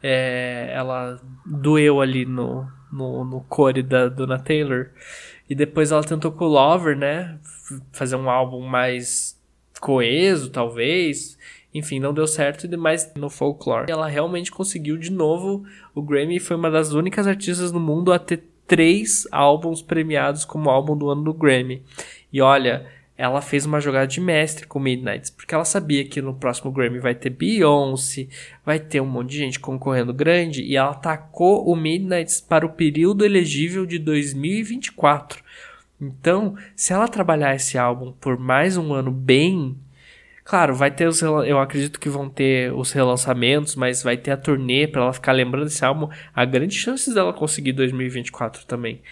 É, 0.00 0.70
ela 0.72 1.20
doeu 1.44 2.00
ali 2.00 2.24
no, 2.24 2.70
no, 2.92 3.24
no 3.24 3.40
core 3.42 3.82
da 3.82 4.08
Donna 4.08 4.38
Taylor. 4.38 4.90
E 5.48 5.54
depois 5.54 5.90
ela 5.92 6.04
tentou 6.04 6.30
com 6.32 6.44
o 6.44 6.48
Lover, 6.48 6.96
né? 6.96 7.38
Fazer 7.92 8.16
um 8.16 8.28
álbum 8.28 8.60
mais 8.60 9.40
coeso, 9.80 10.50
talvez. 10.50 11.38
Enfim, 11.72 12.00
não 12.00 12.12
deu 12.12 12.26
certo, 12.26 12.68
mas 12.78 13.12
no 13.14 13.30
folklore. 13.30 13.90
Ela 13.90 14.08
realmente 14.08 14.50
conseguiu 14.50 14.96
de 14.96 15.10
novo 15.10 15.64
o 15.94 16.02
Grammy 16.02 16.36
e 16.36 16.40
foi 16.40 16.56
uma 16.56 16.70
das 16.70 16.92
únicas 16.92 17.26
artistas 17.26 17.72
no 17.72 17.80
mundo 17.80 18.12
a 18.12 18.18
ter 18.18 18.44
três 18.66 19.26
álbuns 19.32 19.80
premiados 19.80 20.44
como 20.44 20.70
álbum 20.70 20.96
do 20.96 21.08
ano 21.08 21.24
do 21.24 21.32
Grammy. 21.32 21.82
E 22.32 22.40
olha, 22.40 22.86
ela 23.18 23.42
fez 23.42 23.66
uma 23.66 23.80
jogada 23.80 24.06
de 24.06 24.20
mestre 24.20 24.64
com 24.64 24.78
Midnights, 24.78 25.28
porque 25.28 25.52
ela 25.52 25.64
sabia 25.64 26.04
que 26.04 26.22
no 26.22 26.34
próximo 26.34 26.70
Grammy 26.70 27.00
vai 27.00 27.16
ter 27.16 27.30
Beyoncé, 27.30 28.28
vai 28.64 28.78
ter 28.78 29.00
um 29.00 29.06
monte 29.06 29.30
de 29.30 29.38
gente 29.38 29.58
concorrendo 29.58 30.14
grande, 30.14 30.62
e 30.62 30.76
ela 30.76 30.94
tacou 30.94 31.68
o 31.68 31.74
Midnights 31.74 32.40
para 32.40 32.64
o 32.64 32.70
período 32.70 33.24
elegível 33.24 33.84
de 33.84 33.98
2024. 33.98 35.42
Então, 36.00 36.54
se 36.76 36.92
ela 36.92 37.08
trabalhar 37.08 37.56
esse 37.56 37.76
álbum 37.76 38.12
por 38.12 38.38
mais 38.38 38.76
um 38.76 38.94
ano 38.94 39.10
bem, 39.10 39.76
claro, 40.44 40.76
vai 40.76 40.92
ter 40.92 41.08
os 41.08 41.20
eu 41.20 41.58
acredito 41.58 41.98
que 41.98 42.08
vão 42.08 42.30
ter 42.30 42.72
os 42.72 42.92
relançamentos, 42.92 43.74
mas 43.74 44.00
vai 44.00 44.16
ter 44.16 44.30
a 44.30 44.36
turnê 44.36 44.86
para 44.86 45.02
ela 45.02 45.12
ficar 45.12 45.32
lembrando 45.32 45.64
desse 45.64 45.84
álbum, 45.84 46.08
há 46.32 46.44
grandes 46.44 46.78
chances 46.78 47.12
dela 47.12 47.32
conseguir 47.32 47.72
2024 47.72 48.64
também. 48.64 49.02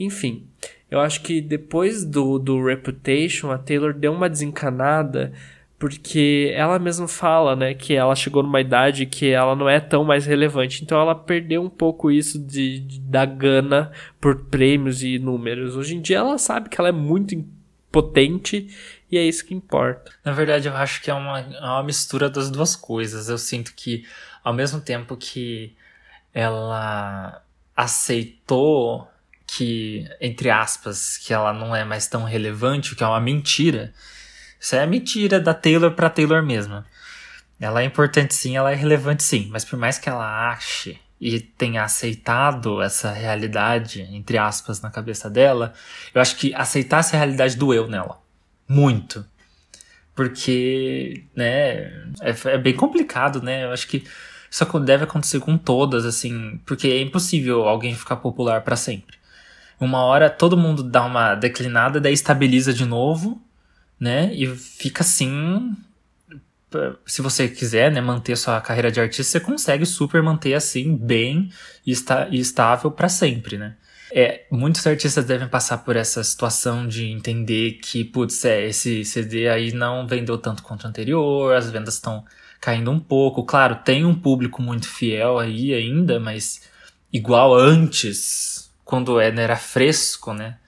Enfim, 0.00 0.48
eu 0.92 1.00
acho 1.00 1.22
que 1.22 1.40
depois 1.40 2.04
do, 2.04 2.38
do 2.38 2.62
Reputation, 2.62 3.50
a 3.50 3.56
Taylor 3.56 3.94
deu 3.94 4.12
uma 4.12 4.28
desencanada, 4.28 5.32
porque 5.78 6.52
ela 6.54 6.78
mesma 6.78 7.08
fala, 7.08 7.56
né, 7.56 7.72
que 7.72 7.94
ela 7.94 8.14
chegou 8.14 8.42
numa 8.42 8.60
idade 8.60 9.06
que 9.06 9.30
ela 9.30 9.56
não 9.56 9.70
é 9.70 9.80
tão 9.80 10.04
mais 10.04 10.26
relevante. 10.26 10.84
Então 10.84 11.00
ela 11.00 11.14
perdeu 11.14 11.62
um 11.62 11.70
pouco 11.70 12.10
isso 12.10 12.38
de, 12.38 12.80
de 12.80 13.00
da 13.00 13.24
gana 13.24 13.90
por 14.20 14.44
prêmios 14.44 15.02
e 15.02 15.18
números. 15.18 15.76
Hoje 15.76 15.96
em 15.96 16.00
dia 16.02 16.18
ela 16.18 16.36
sabe 16.36 16.68
que 16.68 16.78
ela 16.78 16.90
é 16.90 16.92
muito 16.92 17.42
potente 17.90 18.68
e 19.10 19.16
é 19.16 19.24
isso 19.24 19.46
que 19.46 19.54
importa. 19.54 20.12
Na 20.22 20.32
verdade, 20.32 20.68
eu 20.68 20.76
acho 20.76 21.00
que 21.00 21.10
é 21.10 21.14
uma, 21.14 21.40
é 21.40 21.64
uma 21.64 21.84
mistura 21.84 22.28
das 22.28 22.50
duas 22.50 22.76
coisas. 22.76 23.30
Eu 23.30 23.38
sinto 23.38 23.72
que, 23.74 24.04
ao 24.44 24.52
mesmo 24.52 24.78
tempo 24.78 25.16
que 25.16 25.74
ela 26.34 27.42
aceitou 27.74 29.08
que, 29.54 30.08
entre 30.18 30.50
aspas, 30.50 31.18
que 31.18 31.32
ela 31.32 31.52
não 31.52 31.76
é 31.76 31.84
mais 31.84 32.06
tão 32.06 32.24
relevante, 32.24 32.92
o 32.92 32.96
que 32.96 33.04
é 33.04 33.06
uma 33.06 33.20
mentira. 33.20 33.92
Isso 34.58 34.74
é 34.74 34.86
mentira 34.86 35.38
da 35.38 35.52
Taylor 35.52 35.90
pra 35.90 36.08
Taylor 36.08 36.42
mesma. 36.42 36.86
Ela 37.60 37.82
é 37.82 37.84
importante 37.84 38.34
sim, 38.34 38.56
ela 38.56 38.72
é 38.72 38.74
relevante 38.74 39.22
sim, 39.22 39.48
mas 39.52 39.64
por 39.64 39.78
mais 39.78 39.98
que 39.98 40.08
ela 40.08 40.50
ache 40.50 40.98
e 41.20 41.38
tenha 41.38 41.84
aceitado 41.84 42.80
essa 42.80 43.12
realidade, 43.12 44.00
entre 44.10 44.38
aspas, 44.38 44.80
na 44.80 44.90
cabeça 44.90 45.28
dela, 45.28 45.74
eu 46.14 46.20
acho 46.20 46.36
que 46.36 46.54
aceitar 46.54 47.00
essa 47.00 47.16
realidade 47.16 47.56
doeu 47.56 47.86
nela. 47.86 48.20
Muito. 48.66 49.24
Porque, 50.14 51.24
né, 51.36 51.92
é, 52.20 52.34
é 52.46 52.58
bem 52.58 52.74
complicado, 52.74 53.42
né? 53.42 53.64
Eu 53.64 53.72
acho 53.72 53.86
que 53.86 54.04
isso 54.50 54.64
deve 54.80 55.04
acontecer 55.04 55.40
com 55.40 55.58
todas, 55.58 56.06
assim, 56.06 56.58
porque 56.64 56.88
é 56.88 57.00
impossível 57.02 57.68
alguém 57.68 57.94
ficar 57.94 58.16
popular 58.16 58.62
para 58.62 58.76
sempre. 58.76 59.21
Uma 59.80 60.00
hora 60.04 60.30
todo 60.30 60.56
mundo 60.56 60.82
dá 60.82 61.04
uma 61.04 61.34
declinada, 61.34 62.00
daí 62.00 62.12
estabiliza 62.12 62.72
de 62.72 62.84
novo, 62.84 63.42
né? 63.98 64.32
E 64.34 64.46
fica 64.54 65.02
assim. 65.02 65.76
Se 67.06 67.20
você 67.20 67.48
quiser, 67.48 67.92
né, 67.92 68.00
manter 68.00 68.34
sua 68.36 68.60
carreira 68.60 68.90
de 68.90 68.98
artista, 68.98 69.24
você 69.24 69.40
consegue 69.40 69.84
super 69.84 70.22
manter 70.22 70.54
assim, 70.54 70.96
bem 70.96 71.50
e, 71.86 71.92
está, 71.92 72.28
e 72.30 72.40
estável 72.40 72.90
para 72.90 73.10
sempre, 73.10 73.58
né? 73.58 73.76
É, 74.14 74.44
muitos 74.50 74.86
artistas 74.86 75.24
devem 75.24 75.48
passar 75.48 75.78
por 75.78 75.96
essa 75.96 76.22
situação 76.22 76.86
de 76.86 77.06
entender 77.10 77.78
que, 77.82 78.04
putz, 78.04 78.44
é, 78.44 78.66
esse 78.68 79.06
CD 79.06 79.48
aí 79.48 79.72
não 79.72 80.06
vendeu 80.06 80.36
tanto 80.36 80.62
quanto 80.62 80.84
o 80.84 80.86
anterior, 80.86 81.54
as 81.54 81.70
vendas 81.70 81.94
estão 81.94 82.22
caindo 82.60 82.90
um 82.90 83.00
pouco. 83.00 83.42
Claro, 83.42 83.76
tem 83.76 84.04
um 84.04 84.14
público 84.14 84.60
muito 84.60 84.86
fiel 84.86 85.38
aí 85.38 85.72
ainda, 85.72 86.20
mas 86.20 86.60
igual 87.10 87.54
antes, 87.54 88.51
quando 88.84 89.20
era 89.20 89.56
fresco, 89.56 90.32
né? 90.32 90.58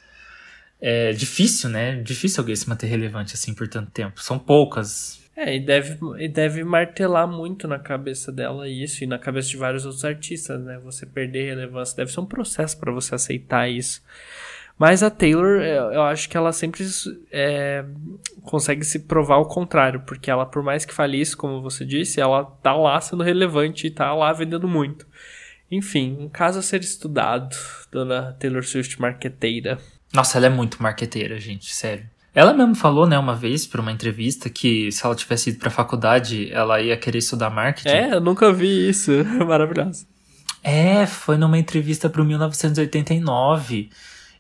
É 0.81 1.13
difícil, 1.13 1.71
né? 1.71 1.97
Difícil 2.03 2.41
alguém 2.41 2.55
se 2.55 2.69
manter 2.69 2.87
relevante 2.87 3.35
assim 3.35 3.55
por 3.55 3.67
tanto 3.69 3.91
tempo. 3.91 4.23
São 4.23 4.39
poucas. 4.39 5.23
É, 5.37 5.57
e 5.57 5.61
deve, 5.61 5.99
e 6.19 6.29
deve 6.29 6.63
martelar 6.63 7.27
muito 7.27 7.67
na 7.67 7.79
cabeça 7.79 8.31
dela 8.31 8.69
isso 8.69 9.03
e 9.03 9.07
na 9.07 9.19
cabeça 9.19 9.49
de 9.49 9.57
vários 9.57 9.85
outros 9.85 10.05
artistas, 10.05 10.61
né? 10.61 10.79
Você 10.85 11.07
perder 11.07 11.51
relevância 11.51 11.97
deve 11.97 12.13
ser 12.13 12.21
um 12.21 12.27
processo 12.27 12.79
para 12.79 12.93
você 12.93 13.15
aceitar 13.15 13.69
isso. 13.69 14.03
Mas 14.77 15.05
a 15.05 15.11
Taylor, 15.11 15.61
eu 15.63 16.03
acho 16.03 16.29
que 16.29 16.37
ela 16.37 16.53
sempre 16.53 16.85
é, 17.31 17.85
consegue 18.43 18.85
se 18.85 19.01
provar 19.01 19.37
o 19.37 19.47
contrário, 19.47 20.01
porque 20.01 20.29
ela, 20.29 20.45
por 20.45 20.65
mais 20.65 20.85
que 20.85 20.93
fale 20.93 21.21
isso, 21.21 21.37
como 21.37 21.63
você 21.63 21.85
disse, 21.85 22.21
ela 22.21 22.45
tá 22.45 22.75
lá 22.75 23.01
sendo 23.01 23.23
relevante 23.23 23.87
e 23.87 23.91
tá 23.91 24.13
lá 24.13 24.33
vendendo 24.33 24.67
muito. 24.67 25.07
Enfim, 25.75 26.17
um 26.21 26.29
caso 26.29 26.59
a 26.59 26.63
ser 26.63 26.81
estudado, 26.81 27.57
dona 27.91 28.37
Taylor 28.39 28.65
Swift 28.65 29.01
marqueteira. 29.01 29.79
Nossa, 30.13 30.39
ela 30.39 30.47
é 30.47 30.51
muito 30.51 30.83
marqueteira, 30.83 31.39
gente, 31.39 31.75
sério. 31.75 32.09
Ela 32.35 32.53
mesmo 32.53 32.75
falou, 32.75 33.07
né, 33.07 33.19
uma 33.19 33.35
vez, 33.35 33.67
para 33.67 33.81
uma 33.81 33.93
entrevista, 33.93 34.51
que 34.51 34.91
se 34.91 35.05
ela 35.05 35.15
tivesse 35.15 35.51
ido 35.51 35.59
pra 35.59 35.71
faculdade, 35.71 36.51
ela 36.53 36.81
ia 36.81 36.97
querer 36.97 37.19
estudar 37.19 37.49
marketing. 37.49 37.89
É, 37.89 38.15
eu 38.15 38.21
nunca 38.21 38.53
vi 38.53 38.89
isso. 38.89 39.13
Maravilhoso. 39.47 40.07
É, 40.63 41.07
foi 41.07 41.37
numa 41.37 41.59
entrevista 41.59 42.11
pro 42.11 42.25
1989. 42.25 43.91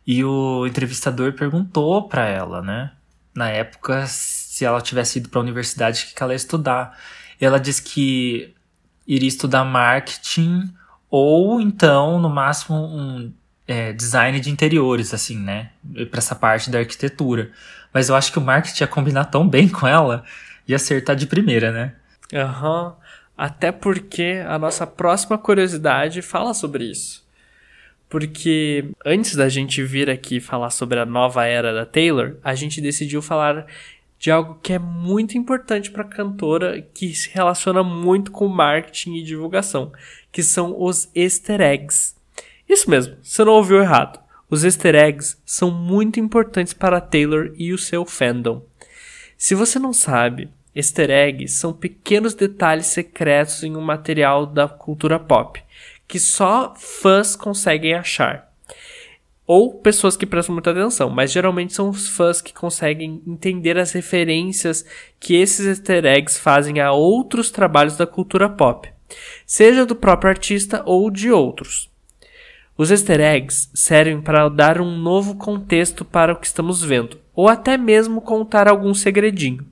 E 0.06 0.24
o 0.24 0.66
entrevistador 0.66 1.32
perguntou 1.32 2.08
para 2.08 2.26
ela, 2.26 2.60
né, 2.60 2.92
na 3.34 3.48
época, 3.48 4.06
se 4.06 4.64
ela 4.64 4.80
tivesse 4.80 5.18
ido 5.18 5.28
pra 5.28 5.40
universidade, 5.40 6.08
o 6.10 6.14
que 6.14 6.22
ela 6.22 6.32
ia 6.32 6.36
estudar. 6.36 6.98
E 7.40 7.44
ela 7.44 7.58
disse 7.58 7.82
que 7.82 8.54
iria 9.06 9.28
estudar 9.28 9.64
marketing 9.64 10.72
ou 11.10 11.60
então, 11.60 12.18
no 12.18 12.28
máximo, 12.28 12.76
um 12.76 13.32
é, 13.66 13.92
design 13.92 14.38
de 14.40 14.50
interiores, 14.50 15.14
assim, 15.14 15.38
né? 15.38 15.70
Pra 16.10 16.18
essa 16.18 16.34
parte 16.34 16.70
da 16.70 16.78
arquitetura. 16.78 17.50
Mas 17.92 18.08
eu 18.08 18.16
acho 18.16 18.32
que 18.32 18.38
o 18.38 18.42
marketing 18.42 18.82
ia 18.82 18.88
combinar 18.88 19.26
tão 19.26 19.48
bem 19.48 19.68
com 19.68 19.86
ela 19.86 20.24
e 20.66 20.74
acertar 20.74 21.16
de 21.16 21.26
primeira, 21.26 21.70
né? 21.70 21.94
Aham. 22.32 22.86
Uhum. 22.86 22.92
Até 23.36 23.72
porque 23.72 24.42
a 24.46 24.58
nossa 24.58 24.86
próxima 24.86 25.36
curiosidade 25.36 26.22
fala 26.22 26.54
sobre 26.54 26.84
isso. 26.84 27.24
Porque 28.08 28.84
antes 29.04 29.34
da 29.34 29.48
gente 29.48 29.82
vir 29.82 30.08
aqui 30.08 30.38
falar 30.38 30.70
sobre 30.70 31.00
a 31.00 31.06
nova 31.06 31.44
era 31.44 31.74
da 31.74 31.84
Taylor, 31.84 32.36
a 32.44 32.54
gente 32.54 32.80
decidiu 32.80 33.20
falar 33.20 33.66
de 34.24 34.30
algo 34.30 34.58
que 34.62 34.72
é 34.72 34.78
muito 34.78 35.36
importante 35.36 35.90
para 35.90 36.02
a 36.02 36.08
cantora, 36.08 36.80
que 36.94 37.14
se 37.14 37.28
relaciona 37.28 37.82
muito 37.82 38.32
com 38.32 38.48
marketing 38.48 39.16
e 39.16 39.22
divulgação, 39.22 39.92
que 40.32 40.42
são 40.42 40.74
os 40.82 41.10
easter 41.14 41.60
eggs. 41.60 42.14
Isso 42.66 42.88
mesmo, 42.88 43.18
você 43.22 43.44
não 43.44 43.52
ouviu 43.52 43.82
errado. 43.82 44.18
Os 44.48 44.64
easter 44.64 44.94
eggs 44.94 45.36
são 45.44 45.70
muito 45.70 46.18
importantes 46.18 46.72
para 46.72 47.02
Taylor 47.02 47.52
e 47.58 47.70
o 47.74 47.76
seu 47.76 48.06
fandom. 48.06 48.64
Se 49.36 49.54
você 49.54 49.78
não 49.78 49.92
sabe, 49.92 50.48
easter 50.74 51.10
eggs 51.10 51.58
são 51.58 51.74
pequenos 51.74 52.32
detalhes 52.32 52.86
secretos 52.86 53.62
em 53.62 53.76
um 53.76 53.82
material 53.82 54.46
da 54.46 54.66
cultura 54.66 55.20
pop, 55.20 55.62
que 56.08 56.18
só 56.18 56.74
fãs 56.74 57.36
conseguem 57.36 57.92
achar. 57.92 58.53
Ou 59.46 59.74
pessoas 59.74 60.16
que 60.16 60.24
prestam 60.24 60.54
muita 60.54 60.70
atenção, 60.70 61.10
mas 61.10 61.30
geralmente 61.30 61.74
são 61.74 61.90
os 61.90 62.08
fãs 62.08 62.40
que 62.40 62.52
conseguem 62.52 63.22
entender 63.26 63.76
as 63.76 63.92
referências 63.92 64.84
que 65.20 65.34
esses 65.34 65.66
easter 65.66 66.06
eggs 66.06 66.38
fazem 66.38 66.80
a 66.80 66.92
outros 66.92 67.50
trabalhos 67.50 67.96
da 67.96 68.06
cultura 68.06 68.48
pop, 68.48 68.90
seja 69.46 69.84
do 69.84 69.94
próprio 69.94 70.30
artista 70.30 70.82
ou 70.86 71.10
de 71.10 71.30
outros. 71.30 71.90
Os 72.76 72.90
easter 72.90 73.20
eggs 73.20 73.68
servem 73.74 74.20
para 74.20 74.48
dar 74.48 74.80
um 74.80 74.96
novo 74.96 75.36
contexto 75.36 76.04
para 76.04 76.32
o 76.32 76.36
que 76.36 76.46
estamos 76.46 76.82
vendo, 76.82 77.18
ou 77.34 77.48
até 77.48 77.76
mesmo 77.76 78.22
contar 78.22 78.66
algum 78.66 78.94
segredinho. 78.94 79.64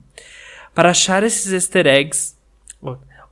Para 0.73 0.91
achar 0.91 1.23
esses 1.23 1.51
easter 1.51 1.87
eggs, 1.87 2.37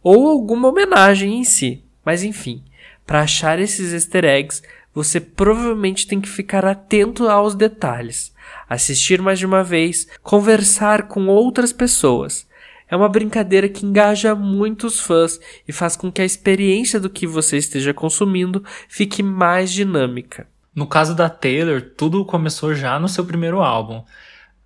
ou 0.03 0.27
alguma 0.27 0.69
homenagem 0.69 1.39
em 1.39 1.43
si, 1.43 1.83
mas 2.03 2.23
enfim, 2.23 2.63
para 3.05 3.21
achar 3.21 3.59
esses 3.59 3.93
easter 3.93 4.25
eggs, 4.25 4.61
você 4.93 5.19
provavelmente 5.19 6.07
tem 6.07 6.19
que 6.19 6.29
ficar 6.29 6.65
atento 6.65 7.27
aos 7.29 7.55
detalhes, 7.55 8.33
assistir 8.69 9.21
mais 9.21 9.39
de 9.39 9.45
uma 9.45 9.63
vez, 9.63 10.07
conversar 10.21 11.07
com 11.07 11.27
outras 11.27 11.71
pessoas, 11.71 12.47
é 12.91 12.95
uma 12.97 13.07
brincadeira 13.07 13.69
que 13.69 13.85
engaja 13.85 14.35
muitos 14.35 14.99
fãs 14.99 15.39
e 15.65 15.71
faz 15.71 15.95
com 15.95 16.11
que 16.11 16.21
a 16.21 16.25
experiência 16.25 16.99
do 16.99 17.09
que 17.09 17.25
você 17.25 17.55
esteja 17.55 17.93
consumindo 17.93 18.65
fique 18.89 19.23
mais 19.23 19.71
dinâmica. 19.71 20.45
No 20.75 20.85
caso 20.85 21.15
da 21.15 21.29
Taylor, 21.29 21.81
tudo 21.81 22.25
começou 22.25 22.75
já 22.75 22.99
no 22.99 23.07
seu 23.07 23.23
primeiro 23.23 23.61
álbum. 23.61 24.03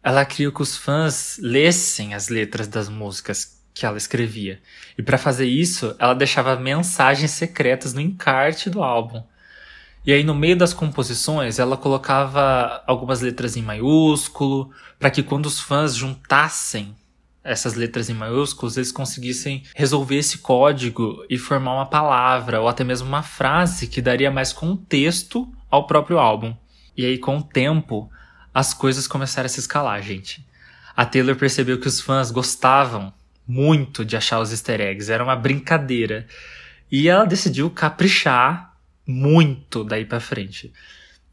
Ela 0.02 0.26
queria 0.26 0.52
que 0.52 0.62
os 0.62 0.76
fãs 0.76 1.38
lessem 1.40 2.16
as 2.16 2.28
letras 2.28 2.68
das 2.68 2.90
músicas 2.90 3.62
que 3.76 3.86
ela 3.86 3.98
escrevia. 3.98 4.60
E 4.98 5.04
para 5.04 5.20
fazer 5.20 5.46
isso, 5.46 5.96
ela 6.00 6.16
deixava 6.16 6.56
mensagens 6.56 7.30
secretas 7.30 7.94
no 7.94 8.02
encarte 8.02 8.72
do 8.72 8.82
álbum. 8.82 9.22
E 10.06 10.14
aí, 10.14 10.24
no 10.24 10.36
meio 10.36 10.56
das 10.56 10.72
composições, 10.72 11.58
ela 11.58 11.76
colocava 11.76 12.84
algumas 12.86 13.22
letras 13.22 13.58
em 13.58 13.64
maiúsculo, 13.64 14.70
para 15.00 15.10
que 15.10 15.24
quando 15.24 15.48
os 15.48 15.60
fãs 15.60 15.96
juntassem 15.96 16.96
essas 17.44 17.74
letras 17.74 18.08
em 18.08 18.14
maiúsculos, 18.14 18.78
eles 18.78 18.92
conseguissem 18.92 19.64
resolver 19.76 20.18
esse 20.18 20.40
código 20.40 21.26
e 21.28 21.40
formar 21.40 21.74
uma 21.74 21.86
palavra 21.88 22.62
ou 22.62 22.68
até 22.68 22.84
mesmo 22.84 23.08
uma 23.08 23.24
frase 23.24 23.88
que 23.88 24.02
daria 24.02 24.30
mais 24.30 24.54
contexto 24.54 25.52
ao 25.72 25.88
próprio 25.88 26.20
álbum. 26.20 26.56
E 26.96 27.04
aí, 27.04 27.18
com 27.18 27.38
o 27.38 27.44
tempo, 27.44 28.10
as 28.54 28.76
coisas 28.76 29.08
começaram 29.08 29.48
a 29.48 29.50
se 29.50 29.60
escalar, 29.60 30.02
gente. 30.04 30.46
A 30.96 31.04
Taylor 31.04 31.36
percebeu 31.36 31.80
que 31.80 31.88
os 31.88 32.00
fãs 32.00 32.30
gostavam 32.30 33.12
muito 33.48 34.06
de 34.06 34.16
achar 34.16 34.40
os 34.40 34.52
easter 34.52 34.82
eggs, 34.82 35.12
era 35.12 35.24
uma 35.24 35.36
brincadeira. 35.36 36.28
E 36.92 37.10
ela 37.10 37.26
decidiu 37.26 37.72
caprichar 37.72 38.75
muito 39.06 39.84
daí 39.84 40.06
para 40.06 40.20
frente. 40.20 40.74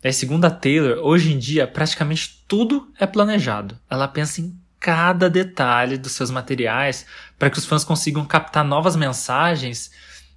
E 0.02 0.12
segundo 0.12 0.44
a 0.44 0.50
Taylor, 0.50 0.98
hoje 1.04 1.32
em 1.32 1.38
dia 1.38 1.66
praticamente 1.66 2.44
tudo 2.48 2.92
é 2.98 3.06
planejado. 3.06 3.78
Ela 3.88 4.08
pensa 4.08 4.40
em 4.40 4.56
cada 4.80 5.30
detalhe 5.30 5.96
dos 5.96 6.12
seus 6.12 6.30
materiais 6.30 7.06
para 7.38 7.48
que 7.48 7.58
os 7.58 7.64
fãs 7.64 7.84
consigam 7.84 8.24
captar 8.24 8.64
novas 8.64 8.96
mensagens 8.96 9.92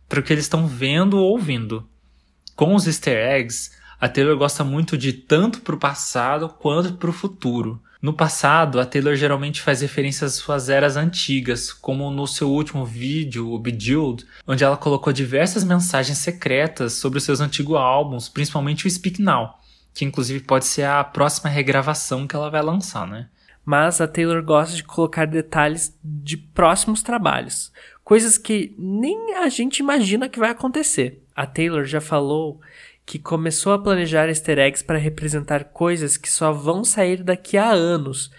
para 0.07 0.19
o 0.19 0.23
que 0.23 0.31
eles 0.31 0.45
estão 0.45 0.67
vendo 0.67 1.17
ou 1.17 1.31
ouvindo. 1.31 1.89
Com 2.55 2.75
os 2.75 2.85
easter 2.85 3.17
eggs, 3.17 3.71
a 3.99 4.07
Taylor 4.07 4.37
gosta 4.37 4.63
muito 4.63 4.97
de 4.97 5.11
tanto 5.11 5.61
para 5.61 5.75
o 5.75 5.79
passado 5.79 6.47
quanto 6.47 6.93
para 6.93 7.09
o 7.09 7.13
futuro. 7.13 7.81
No 8.05 8.13
passado, 8.13 8.79
a 8.79 8.85
Taylor 8.85 9.15
geralmente 9.15 9.63
faz 9.63 9.81
referências 9.81 10.33
às 10.33 10.37
suas 10.37 10.69
eras 10.69 10.95
antigas, 10.95 11.73
como 11.73 12.11
no 12.11 12.27
seu 12.27 12.51
último 12.51 12.85
vídeo, 12.85 13.51
o 13.51 13.57
Bejeweled, 13.57 14.27
onde 14.45 14.63
ela 14.63 14.77
colocou 14.77 15.11
diversas 15.11 15.63
mensagens 15.63 16.19
secretas 16.19 16.93
sobre 16.93 17.17
os 17.17 17.23
seus 17.23 17.41
antigos 17.41 17.75
álbuns, 17.75 18.29
principalmente 18.29 18.85
o 18.85 18.91
Speak 18.91 19.19
Now, 19.19 19.55
que 19.91 20.05
inclusive 20.05 20.41
pode 20.41 20.65
ser 20.65 20.83
a 20.83 21.03
próxima 21.03 21.49
regravação 21.49 22.27
que 22.27 22.35
ela 22.35 22.51
vai 22.51 22.61
lançar, 22.61 23.07
né? 23.07 23.27
mas 23.65 23.99
a 23.99 24.07
Taylor 24.07 24.43
gosta 24.43 24.75
de 24.75 24.83
colocar 24.83 25.25
detalhes 25.25 25.97
de 26.03 26.37
próximos 26.37 27.01
trabalhos, 27.01 27.71
coisas 28.03 28.37
que 28.37 28.75
nem 28.77 29.33
a 29.33 29.49
gente 29.49 29.79
imagina 29.79 30.29
que 30.29 30.37
vai 30.37 30.51
acontecer. 30.51 31.23
A 31.35 31.47
Taylor 31.47 31.83
já 31.85 31.99
falou 31.99 32.61
que 33.05 33.19
começou 33.19 33.73
a 33.73 33.79
planejar 33.79 34.27
easter 34.27 34.57
eggs 34.57 34.83
para 34.83 34.97
representar 34.97 35.65
coisas 35.65 36.17
que 36.17 36.31
só 36.31 36.51
vão 36.51 36.83
sair 36.83 37.23
daqui 37.23 37.57
a 37.57 37.69
anos. 37.69 38.31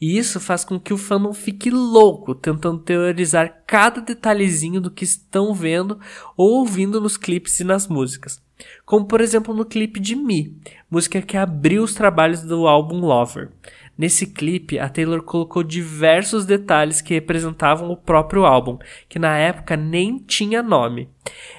E 0.00 0.16
isso 0.18 0.40
faz 0.40 0.64
com 0.64 0.80
que 0.80 0.92
o 0.92 0.98
fã 0.98 1.18
não 1.18 1.34
fique 1.34 1.70
louco 1.70 2.34
tentando 2.34 2.78
teorizar 2.78 3.62
cada 3.66 4.00
detalhezinho 4.00 4.80
do 4.80 4.90
que 4.90 5.04
estão 5.04 5.52
vendo 5.52 6.00
ou 6.36 6.58
ouvindo 6.60 7.00
nos 7.00 7.16
clipes 7.16 7.60
e 7.60 7.64
nas 7.64 7.86
músicas. 7.86 8.42
Como 8.84 9.06
por 9.06 9.20
exemplo 9.20 9.54
no 9.54 9.64
clipe 9.64 10.00
de 10.00 10.14
Me, 10.14 10.56
música 10.90 11.20
que 11.20 11.36
abriu 11.36 11.82
os 11.82 11.94
trabalhos 11.94 12.42
do 12.42 12.66
álbum 12.66 13.00
Lover. 13.00 13.50
Nesse 13.96 14.26
clipe, 14.26 14.78
a 14.78 14.88
Taylor 14.88 15.22
colocou 15.22 15.62
diversos 15.62 16.44
detalhes 16.44 17.00
que 17.00 17.14
representavam 17.14 17.90
o 17.90 17.96
próprio 17.96 18.44
álbum, 18.44 18.78
que 19.08 19.20
na 19.20 19.36
época 19.36 19.76
nem 19.76 20.18
tinha 20.18 20.62
nome. 20.62 21.08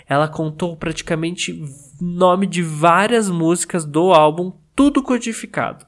Ela 0.07 0.27
contou 0.27 0.75
praticamente 0.75 1.63
nome 1.99 2.47
de 2.47 2.61
várias 2.61 3.29
músicas 3.29 3.85
do 3.85 4.13
álbum, 4.13 4.51
tudo 4.75 5.01
codificado 5.01 5.85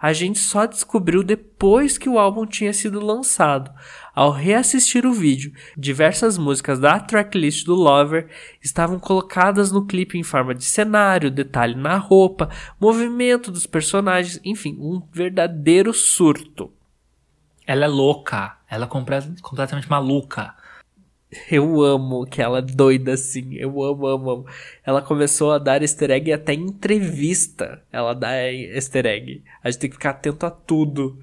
a 0.00 0.12
gente 0.12 0.38
só 0.38 0.64
descobriu 0.64 1.24
depois 1.24 1.98
que 1.98 2.08
o 2.08 2.18
álbum 2.18 2.46
tinha 2.46 2.72
sido 2.72 3.04
lançado. 3.04 3.70
Ao 4.14 4.30
reassistir 4.30 5.04
o 5.04 5.12
vídeo, 5.12 5.52
diversas 5.76 6.38
músicas 6.38 6.78
da 6.78 7.00
tracklist 7.00 7.66
do 7.66 7.74
Lover 7.74 8.28
estavam 8.62 8.98
colocadas 9.00 9.72
no 9.72 9.84
clipe 9.84 10.16
em 10.16 10.22
forma 10.22 10.54
de 10.54 10.64
cenário, 10.64 11.30
detalhe 11.30 11.74
na 11.74 11.96
roupa, 11.96 12.48
movimento 12.80 13.50
dos 13.50 13.66
personagens, 13.66 14.40
enfim, 14.44 14.76
um 14.78 15.02
verdadeiro 15.12 15.92
surto. 15.92 16.72
Ela 17.66 17.84
é 17.84 17.88
louca, 17.88 18.56
ela 18.70 18.84
é 18.84 18.88
completamente 18.88 19.90
maluca. 19.90 20.54
Eu 21.50 21.82
amo 21.82 22.26
que 22.26 22.40
ela 22.40 22.58
é 22.58 22.62
doida 22.62 23.12
assim. 23.12 23.54
Eu 23.54 23.82
amo, 23.82 24.06
amo, 24.06 24.30
amo. 24.30 24.46
Ela 24.84 25.02
começou 25.02 25.52
a 25.52 25.58
dar 25.58 25.82
easter 25.82 26.10
egg 26.10 26.32
até 26.32 26.54
em 26.54 26.64
entrevista. 26.64 27.82
Ela 27.92 28.14
dá 28.14 28.30
easter 28.50 29.06
egg. 29.06 29.42
A 29.62 29.70
gente 29.70 29.80
tem 29.80 29.90
que 29.90 29.96
ficar 29.96 30.10
atento 30.10 30.46
a 30.46 30.50
tudo. 30.50 31.18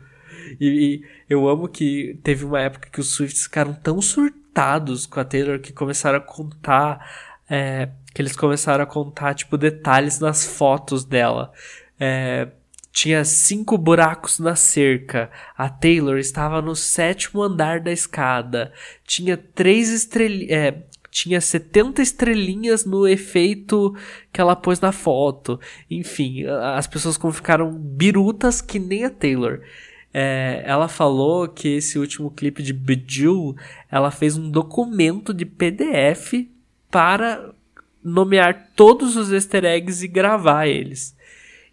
E, 0.59 0.67
e 0.67 1.03
eu 1.29 1.47
amo 1.47 1.67
que 1.67 2.19
teve 2.23 2.45
uma 2.45 2.61
época 2.61 2.89
que 2.91 2.99
os 2.99 3.07
Swifts 3.09 3.43
ficaram 3.43 3.73
tão 3.73 3.99
surtados 4.01 5.07
com 5.07 5.19
a 5.19 5.25
Taylor 5.25 5.59
que 5.59 5.73
começaram 5.73 6.19
a 6.19 6.21
contar. 6.21 7.33
É, 7.49 7.89
que 8.13 8.21
eles 8.21 8.35
começaram 8.35 8.83
a 8.83 8.87
contar, 8.87 9.33
tipo, 9.33 9.57
detalhes 9.57 10.19
nas 10.19 10.45
fotos 10.45 11.03
dela. 11.03 11.51
É, 11.99 12.47
tinha 12.95 13.25
cinco 13.25 13.77
buracos 13.77 14.39
na 14.39 14.55
cerca. 14.55 15.29
A 15.57 15.67
Taylor 15.67 16.17
estava 16.17 16.61
no 16.61 16.73
sétimo 16.73 17.43
andar 17.43 17.81
da 17.81 17.91
escada. 17.91 18.71
Tinha 19.05 19.35
três 19.35 19.89
estrelinhas. 19.89 20.49
É, 20.49 20.83
tinha 21.11 21.41
70 21.41 22.01
estrelinhas 22.01 22.85
no 22.85 23.05
efeito 23.05 23.93
que 24.31 24.39
ela 24.39 24.55
pôs 24.55 24.79
na 24.79 24.93
foto. 24.93 25.59
Enfim, 25.91 26.45
as 26.73 26.87
pessoas 26.87 27.17
ficaram 27.33 27.73
birutas 27.73 28.61
que 28.61 28.79
nem 28.79 29.03
a 29.03 29.09
Taylor. 29.09 29.59
É, 30.13 30.63
ela 30.65 30.87
falou 30.87 31.49
que 31.49 31.67
esse 31.75 31.99
último 31.99 32.31
clipe 32.31 32.63
de 32.63 32.71
Bejeweled, 32.71 33.61
ela 33.91 34.09
fez 34.09 34.37
um 34.37 34.49
documento 34.49 35.33
de 35.33 35.45
PDF 35.45 36.47
para 36.89 37.53
nomear 38.01 38.71
todos 38.73 39.17
os 39.17 39.33
easter 39.33 39.65
eggs 39.65 40.03
e 40.03 40.07
gravar 40.07 40.67
eles. 40.67 41.14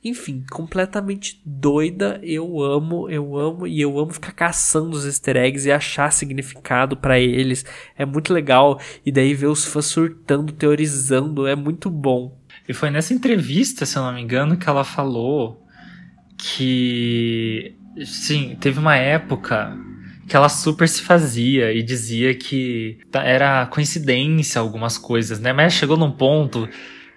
Enfim, 0.05 0.44
completamente 0.50 1.40
doida. 1.46 2.18
Eu 2.24 2.61
amo, 2.61 3.09
eu 3.09 3.36
amo 3.36 3.66
e 3.68 3.80
eu 3.80 3.98
amo 3.98 4.12
ficar 4.12 4.32
caçando 4.32 4.96
os 4.96 5.07
easter 5.07 5.36
eggs 5.36 5.68
e 5.68 5.70
achar 5.70 6.12
significado 6.12 6.96
para 6.96 7.20
eles. 7.20 7.64
É 7.96 8.05
muito 8.05 8.32
legal. 8.32 8.80
E 9.07 9.12
daí 9.12 9.32
ver 9.32 9.46
os 9.46 9.64
fãs 9.64 9.86
surtando, 9.86 10.53
teorizando, 10.53 11.46
é 11.46 11.55
muito 11.55 11.88
bom. 11.88 12.36
E 12.68 12.74
foi 12.74 12.90
nessa 12.90 13.14
entrevista, 13.14 13.86
se 13.86 13.96
eu 13.96 14.03
não 14.03 14.12
me 14.12 14.20
engano, 14.20 14.57
que 14.57 14.68
ela 14.68 14.82
falou 14.82 15.64
que 16.36 17.76
sim, 18.05 18.57
teve 18.61 18.80
uma 18.80 18.96
época 18.96 19.76
que 20.26 20.36
ela 20.36 20.48
super 20.48 20.88
se 20.88 21.03
fazia 21.03 21.72
e 21.72 21.82
dizia 21.82 22.34
que 22.34 22.98
era 23.12 23.66
coincidência 23.66 24.61
algumas 24.61 24.96
coisas, 24.96 25.38
né? 25.38 25.53
Mas 25.53 25.74
chegou 25.74 25.96
num 25.96 26.11
ponto 26.11 26.68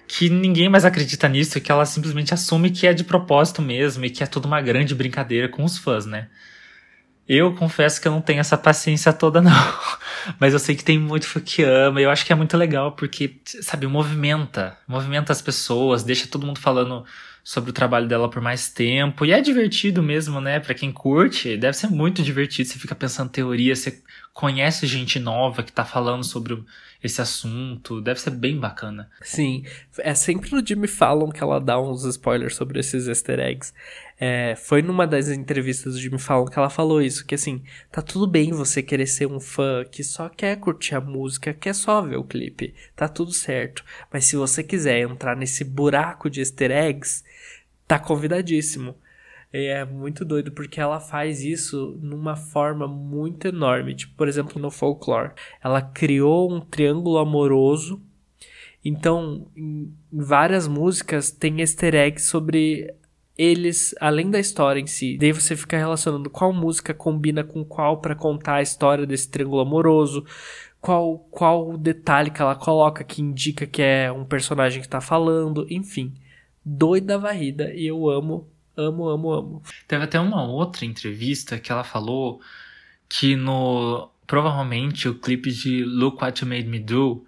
que 0.07 0.29
ninguém 0.29 0.69
mais 0.69 0.85
acredita 0.85 1.27
nisso 1.27 1.59
que 1.59 1.71
ela 1.71 1.85
simplesmente 1.85 2.33
assume 2.33 2.69
que 2.69 2.87
é 2.87 2.93
de 2.93 3.03
propósito 3.03 3.61
mesmo 3.61 4.05
e 4.05 4.09
que 4.09 4.23
é 4.23 4.27
tudo 4.27 4.45
uma 4.45 4.61
grande 4.61 4.93
brincadeira 4.93 5.49
com 5.49 5.63
os 5.63 5.77
fãs, 5.77 6.05
né? 6.05 6.27
Eu 7.27 7.55
confesso 7.55 7.99
que 7.99 8.07
eu 8.07 8.11
não 8.11 8.21
tenho 8.21 8.39
essa 8.39 8.57
paciência 8.57 9.11
toda, 9.11 9.41
não. 9.41 9.51
Mas 10.39 10.53
eu 10.53 10.59
sei 10.59 10.75
que 10.75 10.83
tem 10.83 10.99
muito 10.99 11.27
fã 11.27 11.39
que 11.39 11.63
ama. 11.63 11.99
E 11.99 12.03
eu 12.03 12.11
acho 12.11 12.25
que 12.25 12.31
é 12.31 12.35
muito 12.35 12.55
legal 12.55 12.91
porque, 12.91 13.39
sabe, 13.61 13.87
movimenta. 13.87 14.77
Movimenta 14.87 15.31
as 15.31 15.41
pessoas, 15.41 16.03
deixa 16.03 16.27
todo 16.27 16.45
mundo 16.45 16.59
falando 16.59 17.03
sobre 17.43 17.69
o 17.69 17.73
trabalho 17.73 18.07
dela 18.07 18.29
por 18.29 18.41
mais 18.41 18.69
tempo. 18.69 19.25
E 19.25 19.31
é 19.31 19.41
divertido 19.41 20.03
mesmo, 20.03 20.39
né? 20.39 20.59
Pra 20.59 20.73
quem 20.73 20.91
curte, 20.91 21.57
deve 21.57 21.75
ser 21.75 21.87
muito 21.87 22.21
divertido. 22.21 22.69
Você 22.69 22.77
fica 22.77 22.95
pensando 22.95 23.29
teoria, 23.29 23.75
você 23.75 24.03
conhece 24.35 24.85
gente 24.85 25.17
nova 25.17 25.63
que 25.63 25.71
tá 25.71 25.85
falando 25.85 26.25
sobre 26.25 26.61
esse 27.01 27.21
assunto. 27.21 28.01
Deve 28.01 28.19
ser 28.19 28.31
bem 28.31 28.59
bacana. 28.59 29.09
Sim. 29.21 29.63
É 29.99 30.13
sempre 30.13 30.51
no 30.51 30.63
Jimmy 30.63 30.89
Fallon 30.89 31.31
que 31.31 31.41
ela 31.41 31.57
dá 31.57 31.79
uns 31.79 32.03
spoilers 32.03 32.53
sobre 32.53 32.81
esses 32.81 33.07
easter 33.07 33.39
eggs. 33.39 33.73
É, 34.19 34.53
foi 34.57 34.81
numa 34.81 35.07
das 35.07 35.29
entrevistas 35.29 35.93
do 35.93 36.01
Jimmy 36.01 36.19
Fallon 36.19 36.47
que 36.47 36.59
ela 36.59 36.69
falou 36.69 37.01
isso, 37.01 37.25
que 37.25 37.33
assim, 37.33 37.63
tá 37.89 38.01
tudo 38.01 38.27
bem 38.27 38.51
você 38.51 38.83
querer 38.83 39.07
ser 39.07 39.25
um 39.25 39.39
fã 39.39 39.85
que 39.89 40.03
só 40.03 40.27
quer 40.27 40.57
curtir 40.57 40.95
a 40.95 41.01
música, 41.01 41.53
quer 41.53 41.73
só 41.73 42.01
ver 42.01 42.17
o 42.17 42.23
clipe, 42.23 42.75
tá 42.93 43.07
tudo 43.07 43.31
certo. 43.31 43.85
Mas 44.11 44.25
se 44.25 44.35
você 44.35 44.61
quiser 44.61 44.99
entrar 44.99 45.37
nesse 45.37 45.63
buraco 45.63 46.29
de 46.29 46.41
easter 46.41 46.71
eggs, 46.71 47.23
tá 47.87 47.97
convidadíssimo. 47.97 48.97
E 49.55 49.67
é 49.67 49.85
muito 49.85 50.25
doido 50.25 50.51
porque 50.51 50.81
ela 50.81 50.99
faz 50.99 51.41
isso 51.41 51.97
numa 52.01 52.35
forma 52.35 52.87
muito 52.87 53.47
enorme. 53.47 53.95
Tipo, 53.95 54.13
por 54.15 54.27
exemplo, 54.27 54.61
no 54.61 54.69
folklore. 54.69 55.31
Ela 55.63 55.81
criou 55.81 56.53
um 56.53 56.59
triângulo 56.59 57.17
amoroso. 57.17 58.01
Então, 58.83 59.47
em 59.55 59.95
várias 60.11 60.67
músicas 60.67 61.31
tem 61.31 61.61
easter 61.61 61.95
eggs 61.95 62.27
sobre 62.27 62.93
eles, 63.37 63.95
além 64.01 64.29
da 64.29 64.39
história 64.39 64.79
em 64.81 64.87
si. 64.87 65.17
Daí 65.17 65.31
você 65.31 65.55
fica 65.55 65.77
relacionando 65.77 66.29
qual 66.29 66.51
música 66.51 66.93
combina 66.93 67.41
com 67.41 67.63
qual 67.63 68.01
para 68.01 68.13
contar 68.13 68.55
a 68.55 68.61
história 68.61 69.05
desse 69.05 69.29
triângulo 69.31 69.61
amoroso. 69.61 70.25
Qual, 70.81 71.19
qual 71.31 71.77
detalhe 71.77 72.29
que 72.29 72.41
ela 72.41 72.55
coloca 72.55 73.05
que 73.05 73.21
indica 73.21 73.65
que 73.65 73.81
é 73.81 74.11
um 74.11 74.25
personagem 74.25 74.81
que 74.81 74.89
tá 74.89 74.99
falando. 74.99 75.65
Enfim, 75.69 76.13
doida 76.63 77.17
varrida. 77.17 77.73
E 77.73 77.87
eu 77.87 78.09
amo 78.09 78.53
Amo, 78.77 79.07
amo, 79.07 79.31
amo. 79.31 79.63
Teve 79.87 80.03
até 80.03 80.19
uma 80.19 80.43
outra 80.43 80.85
entrevista 80.85 81.59
que 81.59 81.71
ela 81.71 81.83
falou 81.83 82.41
que 83.07 83.35
no. 83.35 84.09
Provavelmente 84.27 85.07
o 85.07 85.15
clipe 85.15 85.51
de 85.51 85.83
Look 85.83 86.21
What 86.21 86.43
You 86.43 86.49
Made 86.49 86.67
Me 86.67 86.79
Do 86.79 87.25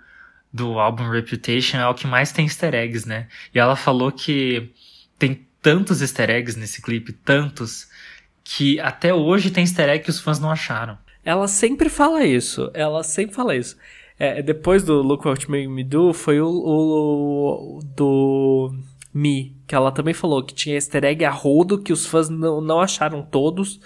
do 0.52 0.80
álbum 0.80 1.10
Reputation 1.10 1.78
é 1.78 1.88
o 1.88 1.94
que 1.94 2.08
mais 2.08 2.32
tem 2.32 2.46
easter 2.46 2.74
eggs, 2.74 3.08
né? 3.08 3.28
E 3.54 3.60
ela 3.60 3.76
falou 3.76 4.12
que 4.12 4.72
tem 5.20 5.46
tantos 5.62 6.02
easter 6.02 6.30
eggs 6.30 6.58
nesse 6.58 6.82
clipe, 6.82 7.14
tantos, 7.14 7.88
que 8.44 8.80
até 8.80 9.14
hoje 9.14 9.52
tem 9.52 9.64
easter 9.64 9.90
egg 9.90 10.04
que 10.04 10.10
os 10.10 10.20
fãs 10.20 10.40
não 10.40 10.50
acharam. 10.50 10.98
Ela 11.24 11.48
sempre 11.48 11.90
fala 11.90 12.24
isso, 12.24 12.72
ela 12.74 13.04
sempre 13.04 13.36
fala 13.36 13.56
isso. 13.56 13.78
É, 14.18 14.42
depois 14.42 14.84
do 14.84 15.02
Look 15.02 15.28
What 15.28 15.46
You 15.46 15.52
Made 15.52 15.68
Me 15.68 15.84
Do, 15.84 16.14
foi 16.14 16.42
o, 16.42 16.48
o, 16.48 17.78
o 17.78 17.84
do 17.84 18.74
Me, 19.14 19.56
que 19.66 19.74
ela 19.74 19.92
também 19.92 20.14
falou 20.14 20.44
que 20.44 20.54
tinha 20.54 20.76
easter 20.76 21.04
egg 21.04 21.26
a 21.26 21.32
rodo, 21.32 21.82
que 21.82 21.92
os 21.92 22.06
fãs 22.06 22.30
não, 22.30 22.62
não 22.62 22.80
acharam 22.80 23.24
todos. 23.24 23.80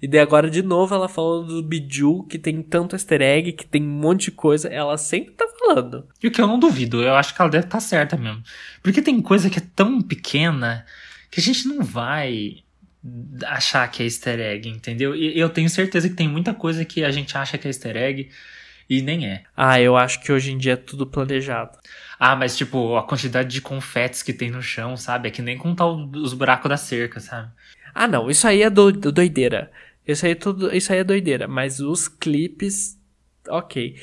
E 0.00 0.08
daí 0.08 0.20
agora 0.20 0.48
de 0.48 0.62
novo 0.62 0.94
ela 0.94 1.08
falou 1.08 1.44
do 1.44 1.62
Biju, 1.62 2.24
que 2.24 2.38
tem 2.38 2.62
tanto 2.62 2.94
easter 2.94 3.20
egg, 3.20 3.52
que 3.52 3.66
tem 3.66 3.82
um 3.82 3.86
monte 3.86 4.26
de 4.26 4.30
coisa. 4.30 4.68
Ela 4.68 4.96
sempre 4.96 5.32
tá 5.32 5.46
falando. 5.58 6.06
E 6.22 6.28
o 6.28 6.30
que 6.30 6.40
eu 6.40 6.46
não 6.46 6.58
duvido, 6.58 7.02
eu 7.02 7.14
acho 7.14 7.34
que 7.34 7.42
ela 7.42 7.50
deve 7.50 7.66
estar 7.66 7.78
tá 7.78 7.80
certa 7.80 8.16
mesmo. 8.16 8.42
Porque 8.82 9.02
tem 9.02 9.20
coisa 9.20 9.50
que 9.50 9.58
é 9.58 9.62
tão 9.74 10.00
pequena 10.00 10.86
que 11.30 11.40
a 11.40 11.42
gente 11.42 11.68
não 11.68 11.82
vai 11.82 12.62
achar 13.46 13.86
que 13.90 14.02
é 14.02 14.06
easter 14.06 14.40
egg, 14.40 14.68
entendeu? 14.68 15.14
E 15.14 15.38
eu 15.38 15.48
tenho 15.48 15.68
certeza 15.68 16.08
que 16.08 16.14
tem 16.14 16.28
muita 16.28 16.54
coisa 16.54 16.84
que 16.84 17.04
a 17.04 17.10
gente 17.10 17.36
acha 17.36 17.58
que 17.58 17.66
é 17.66 17.70
easter 17.70 17.96
egg 17.96 18.30
e 18.88 19.02
nem 19.02 19.26
é. 19.26 19.42
Ah, 19.56 19.80
eu 19.80 19.96
acho 19.96 20.20
que 20.22 20.32
hoje 20.32 20.52
em 20.52 20.58
dia 20.58 20.72
é 20.72 20.76
tudo 20.76 21.06
planejado. 21.06 21.78
Ah, 22.18 22.34
mas 22.34 22.56
tipo, 22.56 22.96
a 22.96 23.02
quantidade 23.04 23.48
de 23.48 23.60
confetes 23.60 24.22
que 24.22 24.32
tem 24.32 24.50
no 24.50 24.60
chão, 24.60 24.96
sabe? 24.96 25.28
É 25.28 25.30
que 25.30 25.40
nem 25.40 25.56
contar 25.56 25.86
os 25.86 26.34
buracos 26.34 26.68
da 26.68 26.76
cerca, 26.76 27.20
sabe? 27.20 27.50
Ah, 27.94 28.08
não, 28.08 28.28
isso 28.30 28.46
aí 28.46 28.62
é 28.62 28.70
do, 28.70 28.90
doideira. 28.90 29.70
Isso 30.06 30.24
aí, 30.26 30.32
é 30.32 30.34
tudo, 30.34 30.74
isso 30.74 30.92
aí 30.92 30.98
é 31.00 31.04
doideira. 31.04 31.46
Mas 31.46 31.80
os 31.80 32.08
clipes, 32.08 32.98
ok. 33.48 33.96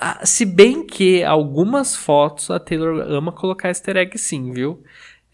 Ah, 0.00 0.26
se 0.26 0.44
bem 0.44 0.86
que 0.86 1.22
algumas 1.22 1.96
fotos 1.96 2.50
a 2.50 2.58
Taylor 2.58 3.00
ama 3.10 3.32
colocar 3.32 3.68
easter 3.68 3.96
egg 3.96 4.18
sim, 4.18 4.52
viu? 4.52 4.82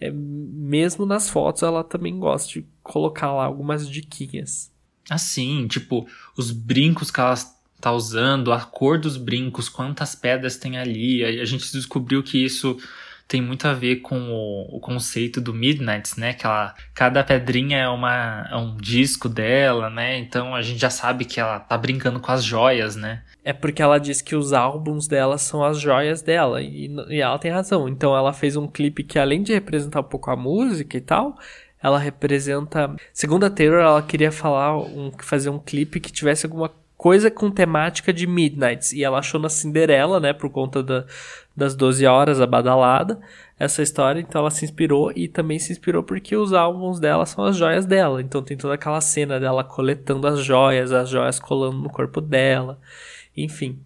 É, 0.00 0.10
mesmo 0.12 1.04
nas 1.04 1.28
fotos 1.28 1.62
ela 1.64 1.82
também 1.82 2.18
gosta 2.18 2.52
de 2.52 2.66
colocar 2.82 3.32
lá 3.32 3.44
algumas 3.44 3.88
diquinhas. 3.88 4.70
Assim, 5.10 5.66
tipo, 5.66 6.06
os 6.36 6.52
brincos 6.52 7.10
que 7.10 7.18
elas 7.18 7.57
tá 7.80 7.92
usando, 7.92 8.52
a 8.52 8.60
cor 8.60 8.98
dos 8.98 9.16
brincos, 9.16 9.68
quantas 9.68 10.14
pedras 10.14 10.56
tem 10.56 10.78
ali. 10.78 11.24
A, 11.24 11.44
gente 11.44 11.72
descobriu 11.72 12.22
que 12.22 12.44
isso 12.44 12.76
tem 13.26 13.42
muito 13.42 13.68
a 13.68 13.74
ver 13.74 13.96
com 13.96 14.18
o, 14.30 14.76
o 14.76 14.80
conceito 14.80 15.40
do 15.40 15.52
Midnight, 15.52 16.18
né? 16.18 16.32
Que 16.32 16.46
ela, 16.46 16.74
cada 16.94 17.22
pedrinha 17.22 17.78
é, 17.78 17.88
uma, 17.88 18.48
é 18.50 18.56
um 18.56 18.74
disco 18.76 19.28
dela, 19.28 19.90
né? 19.90 20.18
Então 20.18 20.54
a 20.54 20.62
gente 20.62 20.80
já 20.80 20.90
sabe 20.90 21.26
que 21.26 21.38
ela 21.38 21.60
tá 21.60 21.76
brincando 21.76 22.18
com 22.20 22.32
as 22.32 22.42
joias, 22.42 22.96
né? 22.96 23.22
É 23.44 23.52
porque 23.52 23.82
ela 23.82 23.98
diz 23.98 24.22
que 24.22 24.34
os 24.34 24.52
álbuns 24.52 25.06
dela 25.06 25.36
são 25.38 25.62
as 25.62 25.78
joias 25.78 26.22
dela, 26.22 26.60
e, 26.62 26.90
e 27.08 27.20
ela 27.20 27.38
tem 27.38 27.50
razão. 27.50 27.88
Então 27.88 28.16
ela 28.16 28.32
fez 28.32 28.56
um 28.56 28.66
clipe 28.66 29.04
que, 29.04 29.18
além 29.18 29.42
de 29.42 29.52
representar 29.52 30.00
um 30.00 30.04
pouco 30.04 30.30
a 30.30 30.36
música 30.36 30.96
e 30.96 31.00
tal, 31.00 31.38
ela 31.82 31.98
representa. 31.98 32.96
Segundo 33.12 33.44
a 33.44 33.50
Taylor, 33.50 33.80
ela 33.80 34.02
queria 34.02 34.32
falar 34.32 34.76
um, 34.78 35.12
fazer 35.18 35.50
um 35.50 35.58
clipe 35.58 36.00
que 36.00 36.10
tivesse 36.10 36.46
alguma 36.46 36.68
coisa 36.68 36.87
com 37.34 37.50
temática 37.50 38.12
de 38.12 38.26
Midnights. 38.26 38.92
E 38.92 39.04
ela 39.04 39.20
achou 39.20 39.40
na 39.40 39.48
Cinderela, 39.48 40.18
né, 40.18 40.32
por 40.32 40.50
conta 40.50 40.82
da, 40.82 41.06
das 41.56 41.76
12 41.76 42.04
horas, 42.04 42.40
a 42.40 42.46
badalada, 42.46 43.20
essa 43.56 43.82
história. 43.82 44.20
Então 44.20 44.40
ela 44.40 44.50
se 44.50 44.64
inspirou 44.64 45.12
e 45.14 45.28
também 45.28 45.60
se 45.60 45.70
inspirou 45.70 46.02
porque 46.02 46.36
os 46.36 46.52
álbuns 46.52 46.98
dela 46.98 47.24
são 47.24 47.44
as 47.44 47.56
joias 47.56 47.86
dela. 47.86 48.20
Então 48.20 48.42
tem 48.42 48.56
toda 48.56 48.74
aquela 48.74 49.00
cena 49.00 49.38
dela 49.38 49.62
coletando 49.62 50.26
as 50.26 50.40
joias, 50.40 50.90
as 50.92 51.08
joias 51.08 51.38
colando 51.38 51.78
no 51.78 51.88
corpo 51.88 52.20
dela. 52.20 52.80
Enfim. 53.36 53.78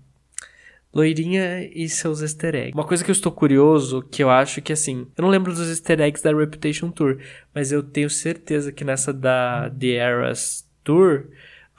Loirinha 0.95 1.65
e 1.75 1.89
seus 1.89 2.21
easter 2.21 2.55
eggs. 2.55 2.75
Uma 2.75 2.85
coisa 2.85 3.03
que 3.03 3.11
eu 3.11 3.15
estou 3.15 3.33
curioso, 3.33 4.03
que 4.11 4.23
eu 4.23 4.29
acho 4.29 4.61
que 4.61 4.73
assim, 4.73 5.07
eu 5.17 5.23
não 5.23 5.31
lembro 5.31 5.53
dos 5.53 5.69
easter 5.69 6.01
eggs 6.01 6.23
da 6.23 6.37
Reputation 6.37 6.91
Tour, 6.91 7.19
mas 7.55 7.73
eu 7.73 7.83
tenho 7.83 8.11
certeza 8.11 8.71
que 8.71 8.85
nessa 8.85 9.11
da 9.11 9.71
The 9.71 9.95
Eras 9.95 10.69
Tour, 10.85 11.29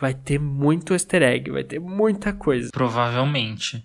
vai 0.03 0.13
ter 0.13 0.37
muito 0.37 0.91
easter 0.91 1.23
egg, 1.23 1.49
vai 1.49 1.63
ter 1.63 1.79
muita 1.79 2.33
coisa. 2.33 2.69
Provavelmente. 2.73 3.81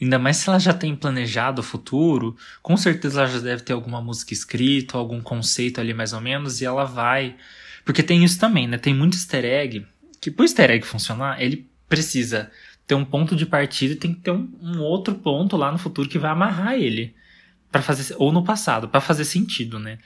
Ainda 0.00 0.18
mais 0.18 0.38
se 0.38 0.48
ela 0.48 0.58
já 0.58 0.74
tem 0.74 0.96
planejado 0.96 1.60
o 1.60 1.64
futuro, 1.64 2.36
com 2.60 2.76
certeza 2.76 3.20
ela 3.20 3.30
já 3.30 3.38
deve 3.38 3.62
ter 3.62 3.72
alguma 3.72 4.02
música 4.02 4.34
escrita, 4.34 4.98
algum 4.98 5.20
conceito 5.20 5.80
ali 5.80 5.94
mais 5.94 6.12
ou 6.12 6.20
menos, 6.20 6.60
e 6.60 6.64
ela 6.64 6.84
vai. 6.84 7.36
Porque 7.84 8.02
tem 8.02 8.24
isso 8.24 8.40
também, 8.40 8.66
né? 8.66 8.76
Tem 8.76 8.92
muito 8.92 9.14
easter 9.14 9.44
egg, 9.44 9.86
que 10.20 10.32
pro 10.32 10.44
easter 10.44 10.68
egg 10.68 10.84
funcionar, 10.84 11.40
ele 11.40 11.70
precisa 11.88 12.50
ter 12.84 12.96
um 12.96 13.04
ponto 13.04 13.36
de 13.36 13.46
partida 13.46 13.92
e 13.92 13.96
tem 13.96 14.12
que 14.12 14.20
ter 14.20 14.32
um, 14.32 14.52
um 14.60 14.80
outro 14.80 15.14
ponto 15.14 15.56
lá 15.56 15.70
no 15.70 15.78
futuro 15.78 16.08
que 16.08 16.18
vai 16.18 16.32
amarrar 16.32 16.74
ele. 16.74 17.14
para 17.70 17.82
fazer 17.82 18.16
Ou 18.18 18.32
no 18.32 18.42
passado, 18.42 18.88
para 18.88 19.00
fazer 19.00 19.24
sentido, 19.24 19.78
né? 19.78 19.98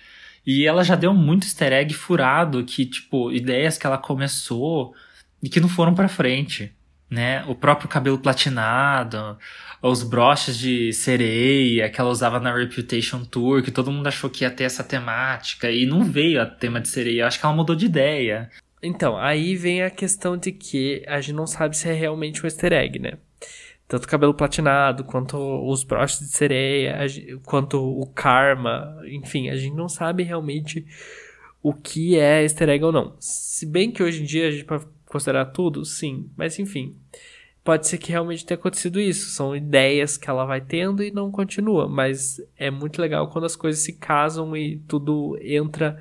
E 0.47 0.67
ela 0.67 0.85
já 0.85 0.97
deu 0.97 1.15
muito 1.15 1.47
easter 1.47 1.73
egg 1.73 1.95
furado, 1.95 2.63
que, 2.63 2.85
tipo, 2.85 3.33
ideias 3.33 3.79
que 3.79 3.87
ela 3.87 3.97
começou 3.97 4.95
e 5.47 5.49
que 5.49 5.61
não 5.61 5.69
foram 5.69 5.95
para 5.95 6.09
frente. 6.09 6.75
né? 7.09 7.45
O 7.47 7.55
próprio 7.55 7.89
cabelo 7.89 8.19
platinado, 8.19 9.39
os 9.81 10.03
broches 10.03 10.59
de 10.59 10.93
sereia 10.93 11.89
que 11.89 12.01
ela 12.01 12.11
usava 12.11 12.41
na 12.41 12.53
Reputation 12.53 13.25
Tour, 13.25 13.63
que 13.63 13.71
todo 13.71 13.93
mundo 13.93 14.09
achou 14.09 14.29
que 14.29 14.43
ia 14.43 14.51
ter 14.51 14.65
essa 14.65 14.83
temática 14.83 15.71
e 15.71 15.87
não 15.87 16.03
veio 16.03 16.43
a 16.43 16.47
tema 16.47 16.81
de 16.81 16.89
sereia. 16.89 17.23
Eu 17.23 17.27
acho 17.29 17.39
que 17.39 17.47
ela 17.47 17.55
mudou 17.55 17.77
de 17.77 17.87
ideia. 17.87 18.51
Então, 18.83 19.17
aí 19.17 19.55
vem 19.55 19.83
a 19.83 19.91
questão 19.91 20.37
de 20.37 20.51
que 20.51 21.05
a 21.07 21.21
gente 21.21 21.35
não 21.35 21.47
sabe 21.47 21.77
se 21.77 21.89
é 21.89 21.93
realmente 21.93 22.43
um 22.43 22.47
easter 22.47 22.73
egg, 22.73 22.99
né? 22.99 23.13
Tanto 23.87 24.05
o 24.05 24.09
cabelo 24.09 24.35
platinado, 24.35 25.05
quanto 25.05 25.37
os 25.39 25.85
broches 25.85 26.19
de 26.19 26.27
sereia, 26.27 26.99
quanto 27.45 27.79
o 27.79 28.05
karma, 28.07 29.01
enfim, 29.07 29.49
a 29.49 29.57
gente 29.57 29.77
não 29.77 29.89
sabe 29.89 30.25
realmente 30.25 30.85
o 31.63 31.73
que 31.73 32.19
é 32.19 32.43
easter 32.43 32.69
egg 32.69 32.85
ou 32.85 32.91
não. 32.91 33.15
Se 33.21 33.65
bem 33.65 33.93
que 33.93 34.03
hoje 34.03 34.23
em 34.23 34.27
dia 34.27 34.49
a 34.49 34.51
gente 34.51 34.65
considerar 35.17 35.47
tudo, 35.47 35.85
sim, 35.85 36.31
mas 36.37 36.59
enfim. 36.59 36.97
Pode 37.65 37.89
ser 37.89 37.99
que 37.99 38.13
realmente 38.13 38.47
tenha 38.47 38.57
acontecido 38.57 39.01
isso. 39.01 39.31
São 39.31 39.57
ideias 39.57 40.17
que 40.17 40.31
ela 40.31 40.45
vai 40.45 40.61
tendo 40.61 41.03
e 41.03 41.11
não 41.11 41.33
continua. 41.33 41.89
Mas 41.89 42.41
é 42.57 42.71
muito 42.71 43.03
legal 43.03 43.29
quando 43.29 43.45
as 43.45 43.57
coisas 43.57 43.83
se 43.83 43.95
casam 43.95 44.57
e 44.57 44.79
tudo 44.87 45.37
entra 45.43 46.01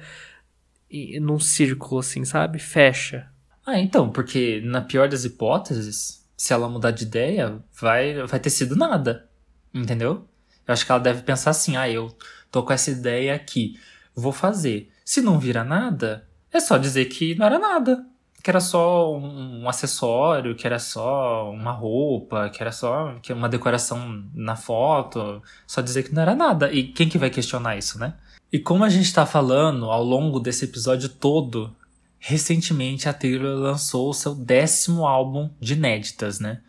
num 1.20 1.40
círculo, 1.40 2.02
assim, 2.02 2.24
sabe? 2.24 2.60
Fecha. 2.60 3.28
Ah, 3.66 3.80
então, 3.80 4.12
porque 4.12 4.62
na 4.64 4.82
pior 4.82 5.10
das 5.10 5.26
hipóteses, 5.26 6.24
se 6.38 6.54
ela 6.54 6.70
mudar 6.70 6.92
de 6.92 7.04
ideia, 7.04 7.60
vai, 7.82 8.22
vai 8.28 8.40
ter 8.40 8.52
sido 8.52 8.76
nada. 8.76 9.28
Entendeu? 9.74 10.28
Eu 10.68 10.74
acho 10.74 10.86
que 10.86 10.92
ela 10.92 11.02
deve 11.02 11.24
pensar 11.24 11.50
assim: 11.50 11.76
ah, 11.76 11.90
eu 11.90 12.16
tô 12.52 12.62
com 12.62 12.74
essa 12.74 12.92
ideia 12.92 13.34
aqui, 13.34 13.80
vou 14.14 14.32
fazer. 14.32 14.92
Se 15.04 15.20
não 15.20 15.40
vira 15.40 15.64
nada, 15.64 16.28
é 16.52 16.60
só 16.60 16.78
dizer 16.78 17.06
que 17.06 17.34
não 17.34 17.46
era 17.48 17.58
nada. 17.58 18.06
Que 18.46 18.52
era 18.52 18.60
só 18.60 19.12
um, 19.12 19.64
um 19.64 19.68
acessório, 19.68 20.54
que 20.54 20.68
era 20.68 20.78
só 20.78 21.50
uma 21.50 21.72
roupa, 21.72 22.48
que 22.52 22.62
era 22.62 22.72
só 22.72 23.16
que 23.20 23.34
uma 23.34 23.50
decoração 23.50 24.24
na 24.36 24.56
foto. 24.56 25.42
Só 25.66 25.82
dizer 25.82 26.04
que 26.04 26.14
não 26.14 26.22
era 26.22 26.36
nada. 26.36 26.72
E 26.72 26.84
quem 26.84 27.10
que 27.10 27.18
vai 27.18 27.32
questionar 27.32 27.76
isso, 27.76 27.98
né? 27.98 28.14
E 28.54 28.60
como 28.60 28.84
a 28.84 28.90
gente 28.90 29.06
está 29.06 29.26
falando 29.26 29.90
ao 29.90 30.04
longo 30.04 30.40
desse 30.40 30.66
episódio 30.66 31.10
todo, 31.10 31.76
recentemente 32.20 33.10
a 33.10 33.14
Taylor 33.14 33.58
lançou 33.58 34.12
o 34.12 34.14
seu 34.14 34.36
décimo 34.36 35.08
álbum 35.08 35.50
de 35.60 35.74
inéditas, 35.74 36.40
né? 36.40 36.62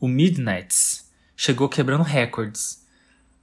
O 0.00 0.08
Midnights. 0.08 1.08
Chegou 1.36 1.68
quebrando 1.68 2.02
recordes. 2.02 2.84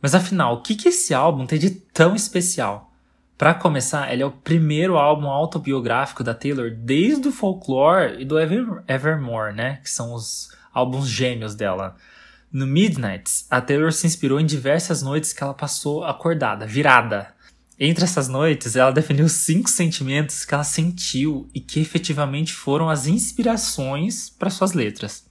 Mas 0.02 0.14
afinal, 0.14 0.56
o 0.56 0.62
que, 0.62 0.76
que 0.76 0.90
esse 0.90 1.14
álbum 1.14 1.46
tem 1.46 1.58
de 1.58 1.70
tão 1.70 2.14
especial? 2.14 2.92
Para 3.38 3.54
começar, 3.54 4.12
ele 4.12 4.24
é 4.24 4.26
o 4.26 4.32
primeiro 4.32 4.98
álbum 4.98 5.28
autobiográfico 5.28 6.24
da 6.24 6.34
Taylor 6.34 6.72
desde 6.72 7.28
o 7.28 7.32
Folklore 7.32 8.22
e 8.22 8.26
do 8.26 8.40
Ever 8.40 8.84
Evermore, 8.88 9.54
né? 9.54 9.80
Que 9.84 9.90
são 9.90 10.14
os 10.14 10.50
álbuns 10.74 11.08
gêmeos 11.08 11.54
dela. 11.54 11.96
No 12.52 12.66
Midnights, 12.66 13.46
a 13.50 13.62
Taylor 13.62 13.92
se 13.92 14.08
inspirou 14.08 14.40
em 14.40 14.46
diversas 14.46 15.02
noites 15.02 15.34
que 15.34 15.44
ela 15.44 15.54
passou 15.54 16.04
acordada, 16.04 16.66
virada, 16.66 17.36
entre 17.80 18.06
essas 18.06 18.28
noites, 18.28 18.76
ela 18.76 18.92
definiu 18.92 19.30
cinco 19.30 19.70
sentimentos 19.70 20.44
que 20.44 20.54
ela 20.54 20.64
sentiu 20.64 21.48
e 21.54 21.60
que 21.60 21.80
efetivamente 21.80 22.52
foram 22.52 22.90
as 22.90 23.06
inspirações 23.06 24.32
para 24.32 24.50
suas 24.50 24.74
letras. 24.74 25.26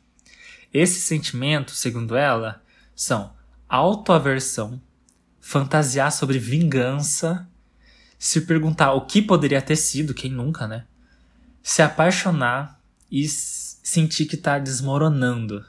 Esses 0.73 1.03
sentimentos, 1.03 1.79
segundo 1.79 2.17
ela, 2.17 2.63
são 2.95 3.33
autoaversão, 3.69 4.81
fantasiar 5.41 6.13
sobre 6.13 6.39
vingança, 6.39 7.49
se 8.19 8.43
perguntar 8.43 8.93
o 8.93 9.07
que 9.07 9.21
poderia 9.21 9.61
ter 9.61 9.77
sido, 9.77 10.15
quem 10.15 10.31
nunca, 10.31 10.67
né? 10.67 10.85
Se 11.63 11.83
apaixonar 11.83 12.81
e 13.11 13.27
sentir 13.29 14.27
que 14.27 14.35
está 14.35 14.59
desmoronando. 14.59 15.65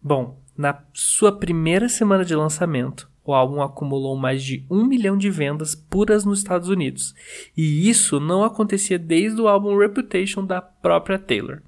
Bom, 0.00 0.40
na 0.56 0.82
sua 0.92 1.32
primeira 1.38 1.88
semana 1.88 2.24
de 2.24 2.34
lançamento, 2.34 3.08
o 3.24 3.32
álbum 3.32 3.62
acumulou 3.62 4.16
mais 4.16 4.42
de 4.42 4.66
um 4.68 4.84
milhão 4.84 5.16
de 5.16 5.30
vendas 5.30 5.74
puras 5.74 6.24
nos 6.24 6.38
Estados 6.38 6.68
Unidos, 6.68 7.14
e 7.56 7.88
isso 7.88 8.18
não 8.18 8.42
acontecia 8.42 8.98
desde 8.98 9.40
o 9.40 9.48
álbum 9.48 9.78
Reputation 9.78 10.44
da 10.44 10.60
própria 10.60 11.18
Taylor. 11.18 11.62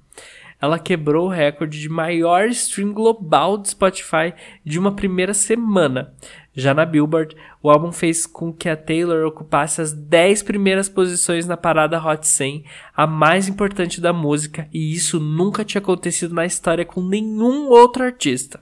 Ela 0.61 0.79
quebrou 0.79 1.27
o 1.27 1.31
recorde 1.31 1.79
de 1.79 1.89
maior 1.89 2.47
stream 2.47 2.93
global 2.93 3.57
de 3.57 3.69
Spotify 3.69 4.33
de 4.63 4.79
uma 4.79 4.95
primeira 4.95 5.33
semana. 5.33 6.13
Já 6.55 6.73
na 6.73 6.85
Billboard, 6.85 7.35
o 7.61 7.69
álbum 7.69 7.91
fez 7.91 8.25
com 8.25 8.53
que 8.53 8.69
a 8.69 8.77
Taylor 8.77 9.27
ocupasse 9.27 9.81
as 9.81 9.91
10 9.91 10.43
primeiras 10.43 10.87
posições 10.87 11.45
na 11.45 11.57
parada 11.57 12.01
Hot 12.01 12.25
100, 12.25 12.63
a 12.95 13.05
mais 13.05 13.49
importante 13.49 13.99
da 13.99 14.13
música, 14.13 14.67
e 14.73 14.93
isso 14.93 15.19
nunca 15.19 15.65
tinha 15.65 15.81
acontecido 15.81 16.33
na 16.33 16.45
história 16.45 16.85
com 16.85 17.01
nenhum 17.01 17.67
outro 17.67 18.05
artista. 18.05 18.61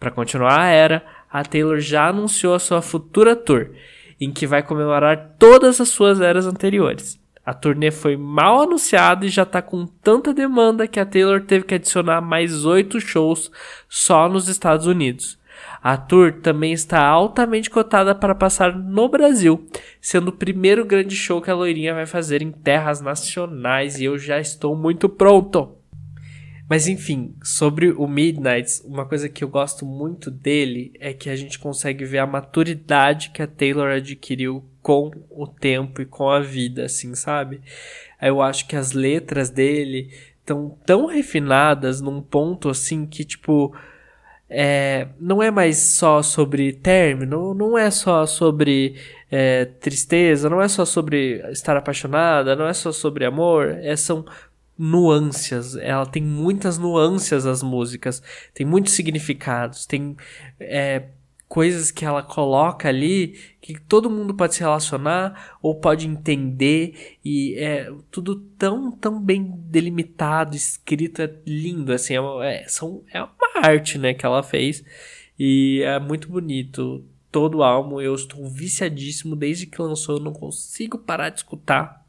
Para 0.00 0.10
continuar 0.10 0.60
a 0.60 0.66
era, 0.66 1.04
a 1.30 1.44
Taylor 1.44 1.78
já 1.78 2.08
anunciou 2.08 2.54
a 2.54 2.58
sua 2.58 2.82
futura 2.82 3.36
tour, 3.36 3.70
em 4.20 4.32
que 4.32 4.46
vai 4.46 4.62
comemorar 4.62 5.36
todas 5.38 5.80
as 5.80 5.90
suas 5.90 6.20
eras 6.20 6.44
anteriores. 6.44 7.20
A 7.44 7.54
turnê 7.54 7.90
foi 7.90 8.16
mal 8.16 8.62
anunciada 8.62 9.26
e 9.26 9.28
já 9.28 9.42
está 9.42 9.60
com 9.62 9.86
tanta 9.86 10.34
demanda 10.34 10.86
que 10.86 11.00
a 11.00 11.06
Taylor 11.06 11.40
teve 11.40 11.64
que 11.64 11.74
adicionar 11.74 12.20
mais 12.20 12.64
oito 12.64 13.00
shows 13.00 13.50
só 13.88 14.28
nos 14.28 14.48
Estados 14.48 14.86
Unidos. 14.86 15.38
A 15.82 15.96
tour 15.96 16.32
também 16.40 16.72
está 16.72 17.04
altamente 17.04 17.68
cotada 17.68 18.14
para 18.14 18.34
passar 18.34 18.76
no 18.76 19.08
Brasil, 19.08 19.66
sendo 20.00 20.28
o 20.28 20.36
primeiro 20.36 20.84
grande 20.84 21.16
show 21.16 21.40
que 21.42 21.50
a 21.50 21.54
loirinha 21.54 21.94
vai 21.94 22.06
fazer 22.06 22.42
em 22.42 22.52
terras 22.52 23.00
nacionais 23.00 23.98
e 23.98 24.04
eu 24.04 24.18
já 24.18 24.38
estou 24.38 24.76
muito 24.76 25.08
pronto. 25.08 25.76
Mas 26.68 26.86
enfim, 26.86 27.34
sobre 27.42 27.90
o 27.90 28.06
Midnights, 28.06 28.82
uma 28.86 29.04
coisa 29.04 29.28
que 29.28 29.44
eu 29.44 29.48
gosto 29.48 29.84
muito 29.84 30.30
dele 30.30 30.92
é 30.98 31.12
que 31.12 31.28
a 31.28 31.36
gente 31.36 31.58
consegue 31.58 32.04
ver 32.04 32.18
a 32.18 32.26
maturidade 32.26 33.30
que 33.30 33.42
a 33.42 33.46
Taylor 33.46 33.90
adquiriu 33.90 34.64
com 34.80 35.10
o 35.28 35.46
tempo 35.46 36.00
e 36.00 36.06
com 36.06 36.30
a 36.30 36.40
vida, 36.40 36.84
assim, 36.86 37.14
sabe? 37.14 37.60
Eu 38.20 38.40
acho 38.40 38.66
que 38.66 38.74
as 38.74 38.92
letras 38.92 39.50
dele 39.50 40.10
estão 40.40 40.76
tão 40.86 41.06
refinadas 41.06 42.00
num 42.00 42.22
ponto 42.22 42.68
assim 42.68 43.04
que, 43.04 43.24
tipo, 43.24 43.74
é, 44.54 45.08
não 45.18 45.42
é 45.42 45.50
mais 45.50 45.78
só 45.78 46.22
sobre 46.22 46.72
término, 46.72 47.54
não 47.54 47.76
é 47.76 47.90
só 47.90 48.26
sobre 48.26 48.96
é, 49.30 49.64
tristeza, 49.64 50.50
não 50.50 50.60
é 50.60 50.68
só 50.68 50.84
sobre 50.84 51.42
estar 51.50 51.76
apaixonada, 51.76 52.54
não 52.54 52.66
é 52.66 52.74
só 52.74 52.92
sobre 52.92 53.24
amor, 53.24 53.68
é, 53.80 53.96
são 53.96 54.24
nuances. 54.78 55.74
Ela 55.76 56.04
tem 56.04 56.22
muitas 56.22 56.76
nuances 56.78 57.46
as 57.46 57.62
músicas, 57.62 58.22
tem 58.52 58.66
muitos 58.66 58.92
significados, 58.92 59.86
tem 59.86 60.16
é, 60.60 61.04
coisas 61.52 61.90
que 61.90 62.02
ela 62.02 62.22
coloca 62.22 62.88
ali 62.88 63.38
que 63.60 63.78
todo 63.78 64.08
mundo 64.08 64.32
pode 64.32 64.54
se 64.54 64.60
relacionar 64.60 65.58
ou 65.60 65.74
pode 65.74 66.08
entender 66.08 67.18
e 67.22 67.54
é 67.58 67.92
tudo 68.10 68.36
tão 68.56 68.90
tão 68.90 69.20
bem 69.20 69.52
delimitado, 69.66 70.56
escrito, 70.56 71.20
é 71.20 71.30
lindo 71.46 71.92
assim, 71.92 72.14
é, 72.14 72.62
é, 72.62 72.68
são, 72.68 73.04
é 73.12 73.22
uma 73.22 73.52
arte, 73.56 73.98
né, 73.98 74.14
que 74.14 74.24
ela 74.24 74.42
fez 74.42 74.82
e 75.38 75.82
é 75.82 76.00
muito 76.00 76.26
bonito. 76.26 77.04
Todo 77.30 77.58
o 77.58 77.62
álbum 77.62 78.00
eu 78.00 78.14
estou 78.14 78.48
viciadíssimo 78.48 79.36
desde 79.36 79.66
que 79.66 79.82
lançou, 79.82 80.16
eu 80.16 80.22
não 80.22 80.32
consigo 80.32 80.96
parar 80.96 81.28
de 81.28 81.40
escutar. 81.40 82.02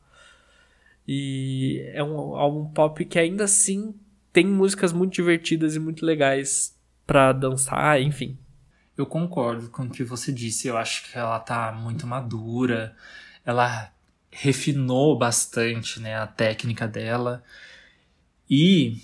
E 1.05 1.83
é 1.93 2.01
um 2.01 2.37
álbum 2.37 2.71
pop 2.71 3.03
que 3.03 3.19
ainda 3.19 3.43
assim 3.43 3.93
tem 4.31 4.45
músicas 4.45 4.93
muito 4.93 5.15
divertidas 5.15 5.75
e 5.75 5.79
muito 5.79 6.05
legais 6.05 6.77
para 7.05 7.33
dançar, 7.33 8.01
enfim. 8.01 8.37
Eu 8.97 9.05
concordo 9.05 9.69
com 9.69 9.83
o 9.83 9.89
que 9.89 10.03
você 10.03 10.31
disse. 10.31 10.67
Eu 10.67 10.77
acho 10.77 11.09
que 11.09 11.17
ela 11.17 11.39
tá 11.39 11.71
muito 11.71 12.05
madura. 12.05 12.95
Ela 13.45 13.91
refinou 14.31 15.17
bastante 15.17 15.99
né, 15.99 16.15
a 16.15 16.27
técnica 16.27 16.87
dela. 16.87 17.43
E 18.49 18.97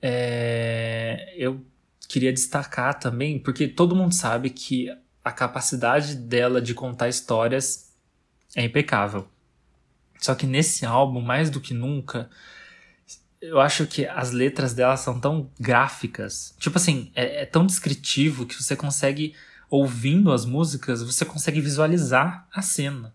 é, 0.00 1.34
eu 1.36 1.64
queria 2.08 2.32
destacar 2.32 2.98
também, 2.98 3.38
porque 3.38 3.68
todo 3.68 3.96
mundo 3.96 4.14
sabe 4.14 4.50
que 4.50 4.88
a 5.24 5.32
capacidade 5.32 6.14
dela 6.14 6.60
de 6.60 6.74
contar 6.74 7.08
histórias 7.08 7.92
é 8.54 8.64
impecável. 8.64 9.28
Só 10.18 10.34
que 10.34 10.46
nesse 10.46 10.86
álbum, 10.86 11.20
mais 11.20 11.50
do 11.50 11.60
que 11.60 11.74
nunca, 11.74 12.30
eu 13.48 13.60
acho 13.60 13.86
que 13.86 14.06
as 14.06 14.30
letras 14.30 14.74
dela 14.74 14.96
são 14.96 15.18
tão 15.20 15.50
gráficas. 15.58 16.54
Tipo 16.58 16.78
assim, 16.78 17.10
é, 17.14 17.42
é, 17.42 17.46
tão 17.46 17.66
descritivo 17.66 18.46
que 18.46 18.60
você 18.60 18.76
consegue, 18.76 19.34
ouvindo 19.70 20.32
as 20.32 20.44
músicas, 20.44 21.02
você 21.02 21.24
consegue 21.24 21.60
visualizar 21.60 22.46
a 22.52 22.62
cena. 22.62 23.14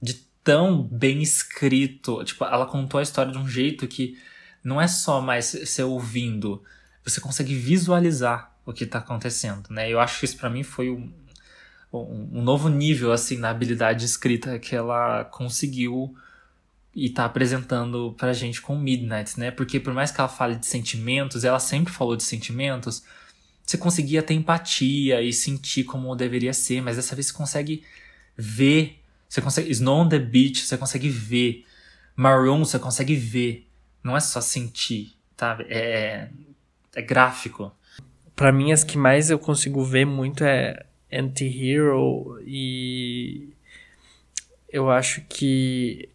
De 0.00 0.14
tão 0.44 0.82
bem 0.82 1.22
escrito. 1.22 2.22
Tipo, 2.24 2.44
ela 2.44 2.66
contou 2.66 3.00
a 3.00 3.02
história 3.02 3.32
de 3.32 3.38
um 3.38 3.48
jeito 3.48 3.88
que 3.88 4.18
não 4.62 4.80
é 4.80 4.88
só 4.88 5.20
mais 5.20 5.52
você 5.52 5.82
ouvindo, 5.82 6.62
você 7.04 7.20
consegue 7.20 7.54
visualizar 7.54 8.52
o 8.64 8.72
que 8.72 8.84
tá 8.84 8.98
acontecendo, 8.98 9.68
né? 9.70 9.88
Eu 9.88 10.00
acho 10.00 10.18
que 10.18 10.24
isso 10.24 10.36
para 10.36 10.50
mim 10.50 10.64
foi 10.64 10.90
um, 10.90 11.12
um, 11.92 12.42
novo 12.42 12.68
nível, 12.68 13.12
assim, 13.12 13.38
na 13.38 13.50
habilidade 13.50 14.00
de 14.00 14.06
escrita 14.06 14.58
que 14.58 14.74
ela 14.74 15.24
conseguiu 15.26 16.16
e 16.96 17.10
tá 17.10 17.26
apresentando 17.26 18.14
pra 18.16 18.32
gente 18.32 18.62
com 18.62 18.74
Midnight, 18.74 19.38
né? 19.38 19.50
Porque 19.50 19.78
por 19.78 19.92
mais 19.92 20.10
que 20.10 20.18
ela 20.18 20.30
fale 20.30 20.56
de 20.56 20.64
sentimentos, 20.64 21.44
ela 21.44 21.60
sempre 21.60 21.92
falou 21.92 22.16
de 22.16 22.22
sentimentos, 22.22 23.04
você 23.62 23.76
conseguia 23.76 24.22
ter 24.22 24.32
empatia 24.32 25.20
e 25.20 25.30
sentir 25.30 25.84
como 25.84 26.16
deveria 26.16 26.54
ser, 26.54 26.80
mas 26.80 26.96
dessa 26.96 27.14
vez 27.14 27.26
você 27.26 27.34
consegue 27.34 27.84
ver, 28.34 28.98
você 29.28 29.42
consegue 29.42 29.70
Snow 29.72 30.04
on 30.04 30.08
the 30.08 30.18
Beach, 30.18 30.60
você 30.62 30.78
consegue 30.78 31.10
ver, 31.10 31.66
Maroon 32.16 32.64
você 32.64 32.78
consegue 32.78 33.14
ver, 33.14 33.66
não 34.02 34.16
é 34.16 34.20
só 34.20 34.40
sentir, 34.40 35.12
tá? 35.36 35.58
É, 35.68 36.30
é 36.94 37.02
gráfico. 37.02 37.70
Para 38.34 38.50
mim 38.50 38.72
as 38.72 38.82
que 38.82 38.96
mais 38.96 39.28
eu 39.28 39.38
consigo 39.38 39.84
ver 39.84 40.06
muito 40.06 40.44
é 40.44 40.86
Anti-Hero 41.12 42.40
e 42.46 43.50
eu 44.70 44.90
acho 44.90 45.20
que 45.28 46.08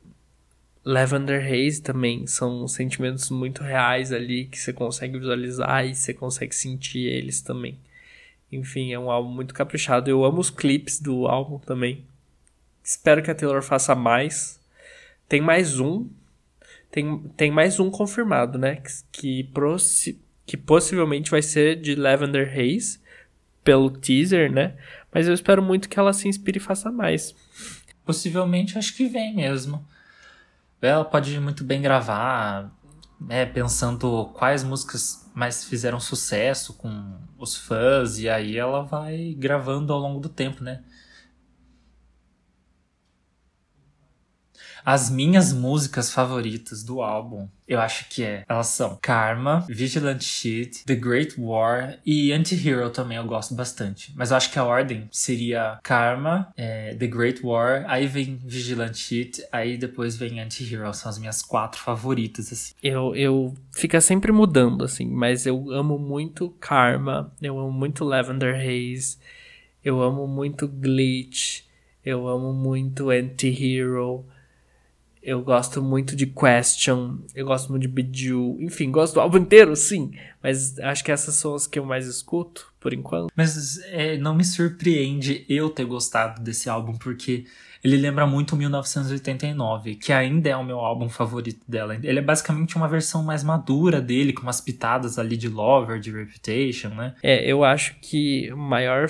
Lavender 0.84 1.46
Haze 1.46 1.82
também 1.82 2.26
são 2.26 2.68
sentimentos 2.68 3.30
muito 3.30 3.62
reais 3.62 4.12
ali 4.12 4.46
que 4.46 4.58
você 4.58 4.74
consegue 4.74 5.20
visualizar 5.20 5.86
e 5.86 5.94
você 5.94 6.12
consegue 6.14 6.56
sentir 6.56 7.06
eles 7.06 7.42
também. 7.42 7.78
Enfim, 8.52 8.92
é 8.92 9.00
um 9.00 9.12
álbum 9.12 9.32
muito 9.32 9.54
caprichado. 9.54 10.10
Eu 10.10 10.26
amo 10.26 10.40
os 10.40 10.50
clipes 10.50 11.00
do 11.00 11.28
álbum 11.28 11.60
também. 11.60 12.04
Espero 12.84 13.22
que 13.22 13.30
a 13.30 13.36
Taylor 13.36 13.62
faça 13.62 13.94
mais. 13.94 14.60
Tem 15.30 15.40
mais 15.40 15.80
um. 15.80 16.10
Tem, 16.90 17.20
tem 17.38 17.52
mais 17.52 17.80
um 17.80 17.90
confirmado, 17.90 18.58
né? 18.58 18.78
Que, 19.12 19.44
que, 19.44 19.50
que 20.46 20.58
possivelmente 20.58 21.30
vai 21.30 21.44
ser 21.44 21.80
de 21.80 21.94
Lavender 21.94 22.52
Haze 22.52 23.00
pelo 23.64 23.92
teaser, 23.92 24.52
né? 24.52 24.76
Mas 25.14 25.28
eu 25.28 25.34
espero 25.34 25.62
muito 25.62 25.88
que 25.88 26.00
ela 26.00 26.12
se 26.12 26.28
inspire 26.28 26.58
e 26.58 26.62
faça 26.62 26.92
mais. 26.92 27.36
Possivelmente 28.04 28.80
acho 28.80 28.98
que 28.98 29.06
vem 29.06 29.36
mesmo 29.36 29.86
ela 30.82 31.06
pode 31.06 31.40
muito 31.40 31.64
bem 31.64 31.82
gravar, 31.82 32.72
né, 33.20 33.46
pensando 33.46 34.26
quais 34.34 34.64
músicas 34.64 35.30
mais 35.34 35.64
fizeram 35.64 36.00
sucesso 36.00 36.74
com 36.74 37.20
os 37.38 37.56
fãs, 37.56 38.18
e 38.18 38.28
aí 38.28 38.58
ela 38.58 38.82
vai 38.84 39.36
gravando 39.38 39.94
ao 39.94 40.00
longo 40.00 40.20
do 40.20 40.30
tempo, 40.30 40.64
né? 40.64 40.84
As 44.86 45.10
minhas 45.10 45.54
músicas 45.54 46.12
favoritas 46.12 46.84
do 46.84 47.02
álbum, 47.02 47.48
eu 47.68 47.80
acho 47.80 48.10
que 48.10 48.24
é. 48.24 48.44
Elas 48.50 48.68
são 48.68 48.98
Karma, 49.02 49.66
Vigilant 49.70 50.22
Shit, 50.22 50.84
The 50.86 50.96
Great 50.96 51.36
War 51.40 51.98
e 52.06 52.34
Anti-Hero 52.34 52.90
também 52.90 53.18
eu 53.18 53.24
gosto 53.24 53.56
bastante. 53.56 54.12
Mas 54.16 54.32
eu 54.32 54.38
acho 54.38 54.52
que 54.52 54.60
a 54.60 54.66
ordem 54.66 55.08
seria 55.12 55.80
Karma, 55.82 56.52
é, 56.58 56.94
The 56.96 57.08
Great 57.08 57.46
War, 57.46 57.86
aí 57.88 58.08
vem 58.08 58.38
Vigilant 58.44 58.96
Shit, 58.96 59.42
aí 59.52 59.78
depois 59.78 60.18
vem 60.18 60.42
Anti-Hero. 60.42 60.94
São 60.94 61.10
as 61.10 61.18
minhas 61.18 61.42
quatro 61.42 61.80
favoritas, 61.80 62.52
assim. 62.52 62.74
Eu, 62.84 63.16
eu 63.16 63.54
fica 63.72 64.02
sempre 64.02 64.32
mudando, 64.32 64.84
assim, 64.84 65.06
mas 65.06 65.46
eu 65.46 65.72
amo 65.72 65.98
muito 65.98 66.50
Karma, 66.60 67.32
eu 67.42 67.58
amo 67.58 67.72
muito 67.72 68.04
Lavender 68.04 68.56
Haze, 68.56 69.18
eu 69.84 70.02
amo 70.02 70.28
muito 70.28 70.68
Glitch, 70.68 71.62
eu 72.06 72.28
amo 72.28 72.52
muito 72.52 73.10
Anti-Hero. 73.10 74.26
Eu 75.22 75.42
gosto 75.44 75.84
muito 75.84 76.16
de 76.16 76.26
Question, 76.26 77.20
eu 77.36 77.46
gosto 77.46 77.70
muito 77.70 77.84
de 77.84 77.88
Bejeweled, 77.88 78.64
enfim, 78.64 78.90
gosto 78.90 79.14
do 79.14 79.22
álbum 79.22 79.38
inteiro, 79.38 79.76
sim. 79.76 80.12
Mas 80.42 80.80
acho 80.80 81.04
que 81.04 81.12
essas 81.12 81.36
são 81.36 81.54
as 81.54 81.68
que 81.68 81.78
eu 81.78 81.86
mais 81.86 82.08
escuto, 82.08 82.74
por 82.80 82.92
enquanto. 82.92 83.32
Mas 83.36 83.80
é, 83.86 84.18
não 84.18 84.34
me 84.34 84.44
surpreende 84.44 85.46
eu 85.48 85.70
ter 85.70 85.86
gostado 85.86 86.42
desse 86.42 86.70
álbum, 86.70 86.94
porque 86.94 87.46
ele 87.84 87.98
lembra 87.98 88.26
muito 88.26 88.56
1989, 88.56 89.96
que 89.96 90.12
ainda 90.12 90.50
é 90.50 90.56
o 90.56 90.64
meu 90.64 90.80
álbum 90.80 91.10
favorito 91.10 91.62
dela. 91.68 91.96
Ele 92.02 92.20
é 92.20 92.22
basicamente 92.22 92.76
uma 92.76 92.88
versão 92.88 93.24
mais 93.24 93.44
madura 93.44 94.02
dele, 94.02 94.34
com 94.34 94.44
umas 94.44 94.62
pitadas 94.62 95.20
ali 95.20 95.38
de 95.38 95.50
Lover, 95.50 96.00
de 96.00 96.12
Reputation, 96.12 96.90
né? 96.90 97.16
É, 97.22 97.50
eu 97.50 97.64
acho 97.64 97.96
que 98.02 98.52
o 98.52 98.58
maior 98.58 99.08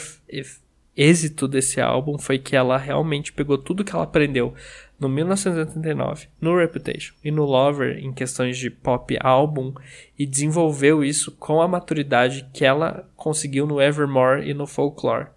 êxito 0.96 1.48
desse 1.48 1.80
álbum 1.82 2.18
foi 2.18 2.38
que 2.38 2.56
ela 2.56 2.78
realmente 2.78 3.32
pegou 3.32 3.58
tudo 3.58 3.84
que 3.84 3.94
ela 3.94 4.04
aprendeu 4.04 4.54
no 5.02 5.10
1989, 5.10 6.28
no 6.40 6.56
Reputation 6.56 7.16
e 7.24 7.32
no 7.32 7.44
Lover 7.44 7.98
em 7.98 8.14
questões 8.14 8.56
de 8.56 8.70
pop 8.70 9.18
álbum 9.20 9.74
e 10.18 10.28
desenvolveu 10.28 11.04
isso 11.04 11.32
com 11.32 11.60
a 11.60 11.68
maturidade 11.68 12.48
que 12.54 12.64
ela 12.64 13.10
conseguiu 13.16 13.66
no 13.66 13.82
Evermore 13.82 14.48
e 14.48 14.54
no 14.54 14.68
Folklore. 14.68 15.30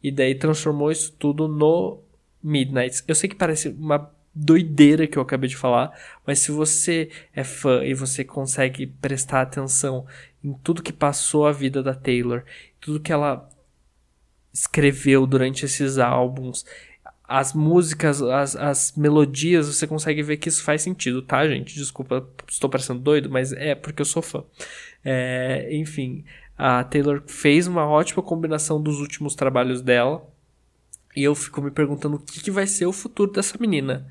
E 0.00 0.12
daí 0.12 0.36
transformou 0.36 0.92
isso 0.92 1.12
tudo 1.18 1.48
no 1.48 1.98
Midnights. 2.40 3.02
Eu 3.08 3.14
sei 3.16 3.28
que 3.28 3.34
parece 3.34 3.70
uma 3.70 4.08
doideira 4.32 5.08
que 5.08 5.18
eu 5.18 5.22
acabei 5.22 5.48
de 5.48 5.56
falar, 5.56 5.92
mas 6.24 6.38
se 6.38 6.52
você 6.52 7.10
é 7.34 7.42
fã 7.42 7.84
e 7.84 7.94
você 7.94 8.22
consegue 8.22 8.86
prestar 8.86 9.40
atenção 9.40 10.06
em 10.44 10.52
tudo 10.62 10.80
que 10.80 10.92
passou 10.92 11.44
a 11.44 11.50
vida 11.50 11.82
da 11.82 11.92
Taylor, 11.92 12.44
tudo 12.80 13.00
que 13.00 13.12
ela 13.12 13.48
escreveu 14.52 15.26
durante 15.26 15.64
esses 15.64 15.98
álbuns 15.98 16.64
as 17.28 17.52
músicas, 17.52 18.22
as, 18.22 18.56
as 18.56 18.92
melodias, 18.96 19.66
você 19.66 19.86
consegue 19.86 20.22
ver 20.22 20.38
que 20.38 20.48
isso 20.48 20.62
faz 20.62 20.80
sentido, 20.80 21.20
tá, 21.20 21.46
gente? 21.46 21.74
Desculpa, 21.74 22.26
estou 22.48 22.70
parecendo 22.70 23.00
doido, 23.00 23.28
mas 23.28 23.52
é 23.52 23.74
porque 23.74 24.00
eu 24.00 24.06
sou 24.06 24.22
fã. 24.22 24.42
É, 25.04 25.68
enfim, 25.70 26.24
a 26.56 26.82
Taylor 26.82 27.22
fez 27.26 27.66
uma 27.66 27.86
ótima 27.86 28.22
combinação 28.22 28.82
dos 28.82 28.98
últimos 28.98 29.34
trabalhos 29.34 29.82
dela. 29.82 30.26
E 31.14 31.22
eu 31.22 31.34
fico 31.34 31.60
me 31.60 31.70
perguntando 31.70 32.16
o 32.16 32.18
que, 32.18 32.40
que 32.40 32.50
vai 32.50 32.66
ser 32.66 32.86
o 32.86 32.92
futuro 32.92 33.30
dessa 33.30 33.58
menina. 33.58 34.06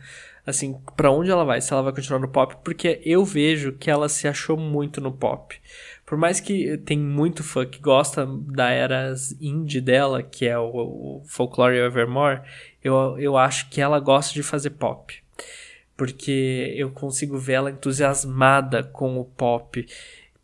Assim, 0.47 0.79
para 0.95 1.11
onde 1.11 1.29
ela 1.29 1.43
vai? 1.43 1.59
Se 1.59 1.73
ela 1.73 1.81
vai 1.81 1.91
continuar 1.91 2.19
no 2.21 2.29
pop? 2.29 2.55
Porque 2.63 3.01
eu 3.03 3.25
vejo 3.25 3.73
que 3.73 3.91
ela 3.91 4.07
se 4.07 4.29
achou 4.29 4.55
muito 4.55 5.01
no 5.01 5.11
pop. 5.11 5.59
Por 6.05 6.17
mais 6.17 6.39
que 6.39 6.77
tem 6.77 6.97
muito 6.97 7.43
fã 7.43 7.65
que 7.65 7.81
gosta 7.81 8.25
da 8.25 8.69
era 8.69 9.13
indie 9.41 9.81
dela, 9.81 10.23
que 10.23 10.47
é 10.47 10.57
o, 10.57 10.71
o 10.71 11.23
Folklore 11.27 11.75
Evermore, 11.75 12.43
eu, 12.81 13.19
eu 13.19 13.35
acho 13.35 13.69
que 13.69 13.81
ela 13.81 13.99
gosta 13.99 14.33
de 14.33 14.41
fazer 14.41 14.69
pop. 14.69 15.21
Porque 15.97 16.73
eu 16.77 16.91
consigo 16.91 17.37
ver 17.37 17.53
ela 17.53 17.71
entusiasmada 17.71 18.83
com 18.83 19.19
o 19.19 19.25
pop. 19.25 19.85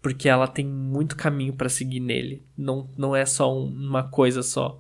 Porque 0.01 0.27
ela 0.27 0.49
tem 0.49 0.65
muito 0.65 1.15
caminho 1.15 1.53
para 1.53 1.69
seguir 1.69 2.01
nele. 2.01 2.43
Não, 2.57 2.89
não 2.97 3.15
é 3.15 3.25
só 3.25 3.57
um, 3.57 3.67
uma 3.67 4.03
coisa 4.03 4.43
só. 4.43 4.77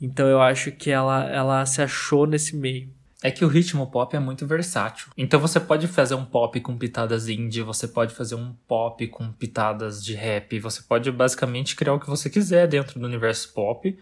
Então 0.00 0.28
eu 0.28 0.40
acho 0.40 0.70
que 0.70 0.88
ela, 0.88 1.28
ela 1.28 1.66
se 1.66 1.82
achou 1.82 2.28
nesse 2.28 2.54
meio. 2.54 2.99
É 3.22 3.30
que 3.30 3.44
o 3.44 3.48
ritmo 3.48 3.86
pop 3.90 4.16
é 4.16 4.18
muito 4.18 4.46
versátil. 4.46 5.08
Então 5.16 5.38
você 5.38 5.60
pode 5.60 5.86
fazer 5.86 6.14
um 6.14 6.24
pop 6.24 6.58
com 6.60 6.78
pitadas 6.78 7.28
indie, 7.28 7.60
você 7.60 7.86
pode 7.86 8.14
fazer 8.14 8.34
um 8.34 8.54
pop 8.66 9.06
com 9.08 9.30
pitadas 9.30 10.02
de 10.02 10.14
rap, 10.14 10.58
você 10.58 10.82
pode 10.82 11.10
basicamente 11.12 11.76
criar 11.76 11.92
o 11.92 12.00
que 12.00 12.08
você 12.08 12.30
quiser 12.30 12.66
dentro 12.66 12.98
do 12.98 13.06
universo 13.06 13.52
pop, 13.52 13.98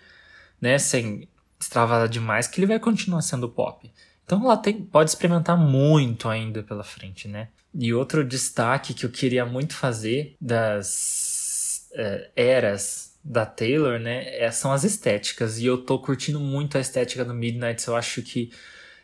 né, 0.60 0.78
sem 0.78 1.28
extravasar 1.60 2.08
demais, 2.08 2.46
que 2.46 2.60
ele 2.60 2.68
vai 2.68 2.78
continuar 2.78 3.22
sendo 3.22 3.48
pop. 3.48 3.90
Então 4.24 4.44
ela 4.44 4.56
tem, 4.56 4.82
pode 4.82 5.10
experimentar 5.10 5.56
muito 5.56 6.28
ainda 6.28 6.62
pela 6.62 6.84
frente, 6.84 7.26
né? 7.26 7.48
E 7.74 7.92
outro 7.94 8.24
destaque 8.24 8.94
que 8.94 9.04
eu 9.04 9.10
queria 9.10 9.44
muito 9.44 9.74
fazer 9.74 10.36
das 10.40 11.88
uh, 11.92 12.30
eras 12.36 13.18
da 13.24 13.44
Taylor, 13.44 13.98
né, 13.98 14.38
é, 14.38 14.50
são 14.50 14.72
as 14.72 14.84
estéticas. 14.84 15.58
E 15.58 15.66
eu 15.66 15.78
tô 15.78 15.98
curtindo 15.98 16.38
muito 16.38 16.78
a 16.78 16.80
estética 16.80 17.24
do 17.24 17.34
Midnight. 17.34 17.86
Eu 17.86 17.96
acho 17.96 18.22
que 18.22 18.50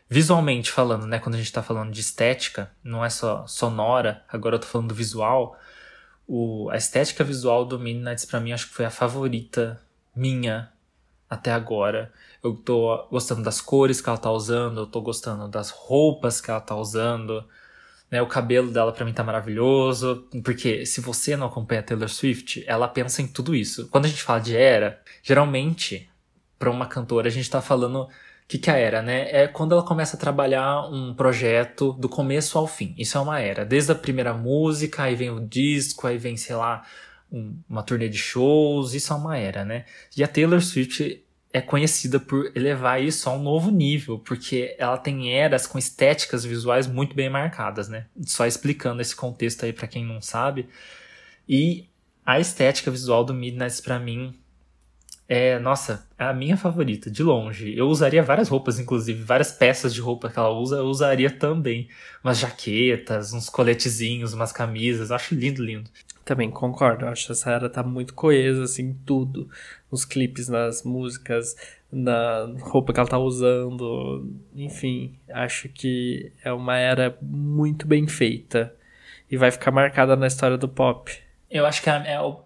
visualmente 0.09 0.71
falando, 0.71 1.07
né, 1.07 1.19
quando 1.19 1.35
a 1.35 1.39
gente 1.39 1.53
tá 1.53 1.63
falando 1.63 1.91
de 1.91 2.01
estética, 2.01 2.71
não 2.83 3.05
é 3.05 3.11
só 3.11 3.47
sonora, 3.47 4.23
agora 4.29 4.57
eu 4.57 4.61
tô 4.61 4.67
falando 4.67 4.89
do 4.89 4.95
visual. 4.95 5.59
O, 6.27 6.71
a 6.71 6.77
estética 6.77 7.23
visual 7.25 7.65
do 7.65 7.79
Midnight 7.79 8.27
para 8.27 8.41
mim 8.41 8.53
acho 8.53 8.69
que 8.69 8.75
foi 8.75 8.85
a 8.85 8.91
favorita 8.91 9.81
minha 10.15 10.71
até 11.29 11.53
agora. 11.53 12.13
Eu 12.43 12.55
tô 12.55 13.07
gostando 13.11 13.43
das 13.43 13.61
cores 13.61 14.01
que 14.01 14.09
ela 14.09 14.19
tá 14.19 14.31
usando, 14.31 14.83
eu 14.83 14.87
tô 14.87 15.01
gostando 15.01 15.49
das 15.49 15.71
roupas 15.71 16.41
que 16.41 16.51
ela 16.51 16.61
tá 16.61 16.77
usando. 16.77 17.45
Né, 18.11 18.23
o 18.23 18.27
cabelo 18.27 18.71
dela 18.71 18.93
para 18.93 19.05
mim 19.05 19.13
tá 19.13 19.25
maravilhoso, 19.25 20.29
porque 20.45 20.87
se 20.87 21.01
você 21.01 21.37
não 21.37 21.47
acompanha 21.47 21.83
Taylor 21.83 22.09
Swift, 22.09 22.63
ela 22.67 22.87
pensa 22.87 23.23
em 23.23 23.27
tudo 23.27 23.55
isso. 23.55 23.89
Quando 23.89 24.05
a 24.05 24.09
gente 24.09 24.23
fala 24.23 24.41
de 24.41 24.57
era, 24.57 25.03
geralmente 25.23 26.09
para 26.59 26.71
uma 26.71 26.87
cantora 26.87 27.29
a 27.29 27.31
gente 27.31 27.51
tá 27.51 27.61
falando 27.61 28.09
que, 28.47 28.59
que 28.59 28.71
a 28.71 28.77
era, 28.77 29.03
né? 29.03 29.29
É 29.31 29.49
quando 29.49 29.73
ela 29.73 29.83
começa 29.83 30.17
a 30.17 30.21
trabalhar 30.21 30.83
um 30.91 31.15
projeto 31.15 31.93
do 31.95 32.09
começo 32.09 32.59
ao 32.59 32.67
fim. 32.67 32.95
Isso 32.99 33.17
é 33.17 33.21
uma 33.21 33.41
era. 33.41 33.65
Desde 33.65 33.93
a 33.93 33.95
primeira 33.95 34.35
música, 34.35 35.05
aí 35.05 35.15
vem 35.15 35.31
o 35.31 35.41
disco, 35.41 36.07
aí 36.07 36.19
vem, 36.19 36.37
sei 36.37 36.57
lá, 36.57 36.85
um, 37.33 37.57
uma 37.69 37.83
turnê 37.83 38.09
de 38.09 38.19
shows. 38.19 38.95
Isso 38.95 39.13
é 39.13 39.17
uma 39.17 39.37
era, 39.39 39.65
né? 39.65 39.87
E 40.17 40.23
a 40.23 40.29
Taylor 40.29 40.61
Swift 40.61 41.25
é 41.53 41.61
conhecida 41.61 42.19
por 42.19 42.51
elevar 42.55 43.01
isso 43.01 43.31
a 43.31 43.33
um 43.33 43.43
novo 43.43 43.71
nível, 43.71 44.19
porque 44.19 44.75
ela 44.79 44.99
tem 44.99 45.33
eras 45.33 45.67
com 45.67 45.79
estéticas 45.79 46.45
visuais 46.45 46.87
muito 46.87 47.15
bem 47.15 47.31
marcadas, 47.31 47.89
né? 47.89 48.07
Só 48.27 48.45
explicando 48.47 49.01
esse 49.01 49.15
contexto 49.17 49.65
aí 49.65 49.73
para 49.73 49.87
quem 49.87 50.05
não 50.05 50.21
sabe. 50.21 50.69
E 51.49 51.89
a 52.27 52.41
estética 52.41 52.91
visual 52.91 53.25
do 53.25 53.33
Midnight 53.33 53.81
para 53.83 53.99
mim 53.99 54.35
É, 55.27 55.59
nossa, 55.59 56.07
é 56.19 56.25
a 56.25 56.35
minha 56.35 56.57
favorita, 56.57 57.11
de 57.11 57.23
longe. 57.23 57.75
Eu 57.77 57.89
usaria 57.89 58.23
várias 58.23 58.49
roupas, 58.49 58.79
inclusive, 58.79 59.23
várias 59.23 59.51
peças 59.51 59.95
de 59.95 60.01
roupa 60.01 60.29
que 60.29 60.39
ela 60.39 60.51
usa, 60.51 60.77
eu 60.77 60.85
usaria 60.85 61.31
também. 61.31 61.89
Umas 62.23 62.39
jaquetas, 62.39 63.33
uns 63.33 63.49
coletezinhos, 63.49 64.35
umas 64.35 64.53
camisas. 64.53 65.11
Acho 65.11 65.35
lindo, 65.35 65.65
lindo. 65.65 65.91
Também 66.25 66.51
concordo, 66.51 67.05
eu 67.05 67.09
acho 67.09 67.27
que 67.27 67.33
essa 67.33 67.51
era 67.51 67.71
tá 67.71 67.83
muito 67.83 68.15
coesa, 68.15 68.65
assim, 68.65 68.95
tudo. 69.07 69.49
Nos 69.91 70.05
clipes, 70.05 70.49
nas 70.49 70.83
músicas, 70.83 71.57
na 71.91 72.47
roupa 72.61 72.93
que 72.93 73.01
ela 73.01 73.09
tá 73.09 73.19
usando. 73.19 74.31
Enfim, 74.55 75.19
acho 75.31 75.69
que 75.71 76.33
é 76.45 76.53
uma 76.53 76.77
era 76.77 77.17
muito 77.23 77.87
bem 77.87 78.07
feita. 78.07 78.75
E 79.31 79.39
vai 79.39 79.51
ficar 79.51 79.71
marcada 79.71 80.17
na 80.17 80.27
história 80.27 80.59
do 80.59 80.69
pop. 80.69 81.11
Eu 81.51 81.65
acho 81.65 81.83
que 81.83 81.89
é, 81.89 82.13
é 82.13 82.21
o, 82.21 82.43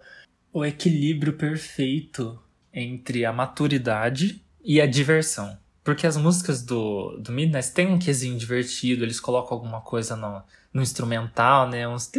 o 0.52 0.64
equilíbrio 0.64 1.32
perfeito 1.32 2.38
entre 2.78 3.24
a 3.24 3.32
maturidade 3.32 4.42
e 4.62 4.80
a 4.80 4.86
diversão. 4.86 5.58
Porque 5.82 6.06
as 6.06 6.16
músicas 6.16 6.62
do, 6.62 7.16
do 7.18 7.32
Midnight 7.32 7.72
tem 7.72 7.86
um 7.86 7.98
quesinho 7.98 8.38
divertido, 8.38 9.04
eles 9.04 9.18
colocam 9.18 9.56
alguma 9.56 9.80
coisa 9.80 10.14
no, 10.14 10.42
no 10.72 10.82
instrumental, 10.82 11.68
né? 11.68 11.88
Uns 11.88 12.10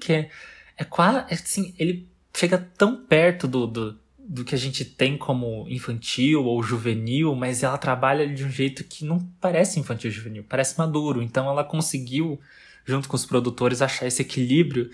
que 0.00 0.12
é, 0.12 0.30
é 0.76 0.84
quase 0.84 1.18
é 1.28 1.34
assim, 1.34 1.74
ele 1.78 2.08
chega 2.34 2.58
tão 2.78 3.04
perto 3.04 3.48
do, 3.48 3.66
do, 3.66 3.98
do 4.16 4.44
que 4.44 4.54
a 4.54 4.58
gente 4.58 4.84
tem 4.84 5.18
como 5.18 5.66
infantil 5.68 6.44
ou 6.44 6.62
juvenil, 6.62 7.34
mas 7.34 7.62
ela 7.62 7.76
trabalha 7.76 8.26
de 8.26 8.44
um 8.44 8.50
jeito 8.50 8.84
que 8.84 9.04
não 9.04 9.18
parece 9.40 9.80
infantil 9.80 10.08
ou 10.10 10.14
juvenil, 10.14 10.44
parece 10.48 10.78
maduro. 10.78 11.20
Então 11.20 11.48
ela 11.48 11.64
conseguiu, 11.64 12.40
junto 12.84 13.08
com 13.08 13.16
os 13.16 13.26
produtores, 13.26 13.82
achar 13.82 14.06
esse 14.06 14.22
equilíbrio 14.22 14.90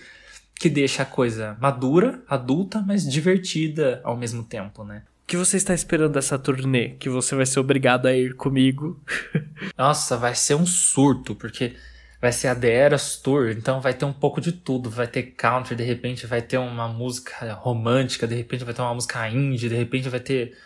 que 0.59 0.69
deixa 0.69 1.03
a 1.03 1.05
coisa 1.05 1.57
madura, 1.61 2.21
adulta, 2.27 2.83
mas 2.85 3.09
divertida 3.09 4.01
ao 4.03 4.17
mesmo 4.17 4.43
tempo, 4.43 4.83
né? 4.83 5.03
O 5.23 5.27
que 5.29 5.37
você 5.37 5.55
está 5.55 5.73
esperando 5.73 6.13
dessa 6.13 6.37
turnê? 6.37 6.89
Que 6.99 7.07
você 7.07 7.33
vai 7.35 7.45
ser 7.45 7.59
obrigado 7.59 8.07
a 8.07 8.13
ir 8.13 8.35
comigo? 8.35 9.01
Nossa, 9.77 10.17
vai 10.17 10.35
ser 10.35 10.55
um 10.55 10.65
surto, 10.65 11.33
porque 11.33 11.75
vai 12.19 12.31
ser 12.31 12.47
a 12.47 12.55
The 12.55 12.69
Eras 12.69 13.15
Tour, 13.15 13.51
então 13.51 13.79
vai 13.79 13.93
ter 13.93 14.05
um 14.05 14.11
pouco 14.11 14.41
de 14.41 14.51
tudo. 14.51 14.89
Vai 14.89 15.07
ter 15.07 15.23
country, 15.37 15.75
de 15.75 15.83
repente 15.83 16.25
vai 16.25 16.41
ter 16.41 16.57
uma 16.57 16.87
música 16.87 17.53
romântica, 17.53 18.27
de 18.27 18.35
repente 18.35 18.65
vai 18.65 18.73
ter 18.73 18.81
uma 18.81 18.93
música 18.93 19.29
indie, 19.29 19.69
de 19.69 19.75
repente 19.75 20.09
vai 20.09 20.19
ter 20.19 20.57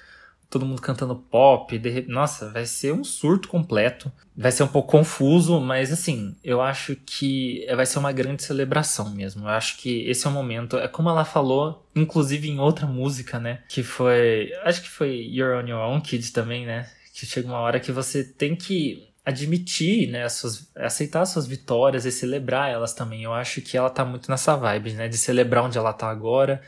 todo 0.54 0.68
mundo 0.68 0.82
cantando 0.82 1.16
pop. 1.16 1.78
De... 1.80 2.04
Nossa, 2.04 2.52
vai 2.52 2.66
ser 2.66 2.94
um 2.94 3.04
surto 3.04 3.48
completo. 3.48 4.12
Vai 4.38 4.52
ser 4.52 4.62
um 4.62 4.68
pouco 4.68 4.92
confuso, 4.92 5.60
mas 5.60 5.92
assim, 5.92 6.36
eu 6.44 6.62
acho 6.62 6.96
que 6.96 7.66
vai 7.76 7.88
ser 7.88 7.98
uma 7.98 8.12
grande 8.12 8.44
celebração 8.44 9.10
mesmo. 9.10 9.46
Eu 9.46 9.50
acho 9.50 9.78
que 9.78 10.08
esse 10.08 10.28
é 10.28 10.30
o 10.30 10.34
momento. 10.34 10.78
É 10.78 10.88
como 10.88 11.10
ela 11.10 11.26
falou, 11.26 11.90
inclusive 11.96 12.48
em 12.48 12.60
outra 12.60 12.86
música, 12.86 13.40
né? 13.40 13.64
Que 13.68 13.82
foi. 13.82 14.52
Acho 14.64 14.84
que 14.84 14.90
foi 14.90 15.28
You're 15.32 15.64
on 15.64 15.68
Your 15.68 15.82
Own 15.82 16.02
Kids 16.02 16.30
também, 16.30 16.66
né? 16.68 16.88
Que 17.16 17.26
chega 17.26 17.48
uma 17.48 17.60
hora 17.60 17.80
que 17.80 17.92
você 17.92 18.24
tem 18.24 18.56
que 18.56 19.10
admitir, 19.26 20.10
né, 20.10 20.28
suas, 20.28 20.70
aceitar 20.76 21.26
suas 21.26 21.48
vitórias 21.48 22.04
e 22.04 22.12
celebrar 22.12 22.70
elas 22.70 22.94
também. 22.94 23.24
Eu 23.24 23.34
acho 23.34 23.62
que 23.62 23.78
ela 23.78 23.90
tá 23.90 24.04
muito 24.04 24.30
nessa 24.30 24.54
vibe, 24.58 24.92
né, 24.94 25.08
de 25.08 25.18
celebrar 25.18 25.64
onde 25.64 25.78
ela 25.78 25.94
tá 25.94 26.10
agora. 26.10 26.62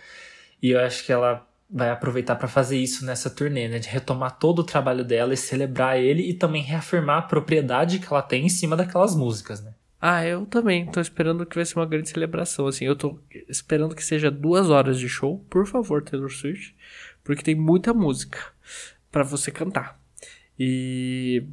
E 0.61 0.71
eu 0.71 0.79
acho 0.79 1.05
que 1.05 1.11
ela 1.11 1.45
vai 1.69 1.89
aproveitar 1.89 2.35
para 2.35 2.47
fazer 2.47 2.77
isso 2.77 3.05
nessa 3.05 3.29
turnê, 3.29 3.67
né? 3.67 3.79
De 3.79 3.89
retomar 3.89 4.37
todo 4.37 4.59
o 4.59 4.63
trabalho 4.63 5.03
dela 5.03 5.33
e 5.33 5.37
celebrar 5.37 5.99
ele 5.99 6.29
e 6.29 6.33
também 6.33 6.61
reafirmar 6.61 7.19
a 7.19 7.21
propriedade 7.23 7.99
que 7.99 8.07
ela 8.11 8.21
tem 8.21 8.45
em 8.45 8.49
cima 8.49 8.75
daquelas 8.75 9.15
músicas, 9.15 9.61
né? 9.61 9.73
Ah, 9.99 10.23
eu 10.23 10.45
também 10.45 10.85
tô 10.85 11.01
esperando 11.01 11.45
que 11.45 11.55
vai 11.55 11.65
ser 11.65 11.79
uma 11.79 11.85
grande 11.85 12.09
celebração, 12.09 12.67
assim. 12.67 12.85
Eu 12.85 12.95
tô 12.95 13.19
esperando 13.49 13.95
que 13.95 14.03
seja 14.03 14.29
duas 14.29 14.69
horas 14.69 14.99
de 14.99 15.09
show, 15.09 15.43
por 15.49 15.65
favor, 15.65 16.03
Taylor 16.03 16.29
Swift, 16.29 16.75
porque 17.23 17.41
tem 17.41 17.55
muita 17.55 17.93
música 17.93 18.39
para 19.11 19.23
você 19.23 19.49
cantar. 19.49 19.99
E 20.59 21.43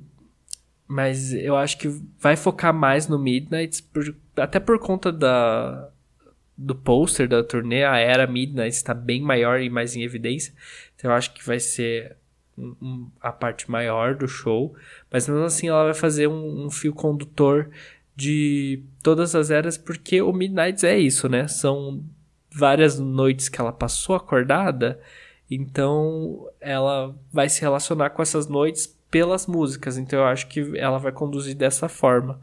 mas 0.87 1.33
eu 1.33 1.57
acho 1.57 1.79
que 1.79 1.89
vai 2.19 2.37
focar 2.37 2.75
mais 2.75 3.09
no 3.09 3.19
Midnight, 3.19 3.83
por... 3.85 4.15
até 4.37 4.61
por 4.61 4.79
conta 4.79 5.11
da 5.11 5.89
do 6.57 6.75
pôster 6.75 7.29
da 7.29 7.43
turnê, 7.43 7.85
a 7.85 7.97
era 7.97 8.27
Midnight 8.27 8.75
está 8.75 8.95
bem 8.95 9.21
maior 9.21 9.61
e 9.61 9.71
mais 9.71 9.97
em 9.97 10.03
evidência. 10.03 10.53
Então 10.95 11.11
eu 11.11 11.17
acho 11.17 11.33
que 11.33 11.45
vai 11.45 11.59
ser 11.59 12.17
a 13.21 13.33
parte 13.33 13.71
maior 13.71 14.15
do 14.15 14.29
show. 14.29 14.75
Mas 15.11 15.29
mesmo 15.29 15.45
assim 15.45 15.69
ela 15.69 15.85
vai 15.85 15.95
fazer 15.95 16.27
um, 16.27 16.67
um, 16.67 16.71
fio 16.71 16.93
condutor 16.93 17.71
de 18.15 18.83
todas 19.03 19.35
as 19.35 19.51
eras, 19.51 19.79
porque 19.79 20.21
o 20.21 20.33
Midnight 20.33 20.85
é 20.85 20.99
isso, 20.99 21.29
né? 21.29 21.49
São 21.49 22.05
várias 22.51 22.99
noites 22.99 23.49
que 23.49 23.61
ela 23.61 23.73
passou 23.73 24.15
acordada. 24.15 25.01
Então 25.51 26.49
ela 26.61 27.15
vai 27.33 27.49
se 27.49 27.61
relacionar 27.61 28.11
com 28.11 28.23
essas 28.23 28.47
noites 28.47 28.87
pelas 29.11 29.47
músicas. 29.47 29.97
Então 29.99 30.19
eu 30.19 30.27
acho 30.27 30.47
que 30.49 30.77
ela 30.77 30.99
vai 30.99 31.13
conduzir 31.13 31.57
dessa 31.57 31.89
forma. 31.89 32.41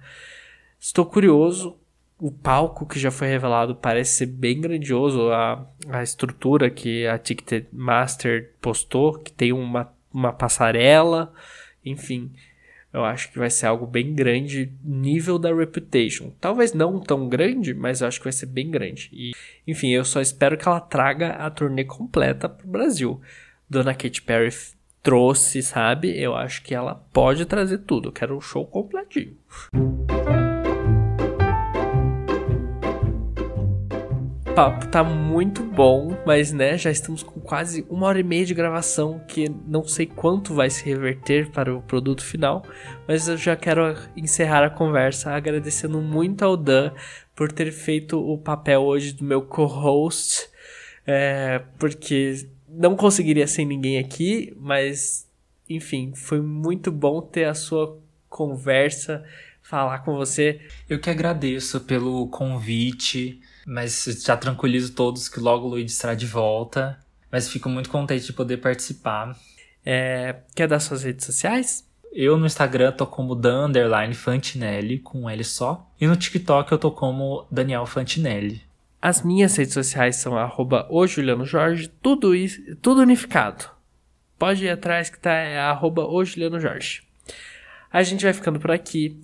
Estou 0.80 1.06
curioso 1.06 1.78
o 2.20 2.32
palco 2.32 2.86
que 2.86 3.00
já 3.00 3.10
foi 3.10 3.28
revelado 3.28 3.76
parece 3.76 4.18
ser 4.18 4.26
bem 4.26 4.60
grandioso. 4.60 5.32
A, 5.32 5.66
a 5.88 6.04
estrutura 6.04 6.70
que 6.70 7.08
a 7.08 7.18
Ticketmaster 7.18 8.52
postou, 8.62 9.18
que 9.18 9.32
tem 9.32 9.54
uma, 9.54 9.92
uma 10.14 10.34
passarela, 10.34 11.34
enfim. 11.84 12.32
Eu 12.92 13.06
acho 13.06 13.32
que 13.32 13.38
vai 13.38 13.52
ser 13.52 13.68
algo 13.68 13.86
bem 13.86 14.14
grande, 14.16 14.74
nível 14.84 15.38
da 15.38 15.54
Reputation. 15.54 16.32
Talvez 16.42 16.74
não 16.74 17.00
tão 17.00 17.30
grande, 17.30 17.72
mas 17.74 18.02
eu 18.02 18.08
acho 18.08 18.18
que 18.18 18.24
vai 18.24 18.34
ser 18.34 18.48
bem 18.48 18.72
grande. 18.72 19.10
E, 19.14 19.32
enfim, 19.68 19.90
eu 19.90 20.04
só 20.04 20.20
espero 20.20 20.58
que 20.58 20.68
ela 20.68 20.82
traga 20.82 21.34
a 21.34 21.52
turnê 21.52 21.84
completa 21.84 22.50
para 22.50 22.66
o 22.66 22.70
Brasil. 22.70 23.22
Dona 23.70 23.94
Katy 23.94 24.24
Perry 24.24 24.50
trouxe, 25.04 25.62
sabe? 25.62 26.20
Eu 26.20 26.36
acho 26.36 26.64
que 26.64 26.74
ela 26.74 26.96
pode 27.14 27.46
trazer 27.46 27.78
tudo. 27.80 28.10
Eu 28.10 28.14
quero 28.14 28.36
o 28.36 28.42
show 28.42 28.66
completinho. 28.66 29.38
Papo 34.60 34.88
tá 34.88 35.06
muito 35.06 35.64
bom, 35.64 36.22
mas 36.26 36.52
né, 36.52 36.78
já 36.78 36.92
estamos 36.92 37.24
com 37.24 37.40
quase 37.40 37.86
uma 37.90 38.08
hora 38.08 38.20
e 38.20 38.24
meia 38.24 38.46
de 38.46 38.54
gravação, 38.54 39.22
que 39.26 39.48
não 39.66 39.88
sei 39.88 40.06
quanto 40.06 40.54
vai 40.54 40.70
se 40.70 40.84
reverter 40.84 41.50
para 41.50 41.74
o 41.74 41.82
produto 41.82 42.22
final, 42.22 42.66
mas 43.08 43.30
eu 43.30 43.38
já 43.38 43.56
quero 43.56 43.96
encerrar 44.18 44.66
a 44.66 44.70
conversa 44.70 45.32
agradecendo 45.32 46.02
muito 46.02 46.44
ao 46.44 46.58
Dan 46.58 46.92
por 47.34 47.54
ter 47.54 47.72
feito 47.72 48.20
o 48.20 48.38
papel 48.38 48.82
hoje 48.82 49.14
do 49.14 49.24
meu 49.24 49.44
co-host, 49.44 50.50
é, 51.08 51.62
porque 51.80 52.46
não 52.68 52.98
conseguiria 52.98 53.48
sem 53.48 53.66
ninguém 53.66 53.98
aqui, 53.98 54.54
mas 54.60 55.26
enfim, 55.70 56.12
foi 56.14 56.42
muito 56.42 56.92
bom 56.92 57.22
ter 57.22 57.46
a 57.46 57.54
sua 57.54 57.98
conversa, 58.28 59.24
falar 59.62 60.00
com 60.00 60.18
você. 60.18 60.60
Eu 60.90 61.00
que 61.00 61.10
agradeço 61.10 61.80
pelo 61.80 62.28
convite 62.28 63.40
mas 63.66 64.04
já 64.26 64.36
tranquilizo 64.36 64.94
todos 64.94 65.30
que 65.30 65.40
logo 65.40 65.68
o 65.68 65.70
Luigi 65.70 65.92
estará 65.92 66.16
de 66.16 66.26
volta. 66.26 67.00
Mas 67.32 67.50
fico 67.50 67.70
muito 67.70 67.90
contente 67.90 68.26
de 68.26 68.34
poder 68.34 68.58
participar. 68.58 69.38
É, 69.86 70.38
quer 70.56 70.68
dar 70.68 70.80
suas 70.80 71.04
redes 71.04 71.26
sociais? 71.26 71.88
Eu 72.12 72.38
no 72.38 72.46
Instagram 72.46 72.92
tô 72.92 73.06
como 73.06 73.36
Dan 73.36 73.72
Fantinelli, 74.16 75.00
com 75.00 75.22
um 75.22 75.30
L 75.30 75.44
só. 75.44 75.88
E 76.02 76.08
no 76.08 76.16
TikTok 76.16 76.72
eu 76.72 76.78
tô 76.78 76.92
como 76.92 77.46
Daniel 77.52 77.86
Fantinelli. 77.86 78.64
As 79.02 79.22
minhas 79.22 79.56
redes 79.56 79.74
sociais 79.74 80.18
são 80.18 80.38
arroba 80.38 80.88
o 80.90 81.06
Juliano 81.08 81.46
Jorge, 81.46 81.88
tudo, 82.02 82.36
isso, 82.36 82.62
tudo 82.82 83.02
unificado. 83.02 83.66
Pode 84.38 84.66
ir 84.66 84.70
atrás 84.70 85.10
que 85.10 85.20
tá 85.20 85.32
é 85.32 85.60
arroba 85.60 86.06
o 86.06 86.26
Juliano 86.26 86.60
Jorge. 86.60 87.04
A 87.92 88.04
gente 88.04 88.24
vai 88.24 88.34
ficando 88.34 88.60
por 88.60 88.72
aqui. 88.72 89.20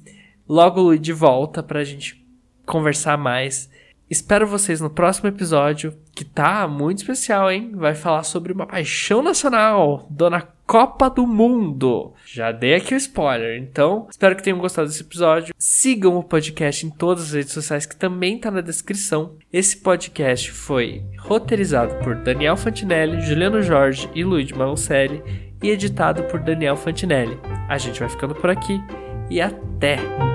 Logo 0.47 0.81
Luigi 0.81 1.11
volta 1.11 1.63
pra 1.63 1.83
gente 1.83 2.23
conversar 2.65 3.17
mais. 3.17 3.69
Espero 4.09 4.45
vocês 4.45 4.79
no 4.79 4.89
próximo 4.89 5.27
episódio, 5.27 5.93
que 6.13 6.23
tá 6.23 6.67
muito 6.67 6.99
especial, 6.99 7.51
hein? 7.51 7.71
Vai 7.73 7.95
falar 7.95 8.23
sobre 8.23 8.53
uma 8.53 8.67
paixão 8.67 9.23
nacional, 9.23 10.05
Dona 10.11 10.47
Copa 10.67 11.09
do 11.09 11.25
Mundo. 11.25 12.13
Já 12.25 12.51
dei 12.51 12.75
aqui 12.75 12.93
o 12.93 12.97
spoiler, 12.97 13.57
então 13.59 14.07
espero 14.09 14.35
que 14.35 14.43
tenham 14.43 14.59
gostado 14.59 14.87
desse 14.87 15.01
episódio. 15.01 15.55
Sigam 15.57 16.17
o 16.17 16.23
podcast 16.23 16.85
em 16.85 16.89
todas 16.91 17.25
as 17.25 17.33
redes 17.33 17.53
sociais 17.53 17.85
que 17.85 17.95
também 17.95 18.39
tá 18.39 18.51
na 18.51 18.61
descrição. 18.61 19.37
Esse 19.51 19.77
podcast 19.77 20.51
foi 20.51 21.03
roteirizado 21.17 21.95
por 22.03 22.15
Daniel 22.15 22.57
Fantinelli, 22.57 23.21
Juliano 23.21 23.61
Jorge 23.61 24.09
e 24.13 24.23
Luiz 24.23 24.51
Malucelli 24.51 25.23
e 25.63 25.69
editado 25.69 26.23
por 26.25 26.39
Daniel 26.39 26.75
Fantinelli. 26.75 27.39
A 27.67 27.77
gente 27.79 27.99
vai 27.99 28.09
ficando 28.09 28.35
por 28.35 28.51
aqui 28.51 28.79
e 29.29 29.41
até! 29.41 30.34